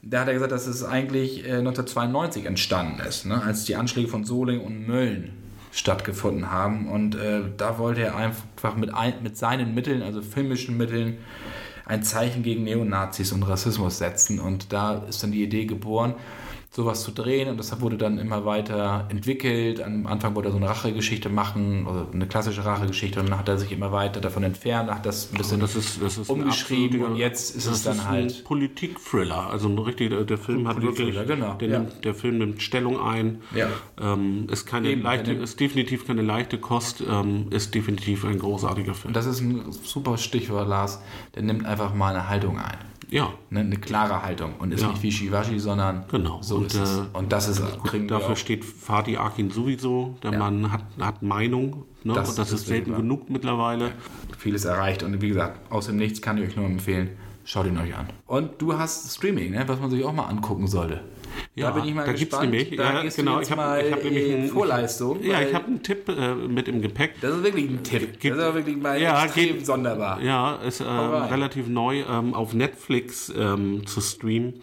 Da 0.02 0.20
hat 0.20 0.28
er 0.28 0.34
gesagt, 0.34 0.52
dass 0.52 0.66
es 0.66 0.82
eigentlich 0.82 1.44
äh, 1.44 1.58
1992 1.58 2.46
entstanden 2.46 3.00
ist, 3.00 3.26
ne? 3.26 3.42
als 3.42 3.64
die 3.64 3.76
Anschläge 3.76 4.08
von 4.08 4.24
Soling 4.24 4.60
und 4.60 4.86
Mölln 4.86 5.41
stattgefunden 5.72 6.52
haben. 6.52 6.88
Und 6.88 7.16
äh, 7.16 7.40
da 7.56 7.78
wollte 7.78 8.02
er 8.02 8.16
einfach 8.16 8.76
mit, 8.76 8.94
ein, 8.94 9.14
mit 9.22 9.36
seinen 9.36 9.74
Mitteln, 9.74 10.02
also 10.02 10.22
filmischen 10.22 10.76
Mitteln, 10.76 11.18
ein 11.86 12.04
Zeichen 12.04 12.42
gegen 12.42 12.62
Neonazis 12.62 13.32
und 13.32 13.42
Rassismus 13.42 13.98
setzen. 13.98 14.38
Und 14.38 14.72
da 14.72 14.98
ist 15.08 15.22
dann 15.22 15.32
die 15.32 15.42
Idee 15.42 15.64
geboren, 15.64 16.14
sowas 16.74 17.02
zu 17.02 17.10
drehen 17.10 17.50
und 17.50 17.58
das 17.58 17.78
wurde 17.82 17.98
dann 17.98 18.18
immer 18.18 18.46
weiter 18.46 19.06
entwickelt. 19.10 19.82
Am 19.82 20.06
Anfang 20.06 20.34
wollte 20.34 20.48
er 20.48 20.52
so 20.52 20.56
eine 20.56 20.70
Rachegeschichte 20.70 21.28
machen, 21.28 21.86
also 21.86 22.06
eine 22.10 22.26
klassische 22.26 22.64
Rachegeschichte 22.64 23.20
und 23.20 23.28
dann 23.28 23.38
hat 23.38 23.46
er 23.48 23.58
sich 23.58 23.72
immer 23.72 23.92
weiter 23.92 24.22
davon 24.22 24.42
entfernt, 24.42 24.90
hat 24.90 25.04
das 25.04 25.30
ein 25.30 25.36
bisschen 25.36 25.60
das 25.60 25.76
ist, 25.76 26.00
das 26.00 26.16
ist 26.16 26.30
umgeschrieben 26.30 27.04
und 27.04 27.16
jetzt 27.16 27.54
ist 27.54 27.66
es 27.66 27.82
dann 27.82 27.96
ist 27.96 28.08
halt 28.08 28.38
ein 28.38 28.44
Politik-Thriller. 28.44 29.50
Also 29.50 29.68
ein 29.68 29.78
richtig, 29.78 30.26
der 30.26 30.38
Film 30.38 30.66
hat 30.66 30.80
wirklich, 30.80 31.14
genau, 31.26 31.54
der, 31.54 31.68
ja. 31.68 31.78
nimmt, 31.80 32.04
der 32.06 32.14
Film 32.14 32.38
nimmt 32.38 32.62
Stellung 32.62 32.98
ein. 32.98 33.42
Ja. 33.54 33.68
Ähm, 34.00 34.46
ist 34.50 34.64
keine 34.64 34.88
Eben, 34.88 35.02
leichte, 35.02 35.32
ist 35.32 35.60
definitiv 35.60 36.06
keine 36.06 36.22
leichte 36.22 36.56
Kost, 36.56 37.02
ähm, 37.06 37.48
ist 37.50 37.74
definitiv 37.74 38.24
ein 38.24 38.38
großartiger 38.38 38.94
Film. 38.94 39.10
und 39.10 39.16
das 39.16 39.26
ist 39.26 39.40
ein 39.40 39.72
super 39.72 40.16
Stichwort, 40.16 40.68
Lars, 40.68 41.02
der 41.34 41.42
nimmt 41.42 41.66
einfach 41.66 41.92
mal 41.92 42.14
eine 42.14 42.30
Haltung 42.30 42.58
ein. 42.58 42.91
Ja. 43.12 43.32
Ne, 43.50 43.60
eine 43.60 43.76
klare 43.76 44.22
Haltung 44.22 44.54
und 44.58 44.72
ist 44.72 44.80
Ja. 44.80 44.88
nicht 44.88 45.02
wischiwaschi, 45.02 45.58
sondern 45.58 46.04
Genau. 46.10 46.38
so 46.40 46.56
Und, 46.56 46.66
ist 46.66 46.74
es. 46.76 46.98
äh, 46.98 47.02
Und 47.12 47.30
das 47.30 47.46
ist, 47.46 47.60
kriegen 47.84 48.04
wir 48.08 48.18
Dafür 48.18 48.36
steht 48.36 48.64
Fatih 48.64 49.18
Akin 49.18 49.50
sowieso. 49.50 50.16
Der 50.22 50.32
Ja. 50.32 50.38
Mann 50.38 50.72
hat, 50.72 50.82
hat 50.98 51.22
Meinung. 51.22 51.84
Ne? 52.04 52.14
Das 52.14 52.30
und 52.30 52.38
das 52.38 52.48
ist 52.52 52.60
ist 52.62 52.66
selten 52.68 52.96
genug 52.96 53.28
mittlerweile. 53.28 53.92
vieles 54.38 54.64
erreicht. 54.64 55.02
Und 55.02 55.20
wie 55.20 55.28
gesagt, 55.28 55.70
aus 55.70 55.86
dem 55.86 55.96
Nichts 55.98 56.20
kann 56.22 56.38
ich 56.38 56.48
euch 56.48 56.56
nur 56.56 56.64
empfehlen. 56.66 57.10
Schaut 57.44 57.66
ihn 57.66 57.76
euch 57.76 57.94
an. 57.96 58.06
Und 58.26 58.60
du 58.62 58.76
hast 58.78 59.14
Streaming, 59.14 59.50
ne, 59.52 59.64
was 59.68 59.78
man 59.78 59.90
sich 59.90 60.02
auch 60.04 60.12
mal 60.12 60.24
angucken 60.26 60.66
sollte. 60.66 61.00
Ja, 61.54 61.66
da 61.70 61.72
bin 61.80 61.84
ich 61.84 61.94
mal 61.94 62.06
da 62.06 62.12
gibt's 62.12 62.30
gespannt. 62.30 62.50
nämlich- 62.50 62.76
da 62.78 62.94
ja, 62.94 63.02
gehst 63.02 63.16
genau, 63.18 63.32
du 63.32 63.38
jetzt 63.40 63.48
ich 63.48 63.50
hab- 63.52 63.58
mal 63.58 63.84
ich 63.84 63.92
hab 63.92 64.02
nämlich 64.04 64.26
in 64.28 64.34
einen- 64.40 64.48
Vorleistung. 64.48 65.22
Ja, 65.22 65.42
ich 65.42 65.52
habe 65.54 65.66
einen 65.66 65.82
Tipp 65.82 66.08
äh, 66.08 66.34
mit 66.34 66.66
im 66.66 66.80
Gepäck. 66.80 67.20
Das 67.20 67.34
ist 67.36 67.42
wirklich 67.44 67.68
ein 67.68 67.82
Tipp. 67.82 68.18
Geht- 68.20 68.32
das 68.38 68.48
ist 68.48 68.54
wirklich 68.54 68.76
mal 68.78 68.98
Ja, 68.98 69.22
extrem 69.24 69.56
geht- 69.58 69.66
sonderbar. 69.66 70.22
Ja, 70.22 70.54
ist 70.66 70.80
ähm, 70.80 70.86
relativ 70.88 71.68
neu 71.68 72.04
ähm, 72.10 72.32
auf 72.32 72.54
Netflix 72.54 73.30
ähm, 73.36 73.86
zu 73.86 74.00
streamen. 74.00 74.62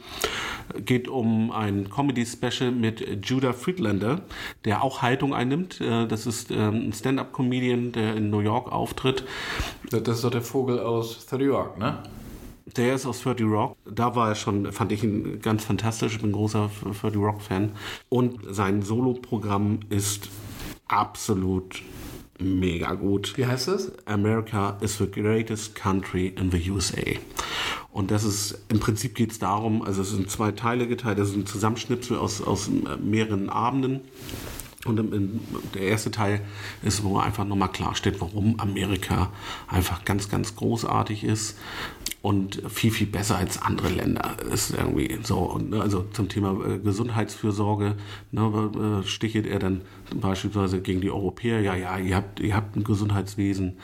Geht 0.84 1.08
um 1.08 1.52
ein 1.52 1.90
Comedy-Special 1.92 2.72
mit 2.72 3.24
Judah 3.28 3.54
Friedlander, 3.54 4.22
der 4.66 4.84
auch 4.84 5.04
Haltung 5.04 5.34
einnimmt. 5.36 5.82
Äh, 5.82 6.08
das 6.08 6.26
ist 6.26 6.50
ähm, 6.50 6.88
ein 6.90 6.94
Stand-up-Comedian, 6.94 7.92
der 7.92 8.16
in 8.16 8.32
New 8.32 8.40
York 8.40 8.72
auftritt. 8.72 9.24
Das 9.92 10.08
ist 10.18 10.24
doch 10.24 10.32
der 10.32 10.42
Vogel 10.42 10.80
aus 10.80 11.26
The 11.30 11.36
York, 11.38 11.78
ne? 11.78 12.00
Der 12.76 12.96
ist 12.96 13.06
aus 13.06 13.22
30 13.22 13.46
Rock. 13.46 13.78
Da 13.90 14.16
war 14.16 14.30
er 14.30 14.36
schon, 14.36 14.72
fand 14.72 14.92
ich 14.92 15.04
ihn 15.04 15.42
ganz 15.42 15.66
fantastisch. 15.66 16.16
Ich 16.16 16.22
bin 16.22 16.32
ein 16.32 16.34
großer 16.34 16.70
30 16.84 17.18
Rock-Fan. 17.18 17.72
Und 18.10 18.40
sein 18.50 18.82
Solo-Programm 18.82 19.80
ist 19.90 20.30
absolut 20.88 21.82
mega 22.40 22.94
gut. 22.94 23.34
Wie 23.38 23.46
heißt 23.46 23.68
das? 23.68 23.92
America 24.06 24.78
is 24.82 24.98
the 24.98 25.10
greatest 25.10 25.76
country 25.76 26.28
in 26.28 26.52
the 26.52 26.72
USA. 26.72 27.02
Und 27.92 28.12
das 28.12 28.24
ist, 28.24 28.58
im 28.70 28.80
Prinzip 28.80 29.16
geht 29.16 29.32
es 29.32 29.40
darum, 29.40 29.82
also 29.82 30.02
es 30.02 30.12
sind 30.12 30.30
zwei 30.30 30.52
Teile 30.52 30.88
geteilt, 30.88 31.20
das 31.20 31.30
ist 31.30 31.36
ein 31.36 31.46
Zusammenschnipsel 31.46 32.18
aus, 32.18 32.42
aus 32.42 32.70
mehreren 33.02 33.50
Abenden. 33.50 34.02
Und 34.86 34.98
der 35.74 35.82
erste 35.82 36.10
Teil 36.10 36.40
ist, 36.84 37.04
wo 37.04 37.18
einfach 37.18 37.44
nochmal 37.44 37.72
klarstellt, 37.72 38.22
warum 38.22 38.58
Amerika 38.62 39.30
einfach 39.68 40.06
ganz, 40.06 40.30
ganz 40.30 40.56
großartig 40.56 41.26
ist 41.26 41.58
und 42.22 42.62
viel, 42.70 42.92
viel 42.92 43.08
besser 43.08 43.38
als 43.38 43.62
andere 43.62 43.90
Länder 43.90 44.38
ist 44.52 44.72
irgendwie 44.72 45.20
so. 45.24 45.40
Und, 45.40 45.72
ne, 45.72 45.82
also 45.82 46.06
zum 46.14 46.30
Thema 46.30 46.58
äh, 46.66 46.80
Gesundheitsfürsorge 46.80 47.96
ne, 48.32 49.02
äh, 49.04 49.08
stichelt 49.08 49.48
er 49.48 49.60
dann 49.60 49.82
beispielsweise 50.16 50.82
gegen 50.82 51.02
die 51.02 51.12
Europäer, 51.12 51.60
ja, 51.62 51.76
ja, 51.76 51.98
ihr 51.98 52.16
habt, 52.16 52.40
ihr 52.40 52.56
habt 52.56 52.76
ein 52.76 52.84
Gesundheitswesen, 52.84 53.78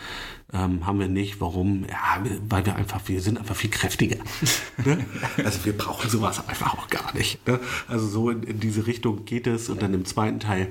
ähm, 0.56 0.86
haben 0.86 1.00
wir 1.00 1.08
nicht. 1.08 1.42
Warum? 1.42 1.86
Ja, 1.90 2.24
weil 2.48 2.66
wir 2.66 2.76
einfach, 2.76 3.02
wir 3.08 3.22
sind 3.22 3.38
einfach 3.38 3.56
viel 3.56 3.70
kräftiger. 3.70 4.18
ne? 4.86 5.06
Also 5.44 5.66
wir 5.66 5.78
brauchen 5.78 6.10
sowas 6.10 6.48
einfach 6.48 6.74
auch 6.78 6.88
gar 6.88 7.14
nicht. 7.14 7.46
Ne? 7.48 7.60
Also 7.88 8.08
so 8.08 8.30
in, 8.30 8.44
in 8.44 8.60
diese 8.60 8.88
Richtung 8.88 9.26
geht 9.26 9.48
es. 9.48 9.70
Und 9.70 9.82
dann 9.82 9.94
im 9.94 10.06
zweiten 10.06 10.40
Teil 10.40 10.68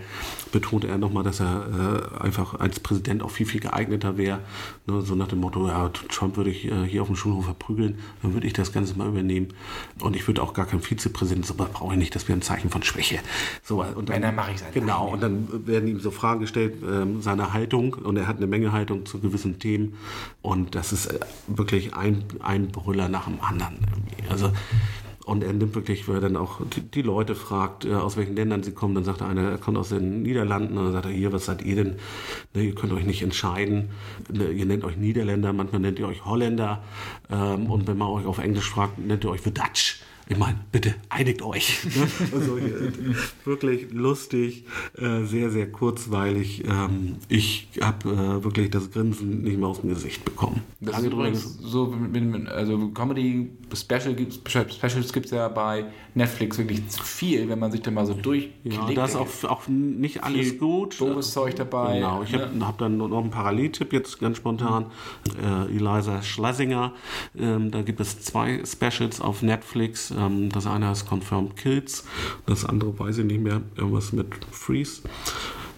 betont 0.52 0.84
er 0.84 0.98
nochmal, 0.98 1.24
dass 1.24 1.40
er 1.40 2.10
äh, 2.18 2.22
einfach 2.22 2.54
als 2.60 2.80
Präsident 2.80 3.22
auch 3.22 3.30
viel, 3.30 3.46
viel 3.46 3.60
geeigneter 3.60 4.16
wäre. 4.16 4.40
Ne? 4.86 5.02
So 5.02 5.14
nach 5.14 5.28
dem 5.28 5.40
Motto, 5.40 5.66
ja, 5.68 5.90
Trump 6.08 6.36
würde 6.36 6.50
ich 6.50 6.64
äh, 6.66 6.84
hier 6.84 7.02
auf 7.02 7.08
dem 7.08 7.16
Schulhof 7.16 7.44
verprügeln, 7.44 7.98
dann 8.22 8.34
würde 8.34 8.46
ich 8.46 8.52
das 8.52 8.72
Ganze 8.72 8.96
mal 8.96 9.08
übernehmen. 9.08 9.48
Und 10.00 10.16
ich 10.16 10.26
würde 10.26 10.42
auch 10.42 10.54
gar 10.54 10.66
kein 10.66 10.80
Vizepräsident, 10.80 11.46
so 11.46 11.58
was 11.58 11.68
brauche 11.70 11.94
ich 11.94 11.98
nicht, 11.98 12.14
das 12.14 12.28
wäre 12.28 12.38
ein 12.38 12.42
Zeichen 12.42 12.70
von 12.70 12.82
Schwäche. 12.82 13.18
So, 13.62 13.82
und 13.82 14.08
Wenn, 14.08 14.22
dann 14.22 14.34
mache 14.34 14.52
ich's 14.52 14.62
halt 14.62 14.74
Genau, 14.74 15.08
und 15.08 15.22
dann 15.22 15.66
werden 15.66 15.88
ihm 15.88 16.00
so 16.00 16.10
Fragen 16.10 16.40
gestellt, 16.40 16.74
ähm, 16.88 17.20
seine 17.20 17.52
Haltung, 17.52 17.94
und 17.94 18.16
er 18.16 18.26
hat 18.26 18.36
eine 18.36 18.46
Menge 18.46 18.72
Haltung 18.72 19.06
zu 19.06 19.18
gewissen 19.18 19.58
Themen. 19.58 19.73
Und 20.42 20.74
das 20.74 20.92
ist 20.92 21.06
äh, 21.06 21.20
wirklich 21.46 21.94
ein, 21.94 22.24
ein 22.40 22.68
Brüller 22.68 23.08
nach 23.08 23.24
dem 23.24 23.40
anderen. 23.40 23.78
Also, 24.28 24.52
und 25.24 25.42
er 25.42 25.54
nimmt 25.54 25.74
wirklich, 25.74 26.06
weil 26.06 26.16
er 26.16 26.20
dann 26.20 26.36
auch 26.36 26.60
die, 26.66 26.82
die 26.82 27.02
Leute 27.02 27.34
fragt, 27.34 27.86
äh, 27.86 27.94
aus 27.94 28.16
welchen 28.16 28.36
Ländern 28.36 28.62
sie 28.62 28.72
kommen. 28.72 28.94
Dann 28.94 29.04
sagt 29.04 29.22
er 29.22 29.28
einer, 29.28 29.42
er 29.42 29.58
kommt 29.58 29.78
aus 29.78 29.88
den 29.88 30.22
Niederlanden. 30.22 30.76
Und 30.76 30.84
dann 30.84 30.92
sagt 30.92 31.06
er, 31.06 31.12
hier, 31.12 31.32
was 31.32 31.46
seid 31.46 31.62
ihr 31.62 31.76
denn? 31.76 31.96
Ne, 32.52 32.64
ihr 32.64 32.74
könnt 32.74 32.92
euch 32.92 33.06
nicht 33.06 33.22
entscheiden. 33.22 33.90
Ne, 34.30 34.50
ihr 34.50 34.66
nennt 34.66 34.84
euch 34.84 34.96
Niederländer, 34.96 35.52
manchmal 35.52 35.80
nennt 35.80 35.98
ihr 35.98 36.08
euch 36.08 36.24
Holländer. 36.24 36.82
Ähm, 37.30 37.70
und 37.70 37.86
wenn 37.86 37.96
man 37.96 38.08
euch 38.08 38.26
auf 38.26 38.38
Englisch 38.38 38.68
fragt, 38.68 38.98
nennt 38.98 39.24
ihr 39.24 39.30
euch 39.30 39.40
The 39.42 39.54
Dutch. 39.54 40.00
Ich 40.28 40.38
meine, 40.38 40.58
bitte 40.72 40.94
einigt 41.08 41.42
euch. 41.42 41.80
Ne? 41.94 42.08
Also, 42.32 42.58
wirklich 43.44 43.92
lustig, 43.92 44.64
äh, 44.96 45.24
sehr, 45.24 45.50
sehr 45.50 45.70
kurzweilig. 45.70 46.64
Ähm, 46.64 47.16
ich 47.28 47.68
habe 47.80 48.10
äh, 48.10 48.44
wirklich 48.44 48.70
das 48.70 48.90
Grinsen 48.90 49.42
nicht 49.42 49.58
mehr 49.58 49.68
aus 49.68 49.80
dem 49.82 49.90
Gesicht 49.90 50.24
bekommen. 50.24 50.62
Das 50.80 50.94
Lange 50.94 51.06
ist 51.06 51.12
übrigens 51.12 51.58
so, 51.60 51.94
also 52.52 52.88
Comedy 52.88 53.50
Special 53.74 54.16
Specials 54.70 55.12
gibt 55.12 55.26
es 55.26 55.32
ja 55.32 55.48
bei 55.48 55.84
Netflix 56.14 56.58
wirklich 56.58 56.80
viel, 57.02 57.48
wenn 57.48 57.58
man 57.58 57.70
sich 57.70 57.82
da 57.82 57.90
mal 57.90 58.06
so 58.06 58.14
durchklickt. 58.14 58.76
Ja, 58.76 58.92
da 58.92 59.04
ist 59.04 59.16
auch, 59.16 59.28
auch 59.44 59.68
nicht 59.68 60.22
alles 60.22 60.50
viel 60.50 60.58
gut. 60.58 61.00
doofes 61.00 61.32
Zeug 61.32 61.54
dabei, 61.56 61.96
Genau, 61.96 62.22
ich 62.22 62.32
habe 62.34 62.56
ne? 62.56 62.66
hab 62.66 62.78
dann 62.78 62.96
noch 62.96 63.12
einen 63.18 63.30
Paralleltipp 63.30 63.92
jetzt 63.92 64.20
ganz 64.20 64.36
spontan. 64.36 64.86
Äh, 65.42 65.76
Eliza 65.76 66.22
Schlesinger, 66.22 66.92
ähm, 67.36 67.70
da 67.70 67.82
gibt 67.82 68.00
es 68.00 68.20
zwei 68.20 68.62
Specials 68.64 69.20
auf 69.20 69.42
Netflix. 69.42 70.10
Ähm, 70.16 70.50
das 70.50 70.66
eine 70.66 70.88
heißt 70.88 71.08
Confirmed 71.08 71.56
Kills, 71.56 72.04
das 72.46 72.64
andere 72.64 72.98
weiß 72.98 73.18
ich 73.18 73.24
nicht 73.24 73.40
mehr, 73.40 73.62
irgendwas 73.76 74.12
mit 74.12 74.26
Freeze. 74.50 75.02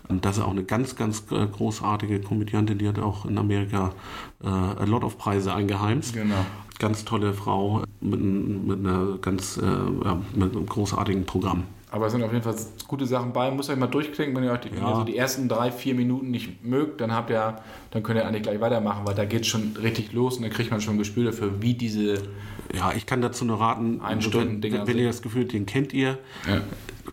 Und 0.09 0.25
das 0.25 0.39
ist 0.39 0.45
auch 0.45 0.51
eine 0.51 0.65
ganz, 0.65 0.97
ganz 0.97 1.25
äh, 1.31 1.47
großartige 1.47 2.21
Komödiantin, 2.21 2.79
die 2.79 2.89
hat 2.89 2.99
auch 2.99 3.27
in 3.27 3.39
Amerika 3.39 3.93
äh, 4.43 4.47
a 4.47 4.85
lot 4.85 5.03
of 5.03 5.19
Preise 5.19 5.53
eingeheimst. 5.53 6.15
Genau. 6.15 6.47
Ganz 6.79 7.05
tolle 7.05 7.33
Frau 7.33 7.83
mit, 8.01 8.21
mit 8.21 8.79
einer 8.79 9.19
ganz 9.19 9.57
äh, 9.57 9.63
ja, 9.65 10.21
mit 10.35 10.55
einem 10.55 10.67
großartigen 10.67 11.25
Programm. 11.25 11.65
Aber 11.91 12.07
es 12.07 12.13
sind 12.13 12.23
auf 12.23 12.33
jeden 12.33 12.45
Fall 12.45 12.55
gute 12.89 13.07
Sachen 13.07 13.33
bei. 13.33 13.49
Ihr 13.49 13.59
euch 13.59 13.77
mal 13.77 13.87
durchklicken, 13.87 14.35
wenn 14.37 14.45
ihr 14.45 14.53
euch 14.53 14.61
die, 14.61 14.73
wenn 14.73 14.87
ihr 14.87 14.97
so 14.97 15.05
die 15.05 15.17
ersten 15.17 15.49
drei, 15.49 15.71
vier 15.71 15.95
Minuten 15.95 16.31
nicht 16.31 16.65
mögt, 16.65 17.01
dann 17.01 17.13
habt 17.13 17.31
ihr, 17.31 17.57
dann 17.93 18.03
könnt 18.03 18.19
ihr 18.19 18.27
eigentlich 18.27 18.43
gleich 18.43 18.61
weitermachen, 18.61 19.07
weil 19.07 19.15
da 19.15 19.25
geht 19.25 19.43
es 19.43 19.47
schon 19.47 19.75
richtig 19.81 20.13
los 20.13 20.37
und 20.37 20.43
dann 20.43 20.51
kriegt 20.51 20.71
man 20.71 20.81
schon 20.81 20.97
ein 20.97 20.99
Gespür 20.99 21.25
dafür, 21.25 21.63
wie 21.63 21.75
diese 21.75 22.19
Ja, 22.75 22.93
ich 22.97 23.07
kann 23.07 23.21
dazu 23.21 23.45
nur 23.45 23.61
raten, 23.61 24.01
wenn, 24.03 24.63
wenn 24.87 24.99
ihr 24.99 25.07
das 25.07 25.23
Gefühl 25.23 25.43
habt, 25.43 25.53
den 25.53 25.67
kennt 25.67 25.93
ihr, 25.93 26.19
Ja. 26.47 26.63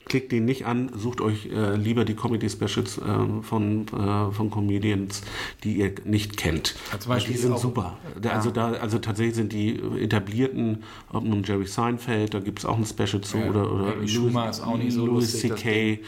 Klickt 0.05 0.31
den 0.31 0.45
nicht 0.45 0.65
an, 0.65 0.91
sucht 0.95 1.21
euch 1.21 1.47
äh, 1.47 1.75
lieber 1.75 2.05
die 2.05 2.15
Comedy-Specials 2.15 2.97
äh, 2.97 3.41
von, 3.41 3.87
äh, 3.87 4.31
von 4.31 4.49
Comedians, 4.49 5.21
die 5.63 5.73
ihr 5.77 5.93
nicht 6.05 6.37
kennt. 6.37 6.75
Ja, 6.91 6.99
zum 6.99 7.09
Beispiel 7.09 7.33
die 7.33 7.41
sind 7.41 7.59
super. 7.59 7.97
Da, 8.21 8.31
also, 8.31 8.51
da, 8.51 8.73
also 8.73 8.99
tatsächlich 8.99 9.35
sind 9.35 9.53
die 9.53 9.79
etablierten, 9.99 10.83
ob 11.11 11.23
nun 11.23 11.43
Jerry 11.43 11.65
Seinfeld, 11.65 12.33
da 12.33 12.39
gibt 12.39 12.59
es 12.59 12.65
auch 12.65 12.77
ein 12.77 12.85
Special 12.85 13.21
zu, 13.21 13.37
Ja, 13.37 13.49
oder, 13.49 13.71
oder 13.71 14.07
Schumer 14.07 14.49
ist 14.49 14.61
auch 14.61 14.77
nicht 14.77 14.93
so 14.93 15.05
Louis 15.05 15.39
C.K. 15.39 15.99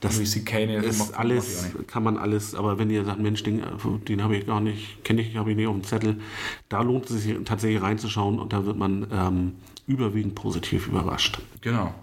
Das 0.00 0.16
Louis 0.16 0.30
C.K., 0.30 0.66
nee, 0.66 0.80
das 0.80 0.96
ist 0.96 1.14
alles, 1.18 1.70
kann 1.86 2.02
man 2.02 2.16
alles, 2.16 2.54
aber 2.54 2.78
wenn 2.78 2.90
ihr 2.90 3.04
sagt, 3.04 3.20
Mensch, 3.20 3.42
den, 3.42 3.62
den 4.08 4.22
habe 4.22 4.36
ich 4.36 4.46
gar 4.46 4.60
nicht, 4.60 5.04
kenne 5.04 5.22
ich, 5.22 5.36
habe 5.36 5.50
ich 5.50 5.56
nicht 5.56 5.66
auf 5.66 5.74
dem 5.74 5.84
Zettel, 5.84 6.20
da 6.68 6.82
lohnt 6.82 7.08
es 7.10 7.22
sich 7.22 7.36
tatsächlich 7.44 7.82
reinzuschauen 7.82 8.38
und 8.38 8.52
da 8.52 8.66
wird 8.66 8.76
man 8.76 9.06
ähm, 9.12 9.52
überwiegend 9.86 10.34
positiv 10.34 10.88
überrascht. 10.88 11.40
Genau. 11.60 11.94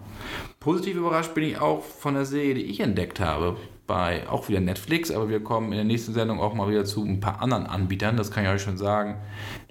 Positiv 0.62 0.96
überrascht 0.96 1.32
bin 1.32 1.44
ich 1.44 1.58
auch 1.58 1.82
von 1.82 2.12
der 2.12 2.26
Serie, 2.26 2.52
die 2.52 2.64
ich 2.64 2.80
entdeckt 2.80 3.18
habe. 3.18 3.56
bei 3.86 4.28
auch 4.28 4.48
wieder 4.48 4.60
Netflix, 4.60 5.10
aber 5.10 5.28
wir 5.30 5.42
kommen 5.42 5.72
in 5.72 5.76
der 5.78 5.84
nächsten 5.84 6.12
Sendung 6.12 6.38
auch 6.38 6.54
mal 6.54 6.68
wieder 6.70 6.84
zu 6.84 7.02
ein 7.02 7.18
paar 7.18 7.42
anderen 7.42 7.66
Anbietern, 7.66 8.16
das 8.16 8.30
kann 8.30 8.44
ich 8.44 8.50
euch 8.50 8.62
schon 8.62 8.76
sagen. 8.76 9.16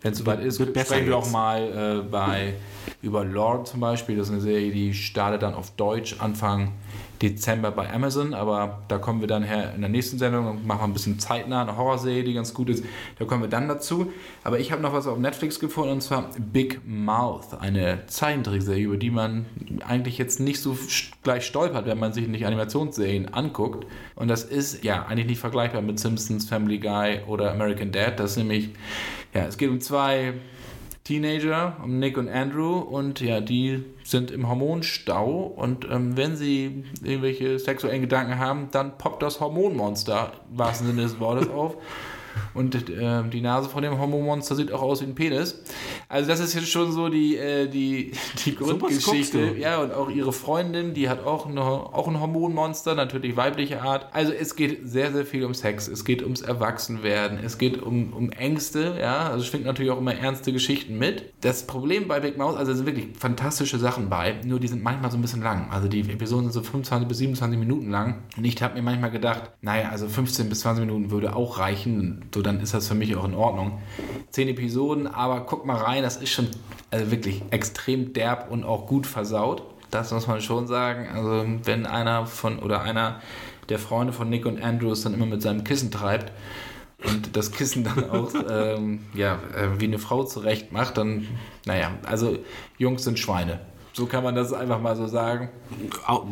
Wenn 0.02 0.12
es 0.12 0.18
soweit 0.18 0.42
ist, 0.42 0.60
sprechen 0.60 1.06
wir 1.06 1.16
auch 1.16 1.30
mal 1.30 2.02
äh, 2.02 2.10
bei 2.10 2.56
über 3.02 3.24
Lord 3.24 3.68
zum 3.68 3.80
Beispiel. 3.80 4.18
Das 4.18 4.28
ist 4.28 4.34
eine 4.34 4.42
Serie, 4.42 4.72
die 4.72 4.94
startet 4.94 5.44
dann 5.44 5.54
auf 5.54 5.72
Deutsch 5.76 6.20
Anfang 6.20 6.74
Dezember 7.22 7.72
bei 7.72 7.92
Amazon, 7.92 8.34
aber 8.34 8.84
da 8.88 8.98
kommen 8.98 9.22
wir 9.22 9.28
dann 9.28 9.44
her 9.44 9.74
in 9.76 9.82
der 9.82 9.90
nächsten 9.90 10.18
Sendung 10.18 10.48
und 10.48 10.66
machen 10.66 10.86
ein 10.86 10.94
bisschen 10.94 11.20
zeitnah 11.20 11.62
eine 11.62 11.78
Horrorserie, 11.78 12.24
die 12.24 12.34
ganz 12.34 12.54
gut 12.54 12.70
ist. 12.70 12.84
Da 13.18 13.26
kommen 13.26 13.42
wir 13.42 13.50
dann 13.50 13.68
dazu. 13.68 14.12
Aber 14.44 14.60
ich 14.60 14.72
habe 14.72 14.82
noch 14.82 14.94
was 14.94 15.08
auf 15.08 15.18
Netflix 15.18 15.60
gefunden 15.60 15.94
und 15.94 16.02
zwar 16.02 16.30
Big 16.38 16.82
Mouth, 16.86 17.60
eine 17.60 18.06
Zeichentrickserie, 18.08 18.86
über 18.86 18.98
die 18.98 19.12
man 19.12 19.46
eigentlich 19.86 20.18
jetzt 20.18 20.40
nicht 20.40 20.62
so 20.62 20.78
gleich 21.24 21.46
stolpert, 21.46 21.86
wenn 21.86 22.00
man 22.00 22.14
sich 22.14 22.28
nicht 22.28 22.46
Animationsserien 22.46 23.34
anguckt. 23.34 23.86
Und 24.16 24.28
das 24.28 24.44
ist 24.44 24.84
ja 24.84 25.06
eigentlich 25.06 25.28
nicht 25.28 25.40
vergleichbar 25.40 25.82
mit 25.82 26.00
Simpsons, 26.00 26.48
Family 26.48 26.80
Guy 26.80 27.22
oder 27.28 27.52
American 27.52 27.92
Dad. 27.92 28.20
Das 28.20 28.32
ist 28.32 28.38
nämlich, 28.38 28.70
ja, 29.34 29.46
es 29.46 29.58
geht 29.58 29.70
um 29.70 29.82
zwei 29.82 30.34
Teenager, 31.10 31.76
Nick 31.88 32.20
und 32.20 32.30
Andrew, 32.30 32.78
und 32.78 33.20
ja, 33.20 33.42
die 33.42 33.84
sind 34.04 34.30
im 34.30 34.48
Hormonstau 34.48 35.42
und 35.42 35.88
ähm, 35.90 36.16
wenn 36.16 36.36
sie 36.36 36.84
irgendwelche 37.04 37.58
sexuellen 37.58 38.02
Gedanken 38.02 38.38
haben, 38.38 38.68
dann 38.70 38.96
poppt 39.00 39.24
das 39.24 39.40
Hormonmonster 39.40 40.34
wahrsten 40.52 40.86
Sinne 40.86 41.02
des 41.02 41.20
Wortes 41.20 41.50
auf. 41.50 41.78
Und 42.54 42.76
äh, 42.90 43.24
die 43.32 43.42
Nase 43.42 43.70
von 43.70 43.84
dem 43.84 44.00
Hormonmonster 44.00 44.56
sieht 44.56 44.72
auch 44.72 44.82
aus 44.82 45.02
wie 45.02 45.06
ein 45.06 45.16
Penis. 45.16 45.62
Also 46.08 46.30
das 46.30 46.40
ist 46.40 46.54
jetzt 46.54 46.70
schon 46.70 46.92
so 46.92 47.10
die, 47.10 47.38
äh, 47.38 47.68
die, 47.68 48.12
die 48.46 48.56
Grundgeschichte. 48.56 49.56
Ja, 49.58 49.82
und 49.82 49.94
auch 49.94 50.10
ihre 50.10 50.34
Freundin, 50.34 50.94
die 50.94 51.10
hat 51.10 51.26
auch, 51.26 51.48
eine, 51.48 51.62
auch 51.62 52.08
ein 52.08 52.20
Hormonmonster, 52.20 52.96
natürlich 52.96 53.36
weibliche 53.36 53.82
Art. 53.82 54.08
Also 54.14 54.32
es 54.32 54.56
geht 54.56 54.90
sehr, 54.90 55.12
sehr 55.12 55.26
viel 55.26 55.44
um 55.46 55.54
Sex. 55.54 55.88
Es 55.88 56.06
geht 56.06 56.24
ums 56.24 56.42
Erwachsenwerden. 56.42 57.40
Es 57.44 57.58
geht 57.58 57.82
um, 57.82 58.14
um 58.14 58.32
Ängste. 58.32 58.98
Ja, 59.00 59.28
also 59.30 59.40
es 59.40 59.48
schwingt 59.48 59.66
natürlich 59.66 59.92
auch 59.92 59.98
immer 59.98 60.16
ernste 60.16 60.54
Geschichten 60.54 60.98
mit. 60.98 61.34
Das 61.42 61.66
Problem 61.68 62.08
bei 62.08 62.20
Big 62.20 62.38
Mouth, 62.38 62.58
also 62.58 62.72
es 62.72 62.78
sind 62.78 62.88
wirklich 62.88 63.18
fantastische 63.18 63.80
Sachen 63.80 64.10
bei, 64.10 64.36
nur 64.46 64.60
die 64.60 64.68
sind 64.68 64.84
manchmal 64.84 65.12
so 65.12 65.18
ein 65.18 65.22
bisschen 65.22 65.42
lang. 65.42 65.70
Also 65.72 65.88
die 65.88 66.02
Episoden 66.02 66.46
sind 66.46 66.54
so 66.54 66.62
25 66.62 67.08
bis 67.08 67.18
27 67.20 67.60
Minuten 67.60 67.90
lang. 67.90 68.24
Und 68.38 68.46
ich 68.46 68.62
habe 68.62 68.76
mir 68.76 68.82
manchmal 68.82 69.12
gedacht, 69.12 69.52
naja, 69.62 69.90
also 69.90 70.08
15 70.08 70.50
bis 70.50 70.62
20 70.62 70.86
Minuten 70.86 71.12
würde 71.12 71.36
auch 71.36 71.60
reichen. 71.60 72.26
So, 72.34 72.42
dann 72.42 72.60
ist 72.60 72.74
das 72.74 72.88
für 72.88 72.96
mich 72.96 73.16
auch 73.16 73.26
in 73.26 73.34
Ordnung. 73.34 73.82
Zehn 74.32 74.48
Episoden, 74.48 75.08
aber 75.08 75.42
guck 75.42 75.66
mal 75.66 75.78
rein, 75.78 76.04
das 76.04 76.18
ist 76.18 76.30
schon 76.30 76.48
also 76.92 77.12
wirklich 77.12 77.42
extrem 77.52 78.14
derb 78.14 78.52
und 78.52 78.64
auch 78.64 78.88
gut 78.88 79.08
versaut. 79.08 79.64
Das 79.92 80.12
muss 80.12 80.28
man 80.28 80.42
schon 80.42 80.68
sagen. 80.68 81.08
Also 81.14 81.46
wenn 81.64 81.86
einer 81.86 82.28
von 82.28 82.60
oder 82.60 82.82
einer 82.82 83.22
der 83.70 83.80
Freunde 83.80 84.14
von 84.14 84.30
Nick 84.30 84.46
und 84.46 84.62
Andrews 84.62 85.04
dann 85.04 85.14
immer 85.14 85.26
mit 85.26 85.42
seinem 85.42 85.64
Kissen 85.64 85.92
treibt 85.92 86.32
und 87.06 87.36
das 87.36 87.52
Kissen 87.52 87.84
dann 87.84 88.10
auch 88.10 88.32
ähm, 88.50 89.02
ja, 89.14 89.40
äh, 89.56 89.80
wie 89.80 89.86
eine 89.86 90.00
Frau 90.00 90.24
zurecht 90.24 90.72
macht, 90.72 90.98
dann, 90.98 91.28
naja, 91.66 91.92
also 92.06 92.38
Jungs 92.78 93.04
sind 93.04 93.18
Schweine. 93.18 93.60
So 93.94 94.06
kann 94.06 94.24
man 94.24 94.36
das 94.36 94.54
einfach 94.54 94.80
mal 94.80 94.96
so 94.96 95.08
sagen. 95.08 95.50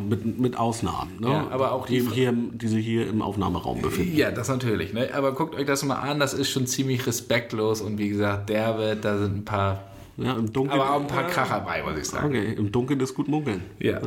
Mit, 0.08 0.38
mit 0.38 0.56
Ausnahmen, 0.58 1.18
ne? 1.20 1.28
Ja, 1.30 1.48
aber 1.50 1.72
auch 1.72 1.86
die- 1.86 2.00
die, 2.00 2.08
hier, 2.14 2.32
die 2.32 2.68
sich 2.68 2.84
hier 2.86 3.08
im 3.08 3.20
Aufnahmeraum 3.20 3.82
befinden. 3.82 4.16
Ja, 4.16 4.30
das 4.30 4.48
natürlich. 4.48 4.92
Ne? 4.94 5.10
Aber 5.12 5.32
guckt 5.32 5.54
euch 5.54 5.66
das 5.66 5.84
mal 5.84 5.96
an, 5.96 6.18
das 6.20 6.34
ist 6.34 6.50
schon 6.50 6.66
ziemlich 6.66 7.06
respektlos 7.06 7.80
und 7.80 7.98
wie 7.98 8.08
gesagt, 8.08 8.48
derbe, 8.48 8.96
da 9.00 9.18
sind 9.18 9.36
ein 9.38 9.44
paar, 9.44 9.82
Ja, 10.18 10.32
im 10.32 10.52
Dunkeln. 10.52 10.80
aber 10.80 10.94
auch 10.94 11.00
ein 11.00 11.06
paar 11.06 11.28
Kracher 11.28 11.60
bei, 11.60 11.80
muss 11.82 11.96
ich 11.96 12.06
sagen. 12.06 12.26
Okay, 12.26 12.52
im 12.52 12.72
Dunkeln 12.72 12.98
ist 13.00 13.14
gut 13.14 13.28
munkeln. 13.28 13.62
Ja. 13.78 14.00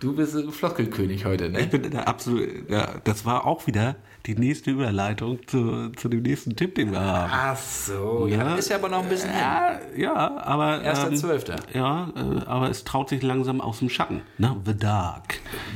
Du 0.00 0.14
bist 0.14 0.34
ein 0.34 0.50
Floskelkönig 0.50 1.26
heute, 1.26 1.50
ne? 1.50 1.60
Ich 1.60 1.68
bin 1.68 1.90
der 1.90 2.08
absolute, 2.08 2.64
ja, 2.68 2.94
das 3.04 3.26
war 3.26 3.46
auch 3.46 3.66
wieder 3.66 3.96
die 4.24 4.34
nächste 4.34 4.70
Überleitung 4.70 5.38
zu, 5.46 5.90
zu 5.90 6.08
dem 6.08 6.22
nächsten 6.22 6.56
Tipp, 6.56 6.74
den 6.74 6.92
wir 6.92 7.00
haben. 7.00 7.30
Ach 7.32 7.56
so, 7.56 8.26
ja. 8.26 8.38
Ja. 8.38 8.54
Ist 8.56 8.70
ja 8.70 8.76
aber 8.76 8.88
noch 8.88 9.02
ein 9.02 9.08
bisschen 9.08 9.30
hin. 9.30 9.40
Ja, 9.40 9.80
ja, 9.96 10.36
aber. 10.38 10.82
Erster 10.82 11.08
ähm, 11.08 11.16
Zwölfter. 11.16 11.56
Ja, 11.74 12.12
äh, 12.16 12.44
aber 12.46 12.70
es 12.70 12.84
traut 12.84 13.10
sich 13.10 13.22
langsam 13.22 13.60
aus 13.60 13.80
dem 13.80 13.90
Schatten. 13.90 14.22
Ne? 14.38 14.56
The 14.64 14.76
Dark. 14.76 15.34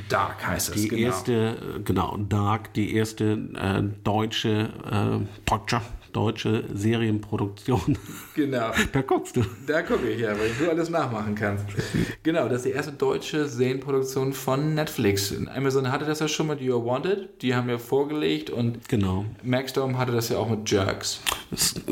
Dark 0.09 0.47
heißt 0.47 0.71
es, 0.71 0.83
Die 0.83 0.89
genau. 0.89 1.03
erste, 1.03 1.33
äh, 1.33 1.81
genau, 1.85 2.17
Dark, 2.17 2.73
die 2.75 2.95
erste 2.95 3.33
äh, 3.55 3.83
deutsche, 4.05 4.71
äh, 4.91 5.25
deutsche, 5.45 5.81
deutsche 6.13 6.65
Serienproduktion. 6.75 7.99
Genau. 8.35 8.71
da 8.93 9.03
guckst 9.03 9.37
du. 9.37 9.43
Da 9.67 9.83
gucke 9.83 10.09
ich 10.09 10.21
ja, 10.21 10.31
weil 10.31 10.51
du 10.59 10.71
alles 10.71 10.89
nachmachen 10.89 11.35
kannst. 11.35 11.67
Genau, 12.23 12.49
das 12.49 12.59
ist 12.59 12.65
die 12.65 12.71
erste 12.71 12.93
deutsche 12.93 13.47
Serienproduktion 13.47 14.33
von 14.33 14.75
Netflix. 14.75 15.35
Amazon 15.55 15.93
hatte 15.93 16.07
das 16.07 16.21
ja 16.21 16.29
schon 16.29 16.47
mit 16.47 16.63
You 16.63 16.77
Are 16.79 16.87
Wanted, 16.87 17.43
die 17.43 17.55
haben 17.55 17.69
wir 17.69 17.79
vorgelegt 17.79 18.49
und 18.49 18.89
Genau. 18.89 19.27
Maxdome 19.43 19.99
hatte 19.99 20.13
das 20.13 20.31
ja 20.31 20.39
auch 20.39 20.49
mit 20.49 20.71
Jerks. 20.71 21.21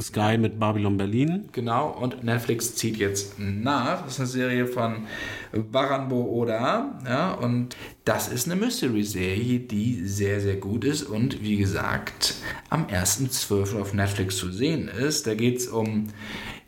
Sky 0.01 0.39
mit 0.39 0.59
Babylon 0.59 0.97
Berlin. 0.97 1.49
Genau, 1.53 1.91
und 1.91 2.25
Netflix 2.25 2.75
zieht 2.75 2.97
jetzt 2.97 3.39
nach. 3.39 4.03
Das 4.05 4.15
ist 4.15 4.21
eine 4.21 4.29
Serie 4.29 4.67
von 4.67 5.07
Baranbo 5.53 6.23
Oda. 6.23 6.99
Ja, 7.07 7.33
und 7.35 7.77
das 8.07 8.29
ist 8.29 8.47
eine 8.51 8.57
Mystery-Serie, 8.59 9.61
die 9.61 10.07
sehr, 10.07 10.41
sehr 10.41 10.57
gut 10.57 10.85
ist 10.85 11.03
und 11.03 11.43
wie 11.43 11.59
gesagt 11.59 12.35
am 12.71 12.87
1.12. 12.87 13.79
auf 13.79 13.93
Netflix 13.93 14.10
zu 14.31 14.51
sehen 14.53 14.89
ist. 14.89 15.27
Da 15.27 15.35
geht 15.35 15.59
es 15.59 15.69
um, 15.69 16.09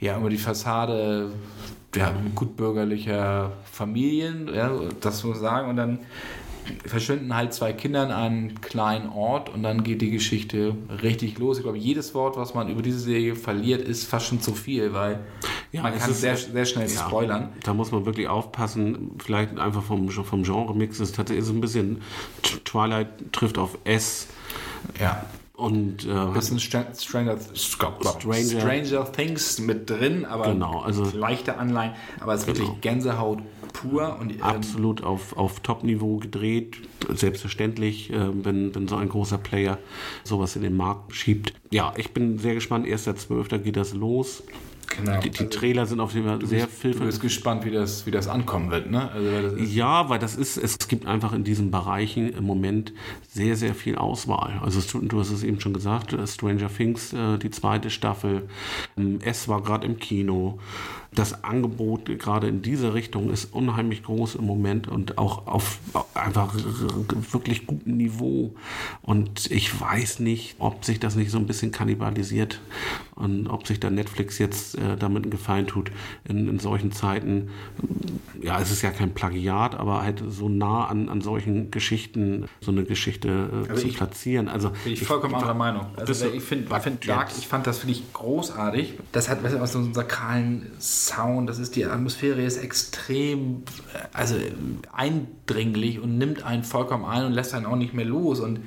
ja, 0.01 0.17
um 0.17 0.29
die 0.31 0.39
Fassade 0.39 1.33
ja, 1.95 2.13
gutbürgerlicher 2.35 3.53
Familien, 3.71 4.49
ja, 4.55 4.71
das 5.01 5.23
muss 5.25 5.35
man 5.35 5.43
sagen. 5.43 5.69
Und 5.71 5.77
dann 5.77 5.99
verschwinden 6.87 7.35
halt 7.35 7.53
zwei 7.53 7.73
Kinder 7.73 8.03
an 8.03 8.11
einem 8.13 8.61
kleinen 8.61 9.09
Ort 9.11 9.49
und 9.53 9.63
dann 9.65 9.83
geht 9.83 10.01
die 10.01 10.11
Geschichte 10.11 10.77
richtig 11.03 11.39
los. 11.39 11.57
Ich 11.59 11.65
glaube, 11.65 11.77
jedes 11.77 12.15
Wort, 12.15 12.37
was 12.37 12.55
man 12.55 12.69
über 12.69 12.83
diese 12.83 13.01
Serie 13.01 13.35
verliert, 13.35 13.83
ist 13.83 14.05
fast 14.05 14.27
schon 14.27 14.41
zu 14.41 14.55
viel, 14.55 14.93
weil 14.93 15.19
man 15.73 15.93
es 15.93 16.01
kann 16.03 16.11
ist- 16.13 16.21
sehr, 16.21 16.37
sehr 16.37 16.65
schnell 16.65 16.89
Ja, 16.89 17.01
spoilern. 17.01 17.49
Da 17.65 17.75
muss 17.75 17.91
man 17.91 18.07
wirklich 18.07 18.29
aufpassen. 18.29 19.11
Vielleicht 19.19 19.59
einfach 19.59 19.83
vom, 19.83 20.09
vom 20.09 20.45
Genre-Mix 20.45 21.01
ist 21.01 21.17
tatsächlich 21.17 21.45
so 21.45 21.53
ein 21.53 21.61
bisschen 21.61 22.01
Twilight 22.65 23.09
trifft 23.33 23.59
auf 23.59 23.77
S 23.85 24.29
Ja. 25.01 25.25
Und 25.55 26.07
äh, 26.07 26.33
Bisschen 26.33 26.59
Stra- 26.59 26.87
Stranger, 26.99 27.37
Stranger- 27.55 28.61
Stranger 28.61 29.13
Things 29.13 29.59
mit 29.59 29.89
drin, 29.91 30.25
aber 30.25 30.49
Genau, 30.53 30.81
also- 30.81 31.05
leichte 31.17 31.59
Anleihen, 31.59 31.93
aber 32.21 32.35
es 32.35 32.43
ist 32.43 32.47
wirklich 32.49 32.67
Genau. 32.69 32.79
Gänsehaut 32.81 33.39
pur 33.73 34.19
und 34.21 34.33
ähm, 34.33 34.43
absolut 34.43 35.03
auf, 35.03 35.37
auf 35.37 35.61
Top-Niveau 35.61 36.19
gedreht. 36.19 36.77
Selbstverständlich, 37.09 38.11
äh, 38.13 38.45
wenn, 38.45 38.75
wenn 38.75 38.89
so 38.89 38.97
ein 38.97 39.09
großer 39.09 39.39
Player 39.39 39.79
sowas 40.25 40.57
in 40.57 40.63
den 40.63 40.77
Markt 40.77 41.15
schiebt. 41.15 41.55
Ja, 41.71 41.93
ich 41.97 42.13
bin 42.13 42.39
sehr 42.39 42.55
gespannt. 42.55 42.87
1.12. 42.87 43.59
geht 43.59 43.77
das 43.77 43.95
los. 43.95 44.43
Genau. 44.89 45.21
Die, 45.21 45.31
die 45.31 45.47
Trailer 45.49 45.87
sind 45.87 46.01
auf 46.01 46.15
jeden 46.15 46.27
Fall 46.27 46.45
sehr 46.47 46.67
Du 46.67 46.71
vielfältig. 46.71 47.07
bist 47.07 47.21
gespannt, 47.21 47.65
wie 47.65 47.71
das, 47.71 48.07
wie 48.07 48.11
das 48.11 48.29
ankommen 48.29 48.71
wird, 48.71 48.91
ne? 48.91 49.11
Also, 49.11 49.33
weil 49.33 49.43
das 49.43 49.73
Ja, 49.75 50.09
weil 50.09 50.19
das 50.19 50.35
ist, 50.37 50.57
es 50.57 50.79
gibt 50.89 51.07
einfach 51.07 51.33
in 51.33 51.45
diesen 51.45 51.71
Bereichen 51.71 52.29
im 52.31 52.45
Moment 52.45 52.93
sehr, 53.29 53.57
sehr 53.57 53.75
viel 53.75 53.97
Auswahl. 53.97 54.61
Also 54.63 54.81
du 55.01 55.21
hast 55.21 55.31
es 55.31 55.43
eben 55.43 55.61
schon 55.61 55.73
gesagt, 55.73 56.13
äh, 56.13 56.27
Stranger 56.27 56.69
Things, 56.69 57.13
äh, 57.13 57.39
die 57.39 57.51
zweite 57.51 57.91
Staffel, 57.91 58.49
ähm, 58.97 59.19
S 59.23 59.49
war 59.49 59.63
gerade 59.63 59.87
im 59.87 59.99
Kino. 59.99 60.59
Das 61.15 61.45
Angebot 61.45 62.07
gerade 62.19 62.49
in 62.49 62.63
diese 62.63 62.95
Richtung 62.95 63.31
ist 63.31 63.53
unheimlich 63.53 64.03
groß 64.03 64.35
im 64.37 64.47
Moment 64.47 64.89
und 64.89 65.19
auch 65.19 65.47
auf 65.47 65.79
einfach 66.15 66.55
wirklich 67.33 67.67
gutem 67.67 67.99
Niveau. 67.99 68.55
Und 69.03 69.51
ich 69.51 69.79
weiß 69.79 70.21
nicht, 70.21 70.57
ob 70.59 70.85
sich 70.87 71.01
das 71.01 71.15
nicht 71.15 71.31
so 71.31 71.37
ein 71.39 71.47
bisschen 71.47 71.71
kannibalisiert 71.71 72.61
und 73.15 73.47
ob 73.49 73.67
sich 73.67 73.79
da 73.79 73.91
Netflix 73.91 74.39
jetzt 74.39 74.79
äh, 74.79 74.97
damit 74.99 75.25
einen 75.25 75.31
Gefallen 75.31 75.67
tut 75.67 75.91
in, 76.27 76.49
in 76.49 76.59
solchen 76.59 76.93
Zeiten. 76.93 77.51
Ja, 78.41 78.59
es 78.59 78.71
ist 78.71 78.81
ja 78.81 78.91
kein 78.91 79.13
Plagiat, 79.13 79.75
aber 79.75 80.03
halt 80.03 80.23
so 80.27 80.49
nah 80.49 80.87
an, 80.87 81.11
an 81.11 81.21
solchen 81.21 81.71
Geschichten 81.71 82.47
so 82.63 82.71
eine 82.71 82.85
Geschichte 82.85 83.29
äh, 83.29 83.71
Also 83.71 83.83
zu 83.83 83.89
ich- 83.89 83.97
platzieren. 83.97 84.49
Also 84.49 84.71
Bin 84.83 84.95
ich 84.95 85.05
vollkommen 85.05 85.35
anderer 85.35 85.53
Meinung. 85.55 85.87
Also 85.97 86.27
ich 86.27 86.43
finde 86.43 86.75
ich 86.75 86.83
find 86.83 87.07
Dark, 87.07 87.29
ich 87.37 87.47
fand 87.47 87.67
das 87.67 87.81
finde 87.81 87.93
ich 87.97 88.13
großartig. 88.15 88.95
Das 89.13 89.29
hat 89.29 89.43
weißt 89.45 89.57
du, 89.57 89.59
aus 89.61 89.73
so 89.73 89.79
einem 89.79 89.93
sakralen 89.93 90.71
Sound, 91.07 91.49
das 91.49 91.59
ist 91.59 91.75
die 91.75 91.85
Atmosphäre 91.85 92.43
ist 92.43 92.59
extrem 92.59 93.65
äh, 93.95 93.99
also 94.13 94.37
eindringlich 94.93 96.01
und 96.01 96.19
nimmt 96.19 96.45
einen 96.45 96.63
vollkommen 96.63 97.05
ein 97.05 97.25
und 97.25 97.33
lässt 97.33 97.55
einen 97.55 97.67
auch 97.67 97.77
nicht 97.77 97.95
mehr 97.95 98.05
los. 98.05 98.41
Und 98.41 98.61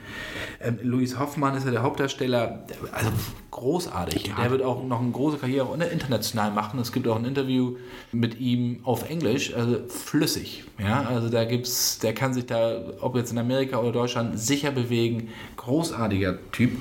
ähm, 0.60 0.80
Luis 0.82 1.18
Hoffmann 1.18 1.56
ist 1.56 1.66
ja 1.66 1.72
der 1.72 1.84
Hauptdarsteller, 1.84 2.66
also 2.92 3.12
großartig. 3.52 4.34
Der 4.38 4.52
wird 4.52 4.64
auch 4.64 4.84
noch 4.84 5.02
eine 5.02 5.12
große 5.12 5.38
Karriere 5.38 5.74
international 5.86 6.52
machen. 6.52 6.80
Es 6.80 6.92
gibt 6.92 7.08
auch 7.08 7.16
ein 7.16 7.26
Interview 7.26 7.78
mit 8.12 8.40
ihm 8.40 8.82
auf 8.84 9.10
Englisch, 9.10 9.54
also 9.54 9.88
flüssig. 9.88 10.66
Ja, 10.78 11.04
also 11.04 11.30
da 11.30 11.46
gibt's, 11.46 12.00
der 12.00 12.14
kann 12.14 12.34
sich 12.34 12.46
da, 12.46 12.82
ob 13.00 13.16
jetzt 13.16 13.32
in 13.32 13.38
Amerika 13.38 13.80
oder 13.80 13.94
Deutschland, 13.94 14.38
sicher 14.38 14.72
bewegen. 14.72 15.30
Großartiger 15.56 16.38
Typ. 16.52 16.72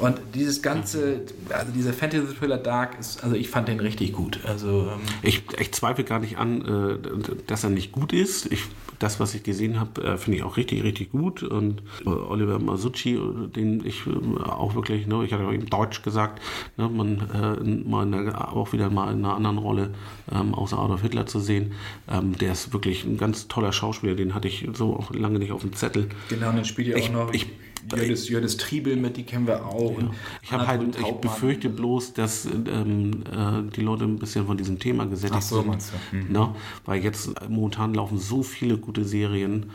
Und 0.00 0.18
dieses 0.34 0.62
ganze, 0.62 1.20
also 1.50 1.72
dieser 1.72 1.92
Fantasy-Thriller 1.92 2.56
Dark 2.56 2.98
ist, 2.98 3.22
also 3.22 3.36
ich 3.36 3.50
fand 3.50 3.68
den 3.68 3.80
richtig 3.80 4.12
gut. 4.12 4.40
Also 4.44 4.88
ähm, 4.92 5.00
ich, 5.22 5.42
ich 5.58 5.72
zweifle 5.72 6.04
gar 6.04 6.20
nicht 6.20 6.38
an, 6.38 6.64
äh, 6.64 7.42
dass 7.46 7.64
er 7.64 7.70
nicht 7.70 7.92
gut 7.92 8.14
ist. 8.14 8.50
Ich, 8.50 8.64
das, 8.98 9.20
was 9.20 9.34
ich 9.34 9.42
gesehen 9.42 9.78
habe, 9.78 10.02
äh, 10.02 10.16
finde 10.16 10.38
ich 10.38 10.42
auch 10.42 10.56
richtig, 10.56 10.82
richtig 10.84 11.12
gut. 11.12 11.42
Und 11.42 11.82
äh, 12.06 12.08
Oliver 12.08 12.58
Masucci, 12.58 13.18
den 13.54 13.84
ich 13.84 14.04
auch 14.42 14.74
wirklich, 14.74 15.06
ne, 15.06 15.22
ich 15.24 15.34
hatte 15.34 15.46
auch 15.46 15.52
eben 15.52 15.68
Deutsch 15.68 16.02
gesagt, 16.02 16.40
ne, 16.78 16.88
man 16.88 17.84
mal 17.86 18.10
der, 18.10 18.52
auch 18.54 18.72
wieder 18.72 18.88
mal 18.88 19.12
in 19.12 19.24
einer 19.24 19.34
anderen 19.34 19.58
Rolle 19.58 19.90
ähm, 20.32 20.54
außer 20.54 20.78
Adolf 20.78 21.02
Hitler 21.02 21.26
zu 21.26 21.40
sehen. 21.40 21.72
Ähm, 22.08 22.36
der 22.38 22.52
ist 22.52 22.72
wirklich 22.72 23.04
ein 23.04 23.18
ganz 23.18 23.48
toller 23.48 23.72
Schauspieler, 23.72 24.14
den 24.14 24.34
hatte 24.34 24.48
ich 24.48 24.66
so 24.72 24.96
auch 24.96 25.12
lange 25.12 25.38
nicht 25.38 25.52
auf 25.52 25.60
dem 25.60 25.74
Zettel. 25.74 26.08
Genau, 26.28 26.52
den 26.52 26.64
spielt 26.64 26.88
ja 26.88 26.96
auch 26.96 27.12
noch. 27.12 27.34
Ich, 27.34 27.48
Jördis, 27.90 28.28
Jördis 28.28 28.56
Triebel 28.56 28.96
mit, 28.96 29.16
die 29.16 29.24
kennen 29.24 29.46
wir 29.46 29.66
auch. 29.66 29.98
Ja. 30.00 30.10
Ich 30.42 30.52
habe 30.52 30.66
halt, 30.66 30.82
ich 30.98 31.12
befürchte 31.12 31.68
bloß, 31.68 32.14
dass 32.14 32.46
ähm, 32.46 33.22
äh, 33.30 33.70
die 33.74 33.80
Leute 33.80 34.04
ein 34.04 34.18
bisschen 34.18 34.46
von 34.46 34.56
diesem 34.56 34.78
Thema 34.78 35.06
gesättigt 35.06 35.42
so, 35.42 35.62
sind. 35.62 35.92
Mhm. 36.12 36.32
Ne? 36.32 36.54
Weil 36.84 37.02
jetzt 37.02 37.30
momentan 37.48 37.94
laufen 37.94 38.18
so 38.18 38.42
viele 38.42 38.78
gute 38.78 39.04
Serien 39.04 39.70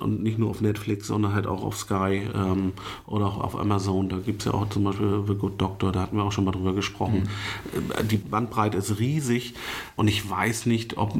und 0.00 0.22
nicht 0.22 0.38
nur 0.38 0.50
auf 0.50 0.60
Netflix, 0.60 1.08
sondern 1.08 1.34
halt 1.34 1.46
auch 1.46 1.62
auf 1.62 1.76
Sky 1.76 2.22
ähm, 2.34 2.72
oder 3.06 3.26
auch 3.26 3.38
auf 3.38 3.58
Amazon. 3.58 4.08
Da 4.08 4.18
gibt 4.18 4.42
es 4.42 4.46
ja 4.46 4.54
auch 4.54 4.68
zum 4.68 4.84
Beispiel 4.84 5.24
The 5.26 5.34
Good 5.34 5.60
Doctor, 5.60 5.92
da 5.92 6.02
hatten 6.02 6.16
wir 6.16 6.24
auch 6.24 6.32
schon 6.32 6.44
mal 6.44 6.52
drüber 6.52 6.74
gesprochen. 6.74 7.28
Mhm. 7.74 8.08
Die 8.08 8.16
Bandbreite 8.16 8.78
ist 8.78 8.98
riesig 8.98 9.54
und 9.96 10.08
ich 10.08 10.28
weiß 10.28 10.66
nicht, 10.66 10.96
ob, 10.96 11.14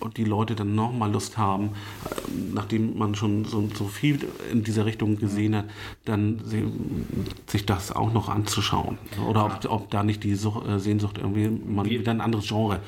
ob 0.00 0.14
die 0.14 0.24
Leute 0.24 0.54
dann 0.54 0.74
nochmal 0.74 1.10
Lust 1.12 1.38
haben, 1.38 1.70
äh, 2.04 2.30
nachdem 2.52 2.98
man 2.98 3.14
schon 3.14 3.44
so, 3.44 3.68
so 3.74 3.86
viel 3.86 4.18
in 4.52 4.62
dieser 4.62 4.86
Richtung 4.86 5.18
gesehen 5.18 5.56
hat, 5.56 5.66
dann 6.04 6.40
sich 7.46 7.66
das 7.66 7.92
auch 7.92 8.12
noch 8.12 8.28
anzuschauen. 8.28 8.98
Oder 9.28 9.46
ob, 9.46 9.64
ob 9.70 9.90
da 9.90 10.02
nicht 10.02 10.24
die 10.24 10.34
Such, 10.34 10.66
äh, 10.66 10.78
Sehnsucht 10.78 11.18
irgendwie 11.18 11.48
mal 11.48 11.84
wir, 11.84 12.00
wieder 12.00 12.12
ein 12.12 12.20
anderes 12.20 12.48
Genre. 12.48 12.80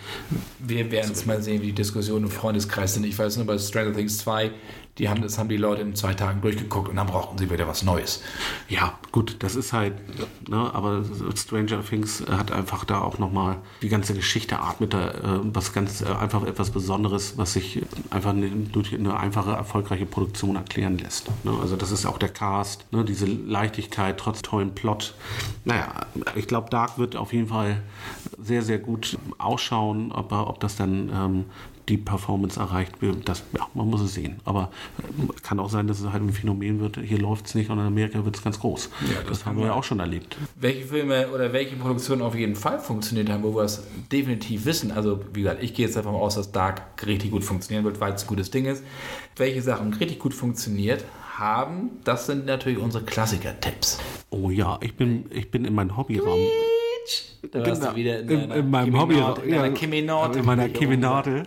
Wir 0.59 0.91
werden 0.91 1.13
es 1.13 1.27
mal 1.27 1.43
sehen, 1.43 1.63
wie 1.63 1.67
die 1.67 1.73
Diskussionen 1.73 2.27
im 2.27 2.31
Freundeskreis 2.31 2.95
sind. 2.95 3.05
Ich 3.05 3.19
weiß 3.19 3.37
nur 3.37 3.47
bei 3.47 3.59
Stranger 3.59 3.95
Things 3.95 4.19
2, 4.19 4.51
die 4.99 5.09
haben, 5.09 5.23
das 5.23 5.39
haben 5.39 5.49
die 5.49 5.57
Leute 5.57 5.83
in 5.83 5.95
zwei 5.95 6.15
Tagen 6.15 6.41
durchgeguckt 6.41 6.89
und 6.89 6.97
dann 6.97 7.07
brauchten 7.07 7.39
sie 7.39 7.51
wieder 7.51 7.69
was 7.69 7.83
Neues. 7.83 8.23
Ja, 8.69 8.99
gut, 9.13 9.37
das 9.41 9.55
ist 9.55 9.73
halt, 9.73 9.95
ne, 10.49 10.75
aber 10.75 11.05
Stranger 11.37 11.85
Things 11.85 12.25
hat 12.29 12.51
einfach 12.51 12.85
da 12.85 13.01
auch 13.01 13.19
nochmal 13.19 13.59
die 13.83 13.89
ganze 13.89 14.15
Geschichte 14.15 14.59
atmet 14.59 14.95
da 14.95 15.11
äh, 15.11 15.41
was 15.43 15.73
ganz, 15.73 16.01
äh, 16.01 16.07
einfach 16.07 16.45
etwas 16.45 16.71
Besonderes, 16.71 17.39
was 17.39 17.53
sich 17.53 17.83
einfach 18.11 18.33
ne, 18.33 18.51
durch 18.73 18.95
eine 18.95 19.19
einfache, 19.19 19.53
erfolgreiche 19.53 20.07
Produktion 20.07 20.57
erklären 20.57 20.99
lässt. 20.99 21.29
Ne? 21.45 21.53
Also 21.61 21.77
das 21.77 21.93
ist 21.93 22.07
auch 22.07 22.19
der 22.19 22.31
Cast, 22.31 22.93
ne, 22.93 23.05
diese 23.05 23.27
Leichtigkeit 23.27 24.19
trotz 24.19 24.43
tollen 24.43 24.75
Plot. 24.75 25.15
Naja, 25.65 25.89
ich 26.35 26.49
glaube, 26.49 26.71
Dark 26.71 26.99
wird 26.99 27.17
auf 27.17 27.33
jeden 27.33 27.49
Fall 27.49 27.83
sehr, 28.41 28.63
sehr 28.63 28.79
gut 28.79 29.19
ausschauen, 29.39 30.13
aber 30.13 30.49
ob 30.49 30.61
das 30.61 30.77
dann 30.77 31.11
ähm, 31.15 31.45
die 31.89 31.97
Performance 31.97 32.59
erreicht. 32.59 32.93
Das, 33.25 33.43
ja, 33.57 33.67
man 33.75 33.89
muss 33.89 34.01
es 34.01 34.15
sehen. 34.15 34.41
Aber 34.45 34.71
äh, 34.99 35.41
kann 35.43 35.59
auch 35.61 35.71
sein, 35.71 35.87
dass 35.87 36.01
es 36.01 36.13
halt 36.13 36.23
ein 36.23 36.33
Phänomen 36.33 36.81
wird. 36.81 36.99
Hier 36.99 37.19
läuft 37.19 37.47
es 37.47 37.55
nicht 37.55 37.71
und 37.71 37.79
in 37.79 37.87
Amerika 37.87 38.25
wird 38.25 38.37
es 38.37 38.43
ganz 38.43 38.61
groß. 38.61 38.91
Ja, 39.09 39.21
das, 39.21 39.39
das 39.39 39.47
haben 39.47 39.59
wir 39.59 39.67
ja 39.67 39.73
auch 39.73 39.85
schon 39.85 40.01
erlebt. 40.01 40.37
Welche 40.57 40.87
Filme 40.87 41.29
oder 41.29 41.53
welche 41.53 41.77
Produktionen 41.77 42.23
auf 42.23 42.35
jeden 42.35 42.57
Fall 42.57 42.79
funktioniert 42.79 43.31
haben, 43.31 43.43
wo 43.43 43.55
wir 43.55 43.63
es 43.63 43.83
definitiv 44.13 44.65
wissen. 44.65 44.93
Also, 44.93 45.21
wie 45.33 45.43
gesagt, 45.43 45.63
ich 45.63 45.75
gehe 45.75 45.87
jetzt 45.87 45.97
davon 45.97 46.15
aus, 46.15 46.35
dass 46.35 46.53
Dark 46.53 46.83
richtig 47.07 47.31
gut 47.31 47.45
funktionieren 47.45 47.85
wird, 47.85 48.01
weil 48.01 48.13
es 48.13 48.25
ein 48.25 48.29
gutes 48.29 48.51
Ding 48.51 48.67
ist. 48.67 48.85
Welche 49.37 49.63
Sachen 49.63 49.93
richtig 49.95 50.19
gut 50.19 50.35
funktioniert 50.35 51.05
haben, 51.39 51.91
das 52.05 52.27
sind 52.27 52.47
natürlich 52.47 52.79
unsere 52.79 53.05
Klassiker-Tipps. 53.05 53.99
Oh 54.31 54.51
ja, 54.51 54.79
ich 54.83 54.97
bin, 54.97 55.27
ich 55.31 55.51
bin 55.51 55.65
in 55.65 55.75
meinem 55.75 55.97
Hobbyraum. 55.97 56.41
Da 57.53 57.65
warst 57.65 57.81
genau. 57.81 57.93
du 57.93 57.97
wieder 57.97 58.21
in, 58.21 58.29
in, 58.29 58.51
in 58.51 58.71
meinem 58.71 58.99
Hobby, 58.99 59.15
in 59.15 59.21
ja, 59.21 59.35
in 59.37 60.45
meiner 60.45 60.69
Keminate. 60.69 61.45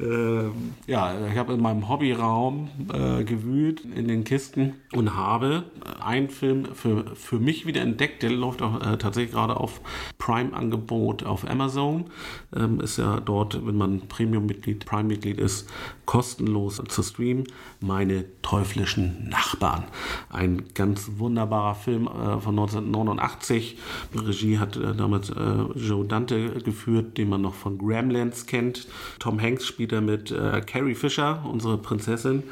Äh, 0.00 0.90
ja, 0.90 1.14
ich 1.30 1.38
habe 1.38 1.52
in 1.52 1.60
meinem 1.60 1.88
Hobbyraum 1.88 2.68
äh, 2.92 3.22
gewühlt 3.22 3.82
in 3.94 4.08
den 4.08 4.24
Kisten 4.24 4.74
und 4.92 5.14
habe 5.16 5.64
einen 6.00 6.28
Film 6.28 6.66
für, 6.74 7.14
für 7.14 7.38
mich 7.38 7.66
wieder 7.66 7.82
entdeckt. 7.82 8.22
Der 8.22 8.30
läuft 8.30 8.62
auch 8.62 8.80
äh, 8.80 8.96
tatsächlich 8.98 9.32
gerade 9.32 9.56
auf 9.56 9.80
Prime-Angebot 10.18 11.24
auf 11.24 11.48
Amazon. 11.48 12.06
Ähm, 12.54 12.80
ist 12.80 12.98
ja 12.98 13.20
dort, 13.20 13.64
wenn 13.64 13.76
man 13.76 14.08
Premium-Mitglied, 14.08 14.86
Prime-Mitglied 14.86 15.38
ist, 15.38 15.68
kostenlos 16.04 16.82
zu 16.88 17.02
streamen. 17.02 17.44
Meine 17.80 18.24
teuflischen 18.42 19.28
Nachbarn. 19.28 19.84
Ein 20.30 20.64
ganz 20.74 21.12
wunderbarer 21.16 21.76
Film 21.76 22.06
äh, 22.06 22.40
von 22.40 22.58
1989. 22.58 23.78
Regie 24.14 24.58
hat 24.58 24.76
äh, 24.76 24.94
damals 25.22 25.30
äh, 25.30 25.78
Joe 25.78 26.04
Dante 26.04 26.50
geführt, 26.64 27.16
den 27.18 27.28
man 27.28 27.42
noch 27.42 27.54
von 27.54 27.78
Gremlins 27.78 28.46
kennt. 28.46 28.86
Tom 29.18 29.40
Hanks 29.40 29.66
spielt 29.66 29.92
da 29.92 30.00
mit 30.00 30.30
äh, 30.30 30.60
Carrie 30.60 30.94
Fisher, 30.94 31.44
unsere 31.44 31.76
Prinzessin 31.78 32.44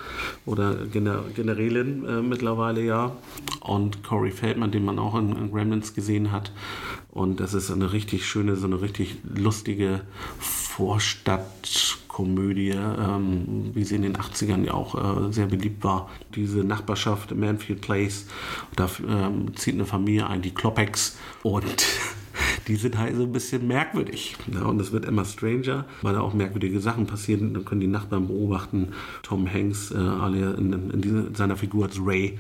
oder 0.46 0.86
Gener 0.86 1.24
Generälin 1.34 2.06
äh, 2.06 2.22
mittlerweile 2.22 2.82
ja. 2.82 3.12
Und 3.60 4.02
Corey 4.02 4.30
Feldman, 4.30 4.70
den 4.70 4.84
man 4.84 4.98
auch 4.98 5.16
in, 5.16 5.34
in 5.36 5.50
Gremlins 5.50 5.94
gesehen 5.94 6.32
hat. 6.32 6.52
Und 7.10 7.40
das 7.40 7.54
ist 7.54 7.70
eine 7.70 7.92
richtig 7.92 8.26
schöne, 8.26 8.56
so 8.56 8.66
eine 8.66 8.82
richtig 8.82 9.16
lustige 9.24 10.02
Vorstadtkomödie, 10.38 12.70
ähm, 12.70 13.70
wie 13.74 13.84
sie 13.84 13.96
in 13.96 14.02
den 14.02 14.16
80ern 14.16 14.64
ja 14.64 14.74
auch 14.74 14.94
äh, 14.94 15.32
sehr 15.32 15.46
beliebt 15.46 15.82
war. 15.82 16.08
Diese 16.36 16.58
Nachbarschaft 16.58 17.34
Manfield 17.34 17.80
Place, 17.80 18.26
da 18.76 18.88
ähm, 19.06 19.56
zieht 19.56 19.74
eine 19.74 19.86
Familie 19.86 20.28
ein, 20.28 20.40
die 20.40 20.52
Klopeks 20.52 21.18
und 21.42 21.84
die 22.70 22.76
sind 22.76 22.96
halt 22.96 23.16
so 23.16 23.24
ein 23.24 23.32
bisschen 23.32 23.66
merkwürdig. 23.66 24.36
Ja, 24.54 24.62
und 24.62 24.80
es 24.80 24.92
wird 24.92 25.04
immer 25.04 25.24
stranger, 25.24 25.86
weil 26.02 26.14
da 26.14 26.20
auch 26.20 26.34
merkwürdige 26.34 26.78
Sachen 26.78 27.04
passieren. 27.04 27.52
Dann 27.52 27.64
können 27.64 27.80
die 27.80 27.88
Nachbarn 27.88 28.28
beobachten, 28.28 28.92
Tom 29.24 29.52
Hanks, 29.52 29.90
äh, 29.90 29.96
alle 29.96 30.54
in, 30.54 30.72
in, 30.72 30.90
in, 31.02 31.34
seiner 31.34 31.56
Figur 31.56 31.86
als 31.86 31.98
Ray, 32.00 32.38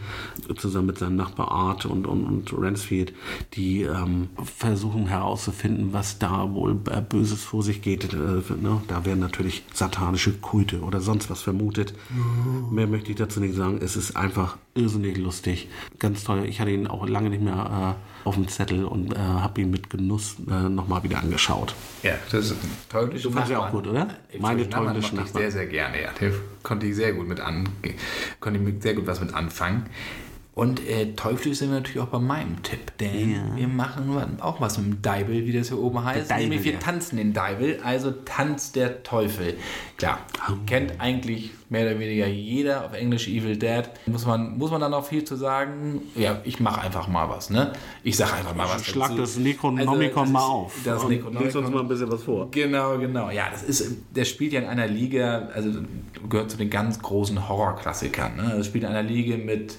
zusammen 0.56 0.86
mit 0.86 0.98
seinem 0.98 1.16
Nachbar 1.16 1.50
Art 1.50 1.84
und, 1.84 2.06
und, 2.06 2.26
und 2.26 2.52
Ransfield, 2.56 3.12
die 3.54 3.82
ähm, 3.82 4.28
versuchen 4.44 5.08
herauszufinden, 5.08 5.92
was 5.92 6.20
da 6.20 6.54
wohl 6.54 6.78
äh, 6.88 7.00
Böses 7.00 7.42
vor 7.42 7.64
sich 7.64 7.82
geht. 7.82 8.14
Äh, 8.14 8.16
ne? 8.16 8.82
Da 8.86 9.04
werden 9.04 9.18
natürlich 9.18 9.64
satanische 9.74 10.34
Kulte 10.34 10.82
oder 10.82 11.00
sonst 11.00 11.28
was 11.28 11.42
vermutet. 11.42 11.92
Mhm. 12.08 12.72
Mehr 12.72 12.86
möchte 12.86 13.10
ich 13.10 13.16
dazu 13.16 13.40
nicht 13.40 13.56
sagen. 13.56 13.80
Es 13.82 13.96
ist 13.96 14.16
einfach 14.16 14.58
irrsinnig 14.76 15.18
lustig. 15.18 15.68
Ganz 15.98 16.22
toll. 16.22 16.44
Ich 16.46 16.60
hatte 16.60 16.70
ihn 16.70 16.86
auch 16.86 17.08
lange 17.08 17.30
nicht 17.30 17.42
mehr 17.42 17.96
äh, 17.96 18.19
auf 18.24 18.34
dem 18.34 18.48
Zettel 18.48 18.84
und 18.84 19.14
äh, 19.14 19.18
habe 19.18 19.60
ihn 19.60 19.70
mit 19.70 19.90
Genuss 19.90 20.36
äh, 20.48 20.68
nochmal 20.68 21.02
wieder 21.02 21.18
angeschaut. 21.18 21.74
Ja, 22.02 22.14
das 22.30 22.46
ist 22.46 22.52
ein 22.52 22.70
teuflischer 22.88 23.28
Du 23.28 23.34
fandest 23.34 23.52
ja 23.52 23.58
auch 23.58 23.70
gut, 23.70 23.86
oder? 23.86 24.08
Ich 24.30 24.40
Meine 24.40 24.68
teuflischen 24.68 25.16
Nachbarn. 25.16 25.26
Ich 25.26 25.32
sehr, 25.32 25.50
sehr 25.50 25.66
gerne, 25.66 26.02
ja. 26.02 26.10
Der 26.20 26.32
konnte 26.62 26.86
ich 26.86 26.96
sehr 26.96 27.12
gut 27.12 27.28
mit 27.28 27.40
an, 27.40 27.68
konnte 28.40 28.60
ich 28.60 28.82
sehr 28.82 28.94
gut 28.94 29.06
was 29.06 29.20
mit 29.20 29.34
anfangen. 29.34 29.86
Und 30.52 30.86
äh, 30.86 31.14
teuflisch 31.14 31.58
sind 31.58 31.70
wir 31.70 31.76
natürlich 31.76 32.00
auch 32.00 32.08
bei 32.08 32.18
meinem 32.18 32.62
Tipp, 32.62 32.98
denn 32.98 33.30
ja. 33.30 33.56
wir 33.56 33.68
machen 33.68 34.38
auch 34.40 34.60
was 34.60 34.78
mit 34.78 34.86
dem 34.86 35.02
Deibel, 35.02 35.46
wie 35.46 35.52
das 35.52 35.68
hier 35.68 35.78
oben 35.78 36.04
heißt. 36.04 36.30
Deibel, 36.30 36.48
nämlich 36.48 36.64
wir 36.64 36.72
ja. 36.72 36.78
tanzen 36.78 37.18
den 37.18 37.32
Deibel, 37.32 37.78
also 37.84 38.10
Tanz 38.10 38.72
der 38.72 39.04
Teufel. 39.04 39.54
Klar, 39.96 40.18
oh. 40.48 40.54
kennt 40.66 41.00
eigentlich 41.00 41.52
mehr 41.68 41.86
oder 41.86 42.00
weniger 42.00 42.26
jeder 42.26 42.84
auf 42.84 42.94
Englisch 42.94 43.28
Evil 43.28 43.56
Dead. 43.56 43.84
Muss 44.06 44.26
man, 44.26 44.58
muss 44.58 44.72
man 44.72 44.80
dann 44.80 44.90
noch 44.90 45.06
viel 45.06 45.22
zu 45.22 45.36
sagen? 45.36 46.02
Ja, 46.16 46.40
ich 46.42 46.58
mache 46.58 46.80
einfach 46.80 47.06
mal 47.06 47.28
was, 47.28 47.48
ne? 47.48 47.72
Ich 48.02 48.16
sage 48.16 48.34
einfach 48.34 48.56
mal 48.56 48.66
was. 48.68 48.84
Schlag 48.84 49.10
dazu. 49.10 49.20
das 49.20 49.36
Necronomicon 49.36 50.22
also, 50.22 50.32
mal 50.32 50.40
auf. 50.40 50.74
Das 50.84 51.06
Necronomicon. 51.06 51.64
uns 51.64 51.72
mal 51.72 51.80
ein 51.80 51.88
bisschen 51.88 52.10
was 52.10 52.24
vor. 52.24 52.50
Genau, 52.50 52.98
genau. 52.98 53.30
Ja, 53.30 53.48
das 53.50 53.62
ist, 53.62 53.98
der 54.10 54.24
spielt 54.24 54.52
ja 54.52 54.60
in 54.60 54.66
einer 54.66 54.88
Liga, 54.88 55.48
also 55.54 55.70
gehört 56.28 56.50
zu 56.50 56.56
den 56.56 56.70
ganz 56.70 57.00
großen 57.00 57.48
Horrorklassikern. 57.48 58.36
Ne? 58.36 58.54
Das 58.56 58.66
spielt 58.66 58.82
in 58.82 58.90
einer 58.90 59.04
Liga 59.04 59.36
mit 59.36 59.76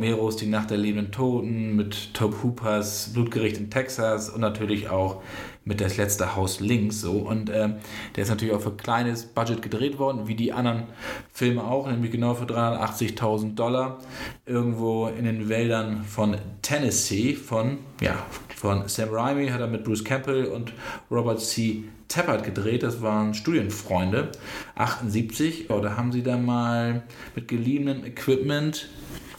Romeros 0.00 0.36
Die 0.36 0.46
Nacht 0.46 0.70
der 0.70 0.78
lebenden 0.78 1.12
Toten, 1.12 1.76
mit 1.76 2.14
Tobe 2.14 2.42
Hoopers 2.42 3.10
Blutgericht 3.12 3.58
in 3.58 3.68
Texas 3.68 4.30
und 4.30 4.40
natürlich 4.40 4.88
auch 4.88 5.20
mit 5.66 5.82
Das 5.82 5.98
letzte 5.98 6.36
Haus 6.36 6.58
links 6.60 7.02
so. 7.02 7.18
Und 7.18 7.50
ähm, 7.50 7.74
der 8.16 8.22
ist 8.22 8.30
natürlich 8.30 8.54
auch 8.54 8.62
für 8.62 8.70
kleines 8.72 9.26
Budget 9.26 9.60
gedreht 9.60 9.98
worden, 9.98 10.26
wie 10.26 10.34
die 10.34 10.54
anderen 10.54 10.84
Filme 11.30 11.64
auch, 11.64 11.86
nämlich 11.86 12.12
genau 12.12 12.32
für 12.32 12.46
380.000 12.46 13.56
Dollar 13.56 13.98
irgendwo 14.46 15.08
in 15.08 15.26
den 15.26 15.50
Wäldern 15.50 16.02
von 16.04 16.38
Tennessee 16.62 17.34
von, 17.34 17.76
ja, 18.00 18.14
von 18.56 18.88
Sam 18.88 19.10
Raimi 19.10 19.48
hat 19.48 19.60
er 19.60 19.66
mit 19.66 19.84
Bruce 19.84 20.02
Campbell 20.02 20.46
und 20.46 20.72
Robert 21.10 21.42
C. 21.42 21.84
Tappert 22.08 22.42
gedreht, 22.42 22.82
das 22.82 23.02
waren 23.02 23.34
Studienfreunde, 23.34 24.32
78, 24.76 25.70
oh, 25.70 25.78
da 25.80 25.96
haben 25.96 26.10
sie 26.10 26.22
dann 26.22 26.44
mal 26.44 27.02
mit 27.36 27.46
geliehenem 27.46 28.04
Equipment 28.04 28.88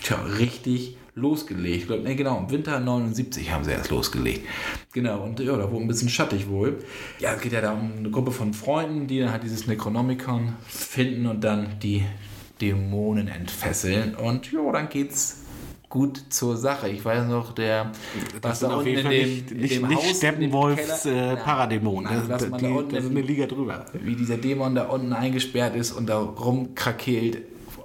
tja, 0.01 0.21
richtig 0.37 0.97
losgelegt. 1.15 1.77
Ich 1.81 1.87
glaube, 1.87 2.03
nee, 2.03 2.15
genau, 2.15 2.39
im 2.39 2.49
Winter 2.49 2.79
79 2.79 3.51
haben 3.51 3.63
sie 3.63 3.71
erst 3.71 3.89
losgelegt. 3.91 4.47
Genau, 4.93 5.23
und 5.23 5.39
ja, 5.39 5.57
da 5.57 5.69
wurde 5.71 5.83
ein 5.83 5.87
bisschen 5.87 6.09
schattig 6.09 6.47
wohl. 6.49 6.83
Ja, 7.19 7.33
es 7.33 7.41
geht 7.41 7.51
ja 7.51 7.61
da 7.61 7.73
um 7.73 7.91
eine 7.97 8.09
Gruppe 8.09 8.31
von 8.31 8.53
Freunden, 8.53 9.07
die 9.07 9.19
dann 9.19 9.31
halt 9.31 9.43
dieses 9.43 9.67
Necronomicon 9.67 10.53
finden 10.67 11.27
und 11.27 11.43
dann 11.43 11.79
die 11.81 12.03
Dämonen 12.61 13.27
entfesseln. 13.27 14.15
Und 14.15 14.51
ja, 14.51 14.71
dann 14.71 14.87
geht's 14.89 15.37
gut 15.89 16.23
zur 16.29 16.55
Sache. 16.55 16.87
Ich 16.87 17.03
weiß 17.03 17.27
noch, 17.27 17.51
der 17.51 17.91
was 18.41 18.59
sind 18.61 18.69
da 18.69 18.75
auf 18.75 18.79
unten 18.85 18.95
in 18.97 19.03
Fall 19.03 19.11
dem, 19.11 19.29
nicht, 19.29 19.51
in 19.51 19.57
nicht, 19.57 19.75
dem 19.75 19.87
nicht 19.89 19.97
Haus, 19.97 20.17
Steppenwolfs 20.17 21.05
äh, 21.05 21.35
Paradämon. 21.35 22.05
nein, 22.05 22.15
Das, 22.15 22.29
was 22.29 22.49
das, 22.49 22.59
die, 22.59 22.65
da 22.65 22.71
unten 22.71 22.95
das 22.95 23.03
ist 23.03 23.11
eine 23.11 23.21
Liga 23.21 23.45
drüber. 23.45 23.85
wie 23.93 24.15
dieser 24.15 24.37
Dämon 24.37 24.73
da 24.75 24.85
unten 24.85 25.11
eingesperrt 25.11 25.75
ist 25.75 25.91
und 25.91 26.07
da 26.07 26.19
rumkrakeelt. 26.19 27.41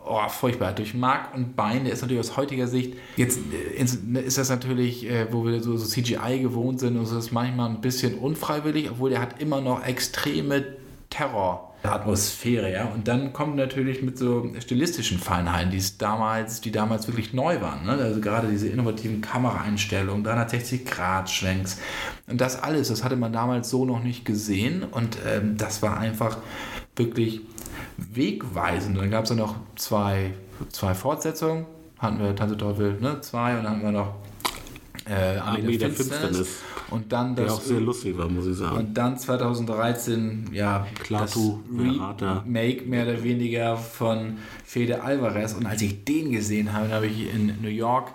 Oh, 0.08 0.28
furchtbar. 0.28 0.72
Durch 0.72 0.94
Mark 0.94 1.34
und 1.34 1.56
Beine 1.56 1.90
ist 1.90 2.00
natürlich 2.00 2.20
aus 2.20 2.36
heutiger 2.36 2.68
Sicht, 2.68 2.94
jetzt 3.16 3.38
äh, 3.38 3.84
ne, 4.06 4.20
ist 4.20 4.38
das 4.38 4.48
natürlich, 4.48 5.10
äh, 5.10 5.26
wo 5.32 5.44
wir 5.44 5.60
so, 5.60 5.76
so 5.76 5.84
CGI 5.84 6.38
gewohnt 6.40 6.78
sind, 6.78 6.96
und 6.96 7.06
so 7.06 7.18
ist 7.18 7.32
manchmal 7.32 7.70
ein 7.70 7.80
bisschen 7.80 8.14
unfreiwillig, 8.14 8.90
obwohl 8.90 9.10
der 9.10 9.20
hat 9.20 9.40
immer 9.40 9.60
noch 9.60 9.84
extreme 9.84 10.64
Terror-Atmosphäre, 11.10 12.72
ja. 12.72 12.84
Und 12.86 13.08
dann 13.08 13.32
kommt 13.32 13.56
natürlich 13.56 14.00
mit 14.02 14.16
so 14.16 14.48
stilistischen 14.60 15.18
Feinheiten, 15.18 15.72
die 15.72 15.78
es 15.78 15.98
damals, 15.98 16.60
die 16.60 16.70
damals 16.70 17.08
wirklich 17.08 17.32
neu 17.32 17.60
waren. 17.60 17.86
Ne? 17.86 17.92
Also 17.92 18.20
gerade 18.20 18.48
diese 18.48 18.68
innovativen 18.68 19.20
Kameraeinstellungen, 19.20 20.24
360-Grad-Schwenks. 20.24 21.80
Und 22.28 22.40
das 22.40 22.62
alles, 22.62 22.88
das 22.88 23.02
hatte 23.02 23.16
man 23.16 23.32
damals 23.32 23.70
so 23.70 23.84
noch 23.84 24.02
nicht 24.02 24.24
gesehen. 24.24 24.84
Und 24.84 25.18
ähm, 25.26 25.56
das 25.56 25.82
war 25.82 25.98
einfach 25.98 26.38
wirklich 26.96 27.40
wegweisend. 27.96 28.96
Und 28.96 29.04
dann 29.04 29.10
gab 29.10 29.24
es 29.24 29.30
ja 29.30 29.36
noch 29.36 29.56
zwei, 29.76 30.32
zwei 30.70 30.94
Fortsetzungen. 30.94 31.66
Hatten 31.98 32.18
wir 32.18 32.36
Tanze 32.36 32.56
Teufel 32.56 32.98
ne, 33.00 33.20
zwei 33.22 33.56
und 33.56 33.64
dann 33.64 33.72
haben 33.74 33.82
wir 33.82 33.92
noch 33.92 34.14
äh, 35.08 35.38
Armee 35.38 35.78
der, 35.78 35.90
Finsternis. 35.90 36.58
Und 36.90 37.12
dann 37.12 37.34
Der 37.34 37.46
das 37.46 37.54
auch 37.54 37.60
sehr 37.60 37.80
lustig 37.80 38.16
war, 38.16 38.28
muss 38.28 38.46
ich 38.46 38.56
sagen. 38.56 38.76
und 38.76 38.94
dann 38.94 39.18
2013, 39.18 40.50
ja, 40.52 40.86
Klaatu, 41.02 41.60
das. 42.18 42.44
Remake 42.44 42.84
mehr 42.84 43.04
oder 43.04 43.22
weniger 43.24 43.76
von 43.76 44.36
Fede 44.64 45.02
Alvarez. 45.02 45.54
Und 45.54 45.66
als 45.66 45.82
ich 45.82 46.04
den 46.04 46.30
gesehen 46.30 46.72
habe, 46.72 46.90
habe 46.90 47.06
ich 47.06 47.32
in 47.34 47.60
New 47.60 47.68
York 47.68 48.14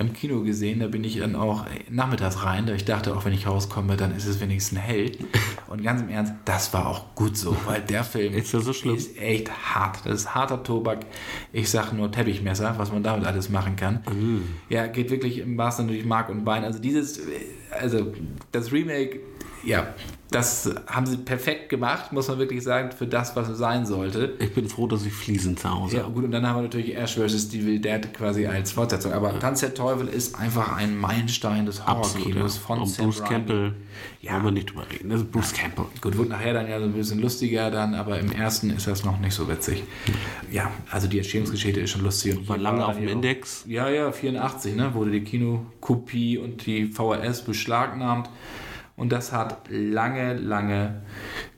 im 0.00 0.12
Kino 0.12 0.42
gesehen. 0.42 0.80
Da 0.80 0.86
bin 0.88 1.04
ich 1.04 1.18
dann 1.18 1.36
auch 1.36 1.66
nachmittags 1.90 2.42
rein. 2.44 2.66
Da 2.66 2.72
ich 2.74 2.84
dachte, 2.84 3.14
auch 3.16 3.24
wenn 3.24 3.32
ich 3.32 3.46
rauskomme, 3.46 3.96
dann 3.96 4.14
ist 4.16 4.26
es 4.26 4.40
wenigstens 4.40 4.78
hell. 4.80 5.12
Und 5.68 5.82
ganz 5.82 6.00
im 6.02 6.08
Ernst, 6.08 6.32
das 6.44 6.72
war 6.72 6.86
auch 6.86 7.14
gut 7.14 7.36
so, 7.36 7.56
weil 7.66 7.80
der 7.82 8.02
Film 8.02 8.34
Ist 8.34 8.52
das 8.52 8.64
so 8.64 8.72
schlimm? 8.72 8.96
ist 8.96 9.16
echt 9.18 9.50
hart. 9.50 10.00
Das 10.04 10.20
ist 10.22 10.34
harter 10.34 10.62
Tobak. 10.62 11.00
Ich 11.52 11.70
sage 11.70 11.94
nur 11.94 12.10
Teppichmesser, 12.10 12.74
was 12.76 12.90
man 12.92 13.02
damit 13.02 13.26
alles 13.26 13.50
machen 13.50 13.76
kann. 13.76 14.00
Mhm. 14.10 14.42
Ja, 14.68 14.86
geht 14.88 15.10
wirklich 15.10 15.38
im 15.38 15.56
wahrsten 15.56 15.86
Sinne 15.86 15.96
durch 15.98 16.06
Mark 16.08 16.28
und 16.28 16.44
Bein. 16.44 16.64
Also 16.64 16.80
dieses, 16.80 17.20
also 17.70 18.12
das 18.52 18.72
Remake, 18.72 19.20
ja, 19.64 19.94
das 20.30 20.70
haben 20.86 21.06
sie 21.06 21.16
perfekt 21.16 21.70
gemacht, 21.70 22.12
muss 22.12 22.28
man 22.28 22.38
wirklich 22.38 22.62
sagen, 22.62 22.92
für 22.92 23.06
das, 23.06 23.34
was 23.34 23.48
es 23.48 23.58
sein 23.58 23.84
sollte. 23.84 24.34
Ich 24.38 24.54
bin 24.54 24.68
froh, 24.68 24.86
dass 24.86 25.04
ich 25.04 25.12
Fliesen 25.12 25.56
zu 25.56 25.68
Hause 25.68 25.96
Ja, 25.96 26.02
gut, 26.04 26.22
und 26.24 26.30
dann 26.30 26.46
haben 26.46 26.56
wir 26.58 26.62
natürlich 26.62 26.96
Ash 26.96 27.16
vs. 27.16 27.52
Evil 27.52 27.80
Dead 27.80 28.12
quasi 28.14 28.46
als 28.46 28.70
Fortsetzung. 28.70 29.12
Aber 29.12 29.36
Tanz 29.40 29.58
der 29.60 29.74
Teufel 29.74 30.06
ist 30.06 30.38
einfach 30.38 30.76
ein 30.76 30.96
Meilenstein 30.96 31.66
des 31.66 31.80
Absolut. 31.80 32.28
Ja. 32.28 32.34
Horrorkinos 32.34 32.58
von 32.58 32.78
Und 32.78 32.86
Sam 32.86 33.06
Bruce 33.06 33.20
Raimi. 33.22 33.28
Campbell, 33.34 33.74
Ja. 34.20 34.34
wollen 34.34 34.44
wir 34.44 34.50
nicht 34.52 34.70
drüber 34.70 34.84
reden. 34.88 35.10
Das 35.10 35.20
ist 35.22 35.32
Bruce 35.32 35.52
Campbell. 35.52 35.86
Gut, 36.00 36.16
wird 36.16 36.28
nachher 36.28 36.54
dann 36.54 36.68
ja 36.68 36.78
so 36.78 36.84
ein 36.84 36.92
bisschen 36.92 37.18
lustiger 37.18 37.70
dann, 37.72 37.94
aber 37.94 38.20
im 38.20 38.30
ersten 38.30 38.70
ist 38.70 38.86
das 38.86 39.04
noch 39.04 39.18
nicht 39.18 39.32
so 39.34 39.48
witzig. 39.48 39.82
Ja, 40.52 40.70
also 40.92 41.08
die 41.08 41.18
Entstehungsgeschichte 41.18 41.80
ist 41.80 41.90
schon 41.90 42.04
lustig. 42.04 42.36
Und 42.38 42.48
War 42.48 42.56
lange 42.56 42.86
auf 42.86 42.94
dem 42.94 43.02
ja 43.04 43.08
auch- 43.10 43.14
Index. 43.16 43.64
Ja, 43.66 43.88
ja, 43.90 44.12
84, 44.12 44.76
ne, 44.76 44.94
wurde 44.94 45.10
die 45.10 45.24
Kinokopie 45.24 46.38
und 46.38 46.64
die 46.66 46.86
VHS 46.86 47.42
beschlagnahmt. 47.42 48.30
Und 49.00 49.12
das 49.12 49.32
hat 49.32 49.62
lange, 49.70 50.34
lange 50.34 51.00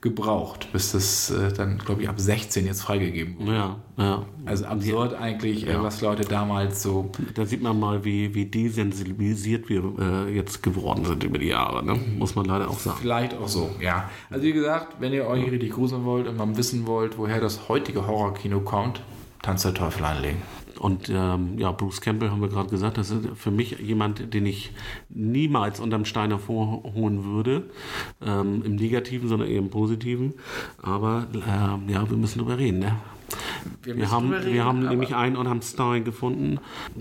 gebraucht, 0.01 0.69
bis 0.73 0.93
das 0.93 1.29
äh, 1.31 1.53
dann, 1.53 1.79
glaube 1.79 2.03
ich, 2.03 2.09
ab 2.09 2.21
16 2.21 2.65
jetzt 2.67 2.83
freigegeben 2.83 3.37
wurde. 3.37 3.53
Ja, 3.53 3.77
ja. 3.97 4.27
Also 4.47 4.67
absurd 4.67 5.15
eigentlich, 5.15 5.67
äh, 5.67 5.83
was 5.83 6.01
Leute 6.03 6.23
damals 6.23 6.85
so 6.85 7.11
Da 7.35 7.45
sieht 7.45 7.61
man 7.61 7.81
mal, 7.81 8.05
wie, 8.05 8.33
wie 8.37 8.47
desensibilisiert 8.47 9.69
wir 9.69 9.83
äh, 9.99 10.33
jetzt 10.33 10.63
geworden 10.63 11.05
sind 11.05 11.25
über 11.25 11.39
die 11.39 11.49
Jahre. 11.49 11.85
Ne? 11.85 11.99
Muss 12.17 12.37
man 12.37 12.45
leider 12.45 12.71
auch 12.71 12.79
sagen. 12.79 12.99
Vielleicht 13.01 13.37
auch 13.37 13.49
so, 13.49 13.71
ja. 13.81 14.09
Also 14.31 14.45
wie 14.45 14.53
gesagt, 14.53 15.01
wenn 15.01 15.13
ihr 15.13 15.27
euch 15.27 15.51
richtig 15.51 15.73
gruseln 15.73 16.05
wollt 16.05 16.29
und 16.29 16.37
mal 16.37 16.57
wissen 16.57 16.87
wollt, 16.87 17.19
woher 17.19 17.41
das 17.41 17.69
heutige 17.69 18.07
Horrorkino 18.07 18.61
kommt, 18.61 19.03
Tanz 19.43 19.63
der 19.63 19.75
Teufel 19.75 20.05
einlegen. 20.05 20.41
Und 20.79 21.09
ähm, 21.09 21.59
ja, 21.59 21.73
Bruce 21.73 22.01
Campbell 22.01 22.31
haben 22.31 22.41
wir 22.41 22.49
gerade 22.49 22.69
gesagt, 22.69 22.99
das 22.99 23.11
ist 23.11 23.29
für 23.35 23.51
mich 23.51 23.79
jemand, 23.79 24.35
den 24.35 24.47
ich 24.47 24.73
niemals 25.09 25.81
unterm 25.81 26.05
Stein 26.05 26.31
hervorholen 26.31 27.25
würde. 27.25 27.71
Ähm, 28.25 28.63
Im 28.65 28.77
Negativen, 28.77 29.29
sondern 29.29 29.49
eher 29.49 29.59
im 29.59 29.71
Positiven. 29.71 30.35
Aber 30.81 31.27
ähm, 31.35 31.89
ja, 31.89 32.09
wir 32.09 32.17
müssen 32.17 32.39
drüber 32.39 32.59
reden. 32.59 32.81
Ne? 32.81 32.97
Wir 33.83 33.95
müssen 33.95 34.11
haben, 34.11 34.33
reden, 34.33 34.53
wir 34.53 34.65
haben 34.65 34.89
nämlich 34.89 35.15
einen 35.15 35.37
und 35.37 35.49
haben 35.49 35.63
Stein 35.63 36.05
gefunden. 36.05 36.59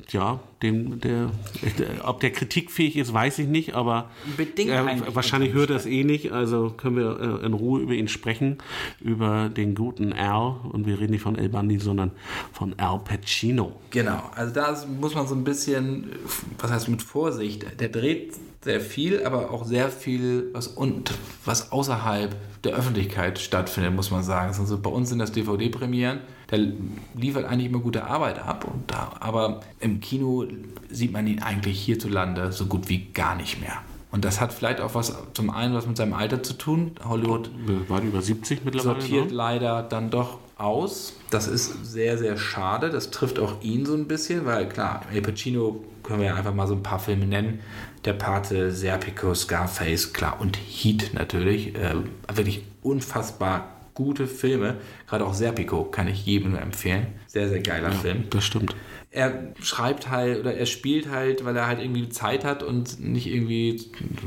Ja, 0.10 0.40
dem, 0.62 1.00
der, 1.02 1.32
der, 1.78 2.08
ob 2.08 2.20
der 2.20 2.32
kritikfähig 2.32 2.98
ist, 2.98 3.14
weiß 3.14 3.40
ich 3.40 3.48
nicht, 3.48 3.74
aber 3.74 4.10
äh, 4.38 5.02
wahrscheinlich 5.14 5.54
hört 5.54 5.70
er 5.70 5.78
es 5.78 5.86
eh 5.86 6.04
nicht. 6.04 6.32
Also 6.32 6.70
können 6.70 6.96
wir 6.96 7.42
äh, 7.42 7.46
in 7.46 7.54
Ruhe 7.54 7.82
über 7.82 7.94
ihn 7.94 8.08
sprechen, 8.08 8.58
über 9.00 9.50
den 9.50 9.76
guten 9.76 10.14
Al. 10.14 10.56
Und 10.72 10.86
wir 10.86 11.00
reden 11.00 11.12
nicht 11.12 11.22
von 11.22 11.38
El 11.38 11.50
Bandi, 11.50 11.80
sondern 11.80 12.12
von 12.52 12.78
Al 12.78 13.00
Pacino. 13.00 13.80
Genau, 13.90 14.32
also 14.36 14.54
da 14.54 14.78
muss 15.00 15.16
man 15.16 15.28
so 15.28 15.36
ein 15.36 15.44
bisschen, 15.44 16.12
was 16.60 16.72
heißt 16.72 16.90
mit 16.90 17.02
Vorsicht, 17.02 17.80
der 17.80 17.90
dreht 17.90 18.34
sehr 18.64 18.80
viel, 18.80 19.26
aber 19.26 19.52
auch 19.52 19.66
sehr 19.66 19.90
viel, 19.90 20.50
was, 20.54 20.68
und, 20.68 21.12
was 21.46 21.72
außerhalb 21.72 22.36
der 22.64 22.76
Öffentlichkeit 22.76 23.40
stattfindet, 23.40 23.96
muss 23.96 24.12
man 24.12 24.24
sagen. 24.24 24.54
Also 24.58 24.78
bei 24.78 24.90
uns 24.90 25.10
sind 25.10 25.20
das 25.20 25.32
DVD-Premieren, 25.32 26.20
der 26.52 26.68
liefert 27.16 27.46
eigentlich 27.46 27.70
immer 27.70 27.80
gute 27.80 28.04
Arbeit 28.04 28.40
ab, 28.40 28.66
und 28.72 28.92
da, 28.92 29.14
aber 29.20 29.62
im 29.80 30.00
Kino 30.00 30.46
sieht 30.90 31.12
man 31.12 31.26
ihn 31.26 31.42
eigentlich 31.42 31.80
hierzulande 31.80 32.52
so 32.52 32.68
gut 32.68 32.88
wie 32.90 33.06
gar 33.14 33.36
nicht 33.36 33.60
mehr. 33.60 33.82
Und 34.12 34.26
das 34.26 34.42
hat 34.42 34.54
vielleicht 34.54 34.82
auch 34.82 34.94
was 34.94 35.16
zum 35.34 35.50
einen 35.50 35.74
was 35.74 35.88
mit 35.88 35.96
seinem 35.96 36.14
Alter 36.14 36.44
zu 36.44 36.54
tun. 36.54 36.92
Hollywood 37.04 37.50
waren 37.88 38.06
über 38.08 38.22
70 38.22 38.66
mittlerweile. 38.66 39.00
sortiert 39.00 39.30
ne? 39.30 39.34
leider 39.34 39.84
dann 39.84 40.10
doch 40.10 40.38
aus. 40.62 41.14
Das 41.30 41.48
ist 41.48 41.86
sehr, 41.86 42.18
sehr 42.18 42.38
schade. 42.38 42.90
Das 42.90 43.12
trifft 43.12 43.40
auch 43.40 43.62
ihn 43.62 43.86
so 43.86 43.94
ein 43.94 44.08
bisschen, 44.08 44.46
weil 44.46 44.68
klar, 44.70 45.02
El 45.14 45.22
Pacino 45.22 45.84
können 46.04 46.20
wir 46.20 46.28
ja 46.28 46.36
einfach 46.36 46.54
mal 46.54 46.68
so 46.68 46.76
ein 46.76 46.84
paar 46.84 47.00
Filme 47.00 47.26
nennen. 47.26 47.60
Der 48.06 48.14
Pate, 48.14 48.72
Serpico, 48.72 49.34
Scarface, 49.34 50.14
klar, 50.14 50.38
und 50.40 50.58
Heat 50.58 51.12
natürlich. 51.14 51.76
Äh, 51.76 51.96
wirklich 52.34 52.64
unfassbar 52.82 53.70
gute 53.94 54.28
Filme. 54.28 54.78
Gerade 55.08 55.26
auch 55.26 55.34
Serpico 55.34 55.84
kann 55.84 56.08
ich 56.08 56.26
jedem 56.26 56.52
nur 56.52 56.62
empfehlen. 56.62 57.08
Sehr, 57.28 57.50
sehr 57.50 57.60
geiler 57.60 57.92
Film 57.92 58.24
Das 58.30 58.44
stimmt. 58.46 58.76
er 59.12 59.54
schreibt 59.62 60.10
halt 60.10 60.40
oder 60.40 60.54
er 60.56 60.66
spielt 60.66 61.10
halt, 61.10 61.46
weil 61.46 61.56
er 61.56 61.68
halt 61.68 61.80
irgendwie 61.80 62.10
Zeit 62.10 62.44
hat 62.46 62.64
und 62.64 63.00
nicht 63.00 63.28
irgendwie, 63.28 63.82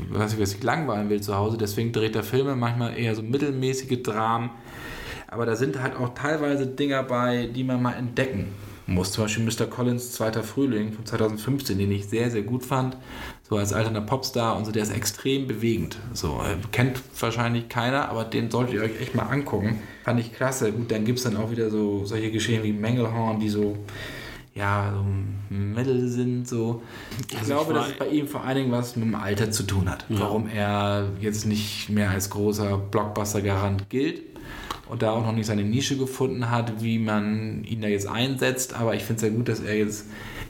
was 0.09 0.33
ich 0.33 0.39
weiß, 0.39 0.51
sich 0.51 0.63
langweilen 0.63 1.09
will 1.09 1.21
zu 1.21 1.35
Hause. 1.35 1.57
Deswegen 1.57 1.91
dreht 1.91 2.15
er 2.15 2.23
Filme, 2.23 2.55
manchmal 2.55 2.97
eher 2.97 3.15
so 3.15 3.23
mittelmäßige 3.23 4.01
Dramen. 4.03 4.51
Aber 5.35 5.45
da 5.45 5.57
sind 5.57 5.81
halt 5.81 5.97
auch 5.97 6.13
teilweise 6.13 6.65
Dinger 6.65 7.03
bei, 7.03 7.47
die 7.53 7.65
man 7.65 7.81
mal 7.81 7.91
entdecken 7.91 8.53
muss. 8.87 9.11
Zum 9.11 9.25
Beispiel 9.25 9.43
Mr. 9.43 9.65
Collins 9.69 10.13
Zweiter 10.13 10.43
Frühling 10.43 10.93
von 10.93 11.05
2015, 11.05 11.77
den 11.77 11.91
ich 11.91 12.05
sehr, 12.05 12.31
sehr 12.31 12.43
gut 12.43 12.63
fand. 12.63 12.95
So 13.43 13.57
als 13.57 13.73
alternder 13.73 13.99
Popstar 13.99 14.55
und 14.55 14.63
so, 14.63 14.71
der 14.71 14.83
ist 14.83 14.95
extrem 14.95 15.45
bewegend. 15.45 15.97
So, 16.13 16.39
äh, 16.41 16.55
kennt 16.71 17.01
wahrscheinlich 17.19 17.67
keiner, 17.67 18.07
aber 18.07 18.23
den 18.23 18.49
solltet 18.49 18.75
ihr 18.75 18.81
euch 18.83 19.01
echt 19.01 19.13
mal 19.13 19.23
angucken. 19.23 19.81
Fand 20.05 20.21
ich 20.21 20.31
klasse. 20.33 20.71
Gut, 20.71 20.89
dann 20.89 21.03
gibt 21.03 21.17
es 21.17 21.25
dann 21.25 21.35
auch 21.35 21.51
wieder 21.51 21.69
so 21.69 22.05
solche 22.05 22.31
Geschehen 22.31 22.63
wie 22.63 22.71
Mangelhorn, 22.71 23.37
die 23.41 23.49
so 23.49 23.77
ja, 24.53 24.93
so 24.95 25.05
Mittel 25.53 26.07
sind, 26.07 26.47
so. 26.47 26.81
Ich 27.29 27.37
Also 27.37 27.51
glaube, 27.51 27.73
ich 27.73 27.77
dass 27.77 27.89
es 27.89 27.97
bei 27.97 28.07
ihm 28.07 28.25
vor 28.25 28.45
allen 28.45 28.55
Dingen 28.55 28.71
was 28.71 28.95
mit 28.95 29.05
dem 29.05 29.15
Alter 29.15 29.51
zu 29.51 29.63
tun 29.63 29.89
hat. 29.89 30.05
Warum 30.07 30.47
er 30.47 31.09
jetzt 31.19 31.45
nicht 31.45 31.89
mehr 31.89 32.09
als 32.09 32.29
großer 32.29 32.77
Blockbuster-Garant 32.77 33.89
gilt 33.89 34.21
und 34.89 35.01
da 35.01 35.11
auch 35.11 35.25
noch 35.25 35.33
nicht 35.33 35.47
seine 35.47 35.63
Nische 35.63 35.97
gefunden 35.97 36.49
hat, 36.49 36.81
wie 36.83 36.99
man 36.99 37.63
ihn 37.63 37.81
da 37.81 37.87
jetzt 37.87 38.07
einsetzt. 38.07 38.75
Aber 38.75 38.95
ich 38.95 39.03
finde 39.03 39.15
es 39.15 39.21
sehr 39.21 39.31
gut, 39.31 39.49
dass 39.49 39.59
er 39.59 39.77
jetzt 39.77 40.05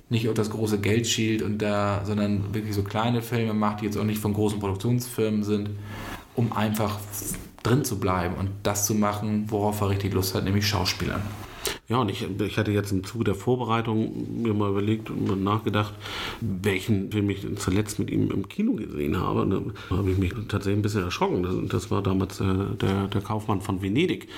nicht 0.10 0.28
auf 0.28 0.36
das 0.36 0.50
große 0.50 0.80
Geld 0.80 1.08
schielt 1.08 1.42
und 1.42 1.60
da, 1.60 2.04
sondern 2.06 2.54
wirklich 2.54 2.76
so 2.76 2.84
kleine 2.84 3.22
Filme 3.22 3.54
macht, 3.54 3.82
die 3.82 3.86
jetzt 3.86 3.98
auch 3.98 4.04
nicht 4.04 4.20
von 4.20 4.34
großen 4.34 4.60
Produktionsfirmen 4.60 5.44
sind, 5.44 5.70
um 6.36 6.54
einfach 6.54 7.00
drin 7.64 7.84
zu 7.84 8.00
bleiben 8.00 8.36
und 8.36 8.50
das 8.64 8.86
zu 8.86 8.94
machen, 8.94 9.46
worauf 9.48 9.82
er 9.82 9.90
richtig 9.90 10.14
Lust 10.14 10.36
hat, 10.36 10.44
nämlich 10.44 10.68
Schauspielern. 10.68 11.22
Ja, 11.88 11.98
und 11.98 12.10
ich, 12.10 12.26
ich 12.40 12.58
hatte 12.58 12.72
jetzt 12.72 12.92
im 12.92 13.04
Zuge 13.04 13.26
der 13.26 13.36
Vorbereitung 13.36 14.42
mir 14.42 14.56
mal 14.56 14.72
überlegt 14.72 15.12
und 15.12 15.44
nachgedacht, 15.44 15.94
welchen 16.42 17.12
Film 17.12 17.30
ich 17.30 17.46
zuletzt 17.58 18.00
mit 18.00 18.10
ihm 18.10 18.32
im 18.32 18.50
Kino 18.50 18.74
gesehen 18.74 19.20
habe. 19.20 19.42
Und 19.42 19.52
da 19.52 19.98
habe 19.98 20.10
ich 20.10 20.18
mich 20.18 20.34
tatsächlich 20.48 20.80
ein 20.80 20.82
bisschen 20.82 21.04
erschrocken. 21.04 21.44
Das, 21.44 21.56
das 21.70 21.92
war 21.92 22.02
damals 22.02 22.42
äh, 22.42 22.46
der, 22.82 23.08
der 23.08 23.22
Kaufmann 23.22 23.62
von 23.62 23.84
Venedig. 23.84 24.30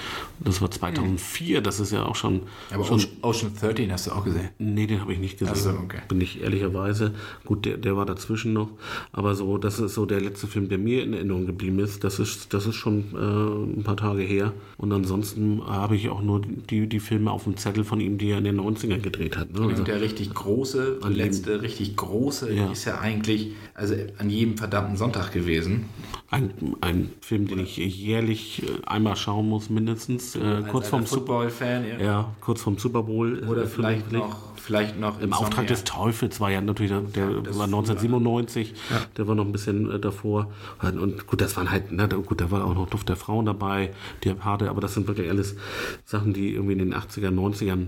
Das 0.41 0.61
war 0.61 0.69
2004. 0.69 1.61
Das 1.61 1.79
ist 1.79 1.93
ja 1.93 2.05
auch 2.05 2.15
schon. 2.15 2.41
Aber 2.69 2.83
schon 2.83 2.97
Ocean, 2.97 3.11
Ocean 3.21 3.51
13 3.57 3.91
hast 3.93 4.07
du 4.07 4.11
auch 4.11 4.25
gesehen. 4.25 4.49
Nee, 4.59 4.85
den 4.85 4.99
habe 4.99 5.13
ich 5.13 5.19
nicht 5.19 5.39
gesehen. 5.39 5.55
So, 5.55 5.69
okay. 5.69 6.01
Bin 6.09 6.19
ich 6.19 6.41
ehrlicherweise. 6.41 7.13
Gut, 7.45 7.65
der, 7.65 7.77
der 7.77 7.95
war 7.95 8.05
dazwischen 8.05 8.51
noch. 8.51 8.71
Aber 9.13 9.35
so, 9.35 9.57
das 9.57 9.79
ist 9.79 9.93
so 9.93 10.05
der 10.05 10.19
letzte 10.19 10.47
Film, 10.47 10.67
der 10.67 10.79
mir 10.79 11.01
in 11.01 11.13
Erinnerung 11.13 11.45
geblieben 11.45 11.79
ist. 11.79 12.03
Das 12.03 12.19
ist, 12.19 12.53
das 12.53 12.67
ist 12.67 12.75
schon 12.75 13.05
äh, 13.13 13.79
ein 13.79 13.83
paar 13.83 13.97
Tage 13.97 14.21
her. 14.23 14.51
Und 14.77 14.91
ansonsten 14.91 15.65
habe 15.65 15.95
ich 15.95 16.09
auch 16.09 16.21
nur 16.21 16.41
die, 16.41 16.87
die 16.87 16.99
Filme 16.99 17.36
auf 17.37 17.43
dem 17.43 17.55
Zettel 17.55 17.83
von 17.83 17.99
ihm, 18.01 18.17
die 18.17 18.31
er 18.31 18.39
in 18.39 18.43
den 18.43 18.59
90ern 18.59 18.99
gedreht 18.99 19.37
hat. 19.37 19.53
Ne? 19.53 19.67
Also, 19.67 19.83
der 19.83 20.01
richtig 20.01 20.33
große, 20.33 20.97
An 21.03 21.13
letzte 21.13 21.61
richtig 21.61 21.95
große, 21.95 22.51
Ja. 22.51 22.71
ist 22.71 22.85
ja 22.85 22.99
eigentlich 22.99 23.51
also 23.75 23.93
an 24.17 24.29
jedem 24.29 24.57
verdammten 24.57 24.97
Sonntag 24.97 25.31
gewesen. 25.31 25.85
ein, 26.31 26.51
ein 26.81 27.09
Film, 27.21 27.47
den 27.47 27.59
ich 27.59 27.77
jährlich 27.77 28.63
äh, 28.63 28.85
einmal 28.87 29.15
schauen 29.15 29.47
muss, 29.49 29.69
mindestens. 29.69 30.35
Äh, 30.35 30.63
kurz 30.69 30.89
Super 30.89 31.05
Football-Fan. 31.05 31.85
Ja. 31.87 31.99
ja, 31.99 32.35
kurz 32.41 32.61
vorm 32.61 32.77
Super 32.79 33.03
Bowl. 33.03 33.43
äh, 33.43 33.45
Oder 33.47 33.67
vielleicht 33.67 34.11
noch, 34.11 34.56
vielleicht 34.67 34.99
noch 34.99 35.21
Im 35.21 35.31
Auftrag 35.31 35.67
des 35.67 35.85
Teufels 35.85 36.41
war 36.41 36.51
ja 36.51 36.59
natürlich, 36.59 36.91
der, 36.91 37.01
der 37.29 37.55
war 37.57 37.63
1997, 37.63 38.73
der 39.15 39.25
war 39.25 39.33
noch 39.33 39.45
ein 39.45 39.53
bisschen 39.53 39.89
äh, 39.89 39.97
davor. 39.97 40.51
Und 40.81 41.25
gut, 41.25 41.39
das 41.39 41.55
waren 41.55 41.71
halt, 41.71 41.93
ne, 41.93 42.07
gut, 42.09 42.41
da 42.41 42.51
war 42.51 42.65
auch 42.65 42.75
noch 42.75 42.89
Duft 42.89 43.07
der 43.07 43.15
Frauen 43.15 43.45
dabei, 43.45 43.93
die 44.25 44.33
Pate, 44.33 44.69
aber 44.69 44.81
das 44.81 44.93
sind 44.93 45.07
wirklich 45.07 45.29
alles 45.29 45.55
Sachen, 46.03 46.33
die 46.33 46.53
irgendwie 46.53 46.73
in 46.73 46.79
den 46.79 46.93
80er, 46.93 47.29
90ern 47.29 47.87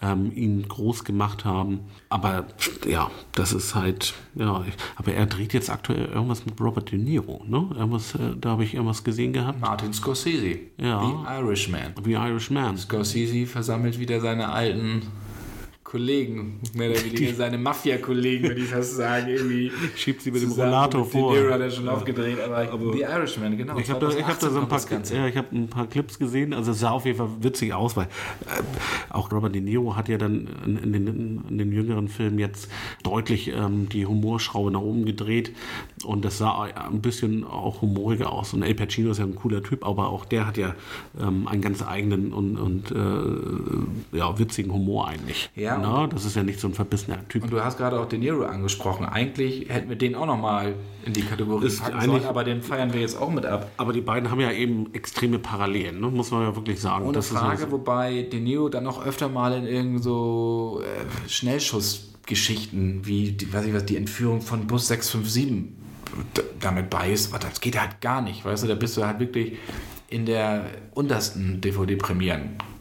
ähm, 0.00 0.30
ihn 0.32 0.68
groß 0.68 1.04
gemacht 1.04 1.44
haben. 1.44 1.80
Aber 2.10 2.46
ja, 2.86 3.10
das 3.32 3.52
ist 3.52 3.74
halt, 3.74 4.14
ja, 4.36 4.64
aber 4.94 5.12
er 5.12 5.26
dreht 5.26 5.52
jetzt 5.52 5.68
aktuell 5.68 6.04
irgendwas 6.04 6.46
mit 6.46 6.60
Robert 6.60 6.92
De 6.92 6.98
Niro, 6.98 7.42
ne? 7.48 7.68
Irgendwas, 7.76 8.14
äh, 8.14 8.36
da 8.40 8.50
habe 8.50 8.62
ich 8.62 8.74
irgendwas 8.74 9.02
gesehen 9.02 9.32
gehabt. 9.32 9.60
Martin 9.60 9.92
Scorsese. 9.92 10.60
Ja. 10.76 11.00
The 11.00 11.42
Irishman. 11.42 11.92
Wie 12.04 12.12
Irishman. 12.12 12.78
Scorsese 12.78 13.46
versammelt 13.46 13.98
wieder 13.98 14.20
seine 14.20 14.50
alten 14.50 15.02
Kollegen, 15.90 16.60
mehr 16.74 16.92
oder 16.92 17.04
weniger 17.04 17.34
seine 17.36 17.58
Mafia-Kollegen, 17.58 18.46
würde 18.46 18.60
ich 18.60 18.68
fast 18.68 18.94
sagen, 18.94 19.26
irgendwie. 19.26 19.72
Schiebt 19.96 20.22
sie 20.22 20.30
mit 20.30 20.40
dem 20.40 20.52
Rollator 20.52 21.04
vor. 21.04 21.32
Niro 21.32 21.52
hat 21.52 21.60
er 21.60 21.68
schon 21.68 21.88
aufgedreht, 21.88 22.38
aber, 22.38 22.92
The 22.92 23.00
Irishman, 23.00 23.56
genau. 23.56 23.76
Ich 23.76 23.90
habe 23.90 23.98
da, 23.98 24.16
ich 24.16 24.24
hab 24.24 24.38
da 24.38 24.48
2018 24.48 24.50
so 24.52 24.60
ein 24.60 24.68
paar, 24.68 24.78
das 24.78 24.86
Ganze. 24.86 25.16
ja, 25.16 25.26
ich 25.26 25.36
hab 25.36 25.50
ein 25.50 25.66
paar 25.66 25.88
Clips 25.88 26.20
gesehen. 26.20 26.54
Also 26.54 26.70
es 26.70 26.78
sah 26.78 26.90
auf 26.90 27.06
jeden 27.06 27.18
Fall 27.18 27.30
witzig 27.40 27.74
aus, 27.74 27.96
weil 27.96 28.04
äh, 28.06 29.12
auch 29.12 29.32
Robert 29.32 29.52
De 29.52 29.60
Niro 29.60 29.96
hat 29.96 30.08
ja 30.08 30.16
dann 30.16 30.48
in, 30.64 30.76
in, 30.76 30.92
den, 30.92 31.44
in 31.48 31.58
den 31.58 31.72
jüngeren 31.72 32.06
Filmen 32.06 32.38
jetzt 32.38 32.70
deutlich 33.02 33.48
ähm, 33.48 33.88
die 33.88 34.06
Humorschraube 34.06 34.70
nach 34.70 34.82
oben 34.82 35.04
gedreht 35.04 35.52
und 36.04 36.24
das 36.24 36.38
sah 36.38 36.62
ein 36.62 37.02
bisschen 37.02 37.42
auch 37.42 37.82
humoriger 37.82 38.30
aus. 38.30 38.54
Und 38.54 38.62
El 38.62 38.76
Pacino 38.76 39.10
ist 39.10 39.18
ja 39.18 39.24
ein 39.24 39.34
cooler 39.34 39.60
Typ, 39.60 39.84
aber 39.84 40.10
auch 40.10 40.24
der 40.24 40.46
hat 40.46 40.56
ja 40.56 40.76
ähm, 41.20 41.48
einen 41.48 41.62
ganz 41.62 41.82
eigenen 41.82 42.32
und, 42.32 42.58
und 42.58 42.92
äh, 42.92 44.16
ja, 44.16 44.38
witzigen 44.38 44.72
Humor 44.72 45.08
eigentlich. 45.08 45.50
Ja, 45.56 45.79
Na, 45.82 46.06
das 46.06 46.24
ist 46.24 46.36
ja 46.36 46.42
nicht 46.42 46.60
so 46.60 46.68
ein 46.68 46.74
verbissener 46.74 47.26
Typ. 47.28 47.42
Und 47.44 47.52
du 47.52 47.62
hast 47.64 47.76
gerade 47.78 47.98
auch 48.00 48.06
De 48.06 48.18
Niro 48.18 48.44
angesprochen. 48.44 49.06
Eigentlich 49.06 49.68
hätten 49.68 49.88
wir 49.88 49.96
den 49.96 50.14
auch 50.14 50.26
nochmal 50.26 50.74
in 51.04 51.12
die 51.12 51.22
Kategorie 51.22 51.66
Ist 51.66 51.80
packen 51.82 52.00
sollen, 52.02 52.24
aber 52.24 52.44
den 52.44 52.62
feiern 52.62 52.92
wir 52.92 53.00
jetzt 53.00 53.18
auch 53.20 53.30
mit 53.30 53.46
ab. 53.46 53.70
aber 53.76 53.92
die 53.92 54.00
beiden 54.02 54.30
haben 54.30 54.40
ja 54.40 54.52
eben 54.52 54.92
extreme 54.94 55.38
Parallelen, 55.38 56.00
ne? 56.00 56.08
muss 56.08 56.30
man 56.30 56.42
ja 56.42 56.54
wirklich 56.54 56.80
sagen. 56.80 57.04
Ohne 57.04 57.14
Das 57.14 57.30
ist 57.30 57.36
Frage, 57.38 57.62
so- 57.62 57.70
wobei 57.72 58.22
De 58.30 58.38
Niro 58.40 58.68
dann 58.68 58.86
auch 58.86 59.04
öfter 59.04 59.28
mal 59.28 59.52
in 59.54 59.64
irgend 59.66 60.02
so 60.02 60.82
äh, 60.82 61.28
Schnellschussgeschichten 61.28 63.06
wie, 63.06 63.32
die, 63.32 63.52
weiß 63.52 63.66
ich 63.66 63.74
was, 63.74 63.84
die 63.86 63.96
Entführung 63.96 64.40
von 64.40 64.66
Bus 64.66 64.88
657 64.88 65.72
d- 66.36 66.42
damit 66.60 66.90
bei 66.90 67.10
ist. 67.10 67.32
Was, 67.32 67.40
Das 67.40 67.60
geht 67.60 67.80
halt 67.80 68.00
gar 68.00 68.20
nicht, 68.22 68.44
weißt 68.44 68.64
du, 68.64 68.68
da 68.68 68.74
bist 68.74 68.96
du 68.96 69.04
halt 69.04 69.20
wirklich 69.20 69.54
in 70.08 70.26
der 70.26 70.64
untersten 70.94 71.60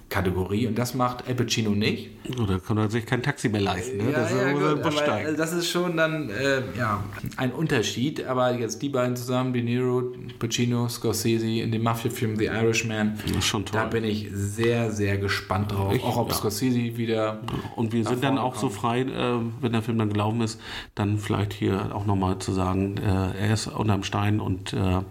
DVD-Premieren-Kategorie 0.09 0.67
und 0.67 0.77
das 0.77 0.93
macht 0.93 1.27
Al 1.27 1.35
Pacino 1.35 1.71
nicht. 1.71 2.09
Oder 2.41 2.59
kann 2.59 2.77
er 2.77 2.89
sich 2.89 3.05
kein 3.05 3.21
Taxi 3.23 3.49
mehr 3.49 3.61
leisten. 3.61 3.97
Ne? 3.97 4.11
das 4.11 4.31
ja, 4.31 4.37
er 4.37 4.53
gut, 4.53 4.63
aber 4.63 4.75
besteigen. 4.75 5.37
das 5.37 5.53
ist 5.53 5.69
schon 5.69 5.97
dann 5.97 6.29
äh, 6.29 6.61
ja, 6.77 7.03
ein 7.37 7.51
Unterschied. 7.51 8.25
Aber 8.25 8.53
jetzt 8.57 8.81
die 8.81 8.89
beiden 8.89 9.15
zusammen, 9.15 9.53
De 9.53 9.61
Niro, 9.61 10.11
Pacino, 10.37 10.87
Scorsese 10.89 11.47
in 11.47 11.71
dem 11.71 11.83
Mafia-Film 11.83 12.35
The 12.37 12.45
Irishman, 12.45 13.17
Das 13.25 13.37
ist 13.37 13.45
schon 13.45 13.65
toll. 13.65 13.79
da 13.79 13.87
bin 13.87 14.03
ich 14.03 14.27
sehr, 14.33 14.91
sehr 14.91 15.17
gespannt 15.17 15.71
drauf. 15.71 15.93
Ich- 15.93 16.03
auch 16.03 16.17
ob 16.17 16.29
ja. 16.29 16.35
Scorsese 16.35 16.97
wieder 16.97 17.39
Und 17.75 17.93
wir 17.93 18.03
sind 18.05 18.23
dann 18.23 18.37
auch 18.37 18.55
so 18.55 18.69
frei, 18.69 19.01
äh, 19.01 19.39
wenn 19.61 19.71
der 19.71 19.81
Film 19.81 19.97
dann 19.97 20.09
gelaufen 20.11 20.41
ist, 20.41 20.59
dann 20.95 21.17
vielleicht 21.17 21.53
hier 21.53 21.95
auch 21.95 22.05
nochmal 22.05 22.39
zu 22.39 22.51
sagen, 22.51 22.97
äh, 22.97 23.39
er 23.47 23.53
ist 23.53 23.67
unterm 23.67 24.03
Stein 24.03 24.39
und 24.39 24.73
äh, 24.73 25.01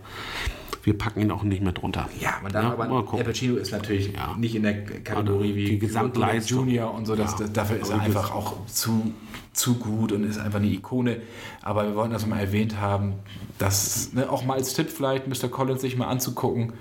wir 0.89 0.97
packen 0.97 1.21
ihn 1.21 1.31
auch 1.31 1.43
nicht 1.43 1.63
mehr 1.63 1.73
drunter. 1.73 2.09
Ja, 2.19 2.31
man 2.43 2.51
darf 2.51 2.65
Ja, 2.65 2.73
aber 2.73 2.89
mal 2.89 3.03
gucken. 3.05 3.19
Al 3.19 3.25
Pacino 3.27 3.57
ist 3.57 3.73
natürlich 3.73 4.11
Ja. 4.15 4.35
nicht 4.39 4.55
in 4.55 4.63
der 4.63 4.85
Kategorie 4.87 5.49
Also 5.49 5.55
wie 5.57 5.65
die 5.67 5.79
Gesamtleistung. 5.79 6.61
Junior 6.61 6.95
und 6.95 7.05
so. 7.05 7.15
Das, 7.15 7.33
Ja. 7.33 7.39
das, 7.41 7.53
dafür 7.53 7.77
ist 7.79 7.91
er 7.91 8.01
einfach 8.01 8.35
auch 8.35 8.65
zu, 8.65 9.13
zu 9.59 9.75
gut 9.75 10.13
und 10.13 10.25
ist 10.25 10.39
einfach 10.39 10.59
eine 10.59 10.69
Ikone. 10.69 11.21
Aber 11.63 11.85
wir 11.87 11.95
wollten 11.95 12.13
das 12.13 12.27
mal 12.27 12.39
erwähnt 12.39 12.81
haben, 12.81 13.15
dass 13.59 14.13
ne, 14.13 14.31
auch 14.31 14.45
mal 14.45 14.55
als 14.55 14.75
Tipp 14.75 14.89
vielleicht 14.89 15.27
Mr. 15.27 15.49
Collins 15.49 15.81
sich 15.81 15.97
mal 15.97 16.07
anzugucken. 16.07 16.73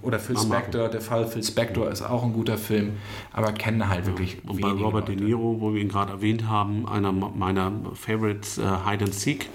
Oder 0.00 0.18
Phil 0.18 0.34
Mal 0.36 0.46
machen. 0.46 0.62
Spector, 0.62 0.88
der 0.88 1.00
Fall 1.00 1.26
Phil 1.26 1.42
Spector 1.42 1.90
ist 1.90 2.02
auch 2.02 2.22
ein 2.22 2.32
guter 2.32 2.56
Film, 2.56 2.94
aber 3.32 3.52
kennen 3.52 3.88
halt 3.88 4.06
wirklich 4.06 4.38
Und 4.46 4.60
bei 4.60 4.70
Robert 4.70 5.08
Leute. 5.08 5.16
De 5.16 5.26
Niro, 5.26 5.60
wo 5.60 5.74
wir 5.74 5.82
ihn 5.82 5.88
gerade 5.88 6.12
erwähnt 6.12 6.48
haben, 6.48 6.88
einer 6.88 7.12
meiner 7.12 7.72
Favorites, 7.94 8.58
äh, 8.58 8.62
Hide 8.62 9.04
and 9.04 9.14
Seek, 9.14 9.50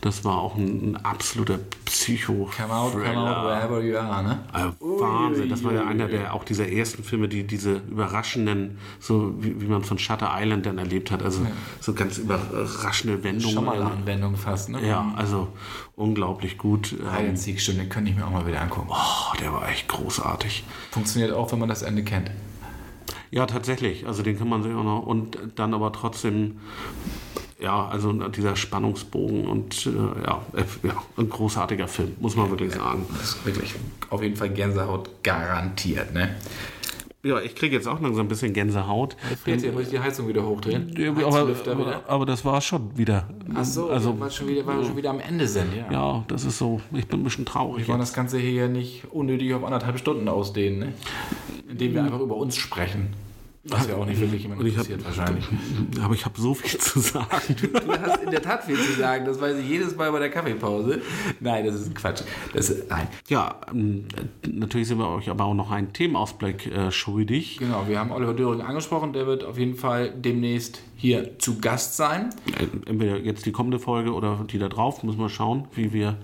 das 0.00 0.24
war 0.24 0.38
auch 0.38 0.56
ein, 0.56 0.92
ein 0.92 0.96
absoluter 0.96 1.58
psycho 1.84 2.48
Come 2.56 2.72
out, 2.72 2.92
come 2.92 3.18
out, 3.18 3.44
wherever 3.44 3.82
you 3.82 3.96
are, 3.96 4.22
ne? 4.22 4.38
Äh, 4.54 4.70
Wahnsinn, 4.80 5.48
das 5.48 5.64
war 5.64 5.72
ja 5.72 5.84
einer 5.86 6.06
der 6.06 6.32
auch 6.34 6.44
dieser 6.44 6.68
ersten 6.68 7.02
Filme, 7.02 7.28
die 7.28 7.44
diese 7.44 7.80
überraschenden, 7.90 8.78
so 9.00 9.34
wie, 9.40 9.60
wie 9.60 9.66
man 9.66 9.82
von 9.82 9.98
Shutter 9.98 10.30
Island 10.32 10.66
dann 10.66 10.78
erlebt 10.78 11.10
hat, 11.10 11.22
also 11.22 11.44
so 11.80 11.92
ganz 12.02 12.18
überraschende 12.18 13.22
Wendungen. 13.22 13.54
Schon 13.54 13.64
mal 13.64 13.80
eine 13.80 13.90
Anwendung 13.90 14.36
fast, 14.36 14.68
ne? 14.68 14.86
Ja, 14.86 15.12
also 15.16 15.48
unglaublich 15.96 16.58
gut. 16.58 16.88
Hide 16.88 17.28
Ähm, 17.28 17.36
Seek, 17.36 17.60
stimmt, 17.60 17.80
den 17.80 17.88
könnte 17.88 18.10
ich 18.10 18.16
mir 18.16 18.26
auch 18.26 18.30
mal 18.30 18.46
wieder 18.46 18.60
angucken. 18.60 18.88
oh, 18.90 19.36
der 19.40 19.52
war 19.52 19.68
echt 19.68 19.88
großartig. 19.88 20.64
Funktioniert 20.90 21.32
auch, 21.32 21.50
wenn 21.52 21.58
man 21.58 21.68
das 21.68 21.82
Ende 21.82 22.02
kennt. 22.02 22.30
Ja, 23.30 23.46
tatsächlich. 23.46 24.06
Also 24.06 24.22
den 24.22 24.38
kann 24.38 24.48
man 24.48 24.62
sich 24.62 24.72
auch 24.74 24.84
noch 24.84 25.06
und 25.06 25.38
dann 25.56 25.74
aber 25.74 25.92
trotzdem 25.92 26.58
ja, 27.62 27.86
also 27.86 28.12
dieser 28.12 28.56
Spannungsbogen 28.56 29.46
und 29.46 29.86
äh, 29.86 29.90
ja, 30.26 30.44
äh, 30.54 30.64
ja, 30.86 31.00
ein 31.16 31.28
großartiger 31.28 31.86
Film, 31.86 32.16
muss 32.18 32.34
man 32.34 32.50
wirklich 32.50 32.72
sagen. 32.74 33.06
Das 33.08 33.34
ist 33.34 33.46
wirklich 33.46 33.74
auf 34.10 34.20
jeden 34.20 34.34
Fall 34.34 34.50
Gänsehaut 34.50 35.22
garantiert, 35.22 36.12
ne? 36.12 36.34
Ja, 37.24 37.40
ich 37.40 37.54
kriege 37.54 37.76
jetzt 37.76 37.86
auch 37.86 38.00
langsam 38.00 38.26
ein 38.26 38.28
bisschen 38.28 38.52
Gänsehaut. 38.52 39.16
Jetzt 39.46 39.72
muss 39.72 39.84
ich 39.84 39.90
die 39.90 40.00
Heizung 40.00 40.26
wieder 40.26 40.44
hochdrehen. 40.44 40.92
Ja, 40.98 41.12
aber, 41.12 41.48
wieder. 41.48 42.02
aber, 42.08 42.26
das 42.26 42.44
war 42.44 42.60
schon 42.60 42.98
wieder. 42.98 43.28
Ach 43.54 43.64
so, 43.64 43.90
also 43.90 44.18
weil, 44.18 44.28
schon 44.32 44.48
wieder, 44.48 44.66
weil 44.66 44.78
wir 44.78 44.84
schon 44.84 44.96
wieder 44.96 45.10
am 45.10 45.20
Ende 45.20 45.46
sind, 45.46 45.68
ja. 45.72 45.92
ja, 45.92 46.24
das 46.26 46.44
ist 46.44 46.58
so. 46.58 46.80
Ich 46.92 47.06
bin 47.06 47.20
ein 47.20 47.22
bisschen 47.22 47.44
traurig. 47.44 47.86
Wir 47.86 47.88
wollen 47.88 48.00
das 48.00 48.12
Ganze 48.12 48.38
hier 48.38 48.62
ja 48.62 48.68
nicht 48.68 49.04
unnötig 49.12 49.54
auf 49.54 49.62
anderthalb 49.62 50.00
Stunden 50.00 50.28
ausdehnen, 50.28 50.80
ne? 50.80 50.92
Indem 51.70 51.94
wir 51.94 52.02
einfach 52.02 52.18
über 52.18 52.36
uns 52.36 52.56
sprechen. 52.56 53.10
Was 53.64 53.86
ja 53.86 53.94
auch 53.94 54.04
nicht 54.06 54.20
wirklich 54.20 54.42
jemand 54.42 54.60
ich 54.64 54.76
hab- 54.76 54.88
interessiert 54.90 55.04
wahrscheinlich. 55.04 55.44
Aber 56.02 56.14
ich 56.14 56.24
habe 56.24 56.40
so 56.40 56.52
viel 56.52 56.80
zu 56.80 56.98
sagen. 56.98 57.28
Du 57.60 57.92
hast 57.92 58.22
in 58.24 58.30
der 58.32 58.42
Tat 58.42 58.64
viel 58.64 58.76
zu 58.76 58.92
sagen, 58.98 59.24
das 59.24 59.40
weiß 59.40 59.56
ich 59.58 59.68
jedes 59.68 59.94
Mal 59.94 60.10
bei 60.10 60.18
der 60.18 60.30
Kaffeepause. 60.30 61.00
Nein, 61.38 61.64
das 61.66 61.76
ist 61.76 61.94
Quatsch. 61.94 62.22
Das 62.52 62.70
ist, 62.70 62.90
nein. 62.90 63.06
Ja, 63.28 63.60
ähm, 63.72 64.06
natürlich 64.52 64.88
sind 64.88 64.98
wir 64.98 65.08
euch 65.08 65.30
aber 65.30 65.44
auch 65.44 65.54
noch 65.54 65.70
einen 65.70 65.92
Themenausblick 65.92 66.66
äh, 66.72 66.90
schuldig. 66.90 67.58
Genau, 67.58 67.84
wir 67.86 68.00
haben 68.00 68.10
Oliver 68.10 68.34
Döring 68.34 68.62
angesprochen, 68.62 69.12
der 69.12 69.28
wird 69.28 69.44
auf 69.44 69.56
jeden 69.58 69.76
Fall 69.76 70.10
demnächst 70.10 70.82
hier 70.96 71.38
zu 71.38 71.60
Gast 71.60 71.96
sein. 71.96 72.30
Äh, 72.58 72.90
Entweder 72.90 73.18
jetzt 73.18 73.46
die 73.46 73.52
kommende 73.52 73.78
Folge 73.78 74.12
oder 74.12 74.44
die 74.50 74.58
da 74.58 74.68
drauf. 74.68 75.04
Müssen 75.04 75.20
wir 75.20 75.28
schauen, 75.28 75.68
wie 75.74 75.92
wir, 75.92 76.18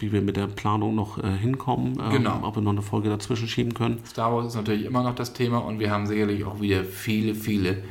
wie 0.00 0.10
wir 0.10 0.22
mit 0.22 0.36
der 0.36 0.48
Planung 0.48 0.96
noch 0.96 1.22
äh, 1.22 1.36
hinkommen. 1.36 1.98
Ähm, 2.04 2.10
Genau. 2.24 2.40
Ob 2.42 2.56
wir 2.56 2.62
noch 2.62 2.72
eine 2.72 2.82
Folge 2.82 3.08
dazwischen 3.10 3.46
schieben 3.48 3.74
können. 3.74 3.98
Star 4.06 4.32
Wars 4.34 4.46
ist 4.48 4.54
natürlich 4.56 4.84
immer 4.86 5.02
noch 5.04 5.14
das 5.14 5.32
Thema 5.34 5.58
und 5.58 5.78
wir 5.78 5.90
haben 5.92 6.06
sicherlich 6.08 6.44
auch 6.44 6.60
wieder 6.60 6.63
viele, 6.84 7.34
viele 7.34 7.82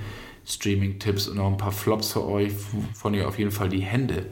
Streaming-Tipps 0.45 1.27
und 1.27 1.39
auch 1.39 1.51
ein 1.51 1.57
paar 1.57 1.71
Flops 1.71 2.11
für 2.11 2.25
euch, 2.25 2.51
von 2.93 3.13
ihr 3.13 3.27
auf 3.27 3.37
jeden 3.39 3.51
Fall 3.51 3.69
die 3.69 3.81
Hände 3.81 4.25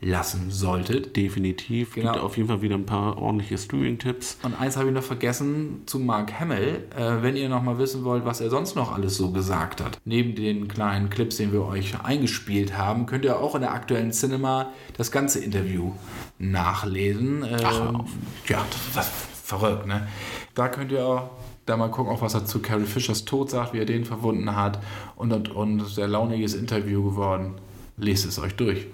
lassen 0.00 0.50
solltet. 0.50 1.16
Definitiv. 1.16 1.94
Genau. 1.94 2.12
Gibt 2.12 2.24
auf 2.24 2.36
jeden 2.36 2.48
Fall 2.48 2.60
wieder 2.62 2.74
ein 2.74 2.86
paar 2.86 3.18
ordentliche 3.18 3.56
Streaming-Tipps. 3.56 4.38
Und 4.42 4.54
eins 4.60 4.76
habe 4.76 4.88
ich 4.88 4.94
noch 4.94 5.02
vergessen 5.02 5.82
zu 5.86 5.98
Mark 5.98 6.38
Hamill. 6.38 6.84
Äh, 6.96 7.22
wenn 7.22 7.36
ihr 7.36 7.48
noch 7.48 7.62
mal 7.62 7.78
wissen 7.78 8.04
wollt, 8.04 8.24
was 8.24 8.40
er 8.40 8.50
sonst 8.50 8.76
noch 8.76 8.92
alles 8.92 9.16
so 9.16 9.30
gesagt 9.30 9.82
hat, 9.82 9.98
neben 10.04 10.34
den 10.34 10.68
kleinen 10.68 11.08
Clips, 11.08 11.38
den 11.38 11.52
wir 11.52 11.64
euch 11.64 11.98
eingespielt 12.02 12.76
haben, 12.76 13.06
könnt 13.06 13.24
ihr 13.24 13.40
auch 13.40 13.54
in 13.54 13.62
der 13.62 13.72
aktuellen 13.72 14.12
Cinema 14.12 14.70
das 14.96 15.10
ganze 15.10 15.42
Interview 15.42 15.92
nachlesen. 16.38 17.42
Äh, 17.42 17.62
ja, 17.62 18.64
das 18.94 19.06
ist 19.06 19.12
verrückt, 19.44 19.86
ne? 19.86 20.06
Da 20.54 20.68
könnt 20.68 20.92
ihr 20.92 21.04
auch 21.04 21.30
da 21.66 21.76
mal 21.76 21.90
gucken, 21.90 22.12
auch 22.12 22.22
was 22.22 22.34
er 22.34 22.44
zu 22.46 22.60
Carrie 22.60 22.84
Fishers 22.84 23.24
Tod 23.24 23.50
sagt, 23.50 23.74
wie 23.74 23.78
er 23.78 23.84
den 23.84 24.04
verwunden 24.04 24.56
hat. 24.56 24.80
Und, 25.16 25.32
und, 25.32 25.50
und 25.50 25.80
sehr 25.86 26.08
launiges 26.08 26.54
Interview 26.54 27.02
geworden. 27.02 27.54
Lest 27.98 28.26
es 28.26 28.38
euch 28.38 28.54
durch. 28.56 28.86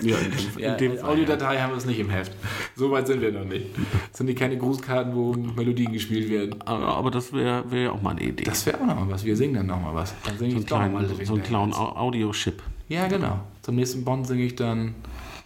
Ja, 0.00 0.16
in 0.18 0.30
dem, 0.30 0.58
Ja, 0.58 0.72
in 0.72 0.78
dem 0.78 0.98
Fall. 0.98 1.10
Audiodatei 1.10 1.58
haben 1.58 1.70
wir 1.72 1.78
es 1.78 1.84
nicht 1.84 1.98
im 1.98 2.10
Heft. 2.10 2.32
So 2.76 2.92
weit 2.92 3.08
sind 3.08 3.20
wir 3.20 3.32
noch 3.32 3.44
nicht. 3.44 3.66
Das 4.10 4.18
sind 4.18 4.28
die 4.28 4.36
keine 4.36 4.56
Grußkarten, 4.56 5.16
wo 5.16 5.32
Melodien 5.32 5.92
gespielt 5.92 6.30
werden. 6.30 6.62
Aber, 6.62 6.86
aber 6.96 7.10
das 7.10 7.32
wäre 7.32 7.68
wär 7.70 7.82
ja 7.82 7.90
auch 7.90 8.00
mal 8.00 8.10
eine 8.10 8.22
Idee. 8.22 8.44
Das 8.44 8.64
wäre 8.64 8.80
auch 8.80 8.86
noch 8.86 8.94
mal 8.94 9.10
was. 9.10 9.24
Wir 9.24 9.36
singen 9.36 9.54
dann 9.54 9.66
noch 9.66 9.80
mal 9.80 9.94
was. 9.94 10.14
Dann 10.24 10.38
singe 10.38 10.52
so 10.52 10.58
ich 10.58 10.70
mal 10.70 10.88
kleinen, 10.88 11.08
Living 11.08 11.26
so 11.26 11.34
einen 11.34 11.42
kleinen 11.42 11.74
Audio-Chip. 11.74 12.62
Ja, 12.88 13.08
genau. 13.08 13.40
Zum 13.62 13.74
nächsten 13.74 14.04
Bond 14.04 14.28
singe 14.28 14.44
ich 14.44 14.54
dann 14.54 14.94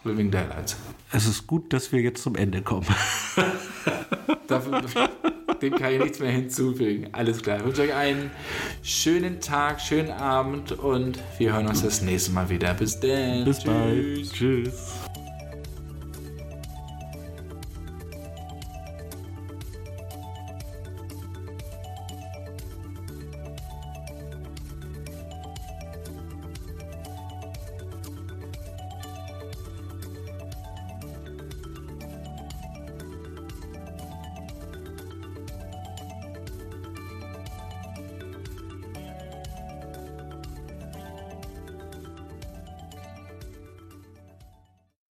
Living 0.03 0.29
Daylights. 0.29 0.77
Es 1.13 1.27
ist 1.27 1.45
gut, 1.45 1.73
dass 1.73 1.91
wir 1.91 2.01
jetzt 2.01 2.23
zum 2.23 2.35
Ende 2.35 2.61
kommen. 2.61 2.87
Dem 5.61 5.75
kann 5.75 5.93
ich 5.93 5.99
nichts 5.99 6.19
mehr 6.19 6.31
hinzufügen. 6.31 7.09
Alles 7.11 7.41
klar. 7.41 7.57
Ich 7.57 7.65
wünsche 7.65 7.81
euch 7.83 7.93
einen 7.93 8.31
schönen 8.81 9.41
Tag, 9.41 9.81
schönen 9.81 10.11
Abend 10.11 10.71
und 10.71 11.19
wir 11.37 11.53
hören 11.53 11.67
uns 11.67 11.83
das 11.83 12.01
nächste 12.01 12.31
Mal 12.31 12.49
wieder. 12.49 12.73
Bis 12.73 12.99
dann. 12.99 13.43
Bis 13.43 13.63
bald. 13.63 14.31
Tschüss. 14.33 15.00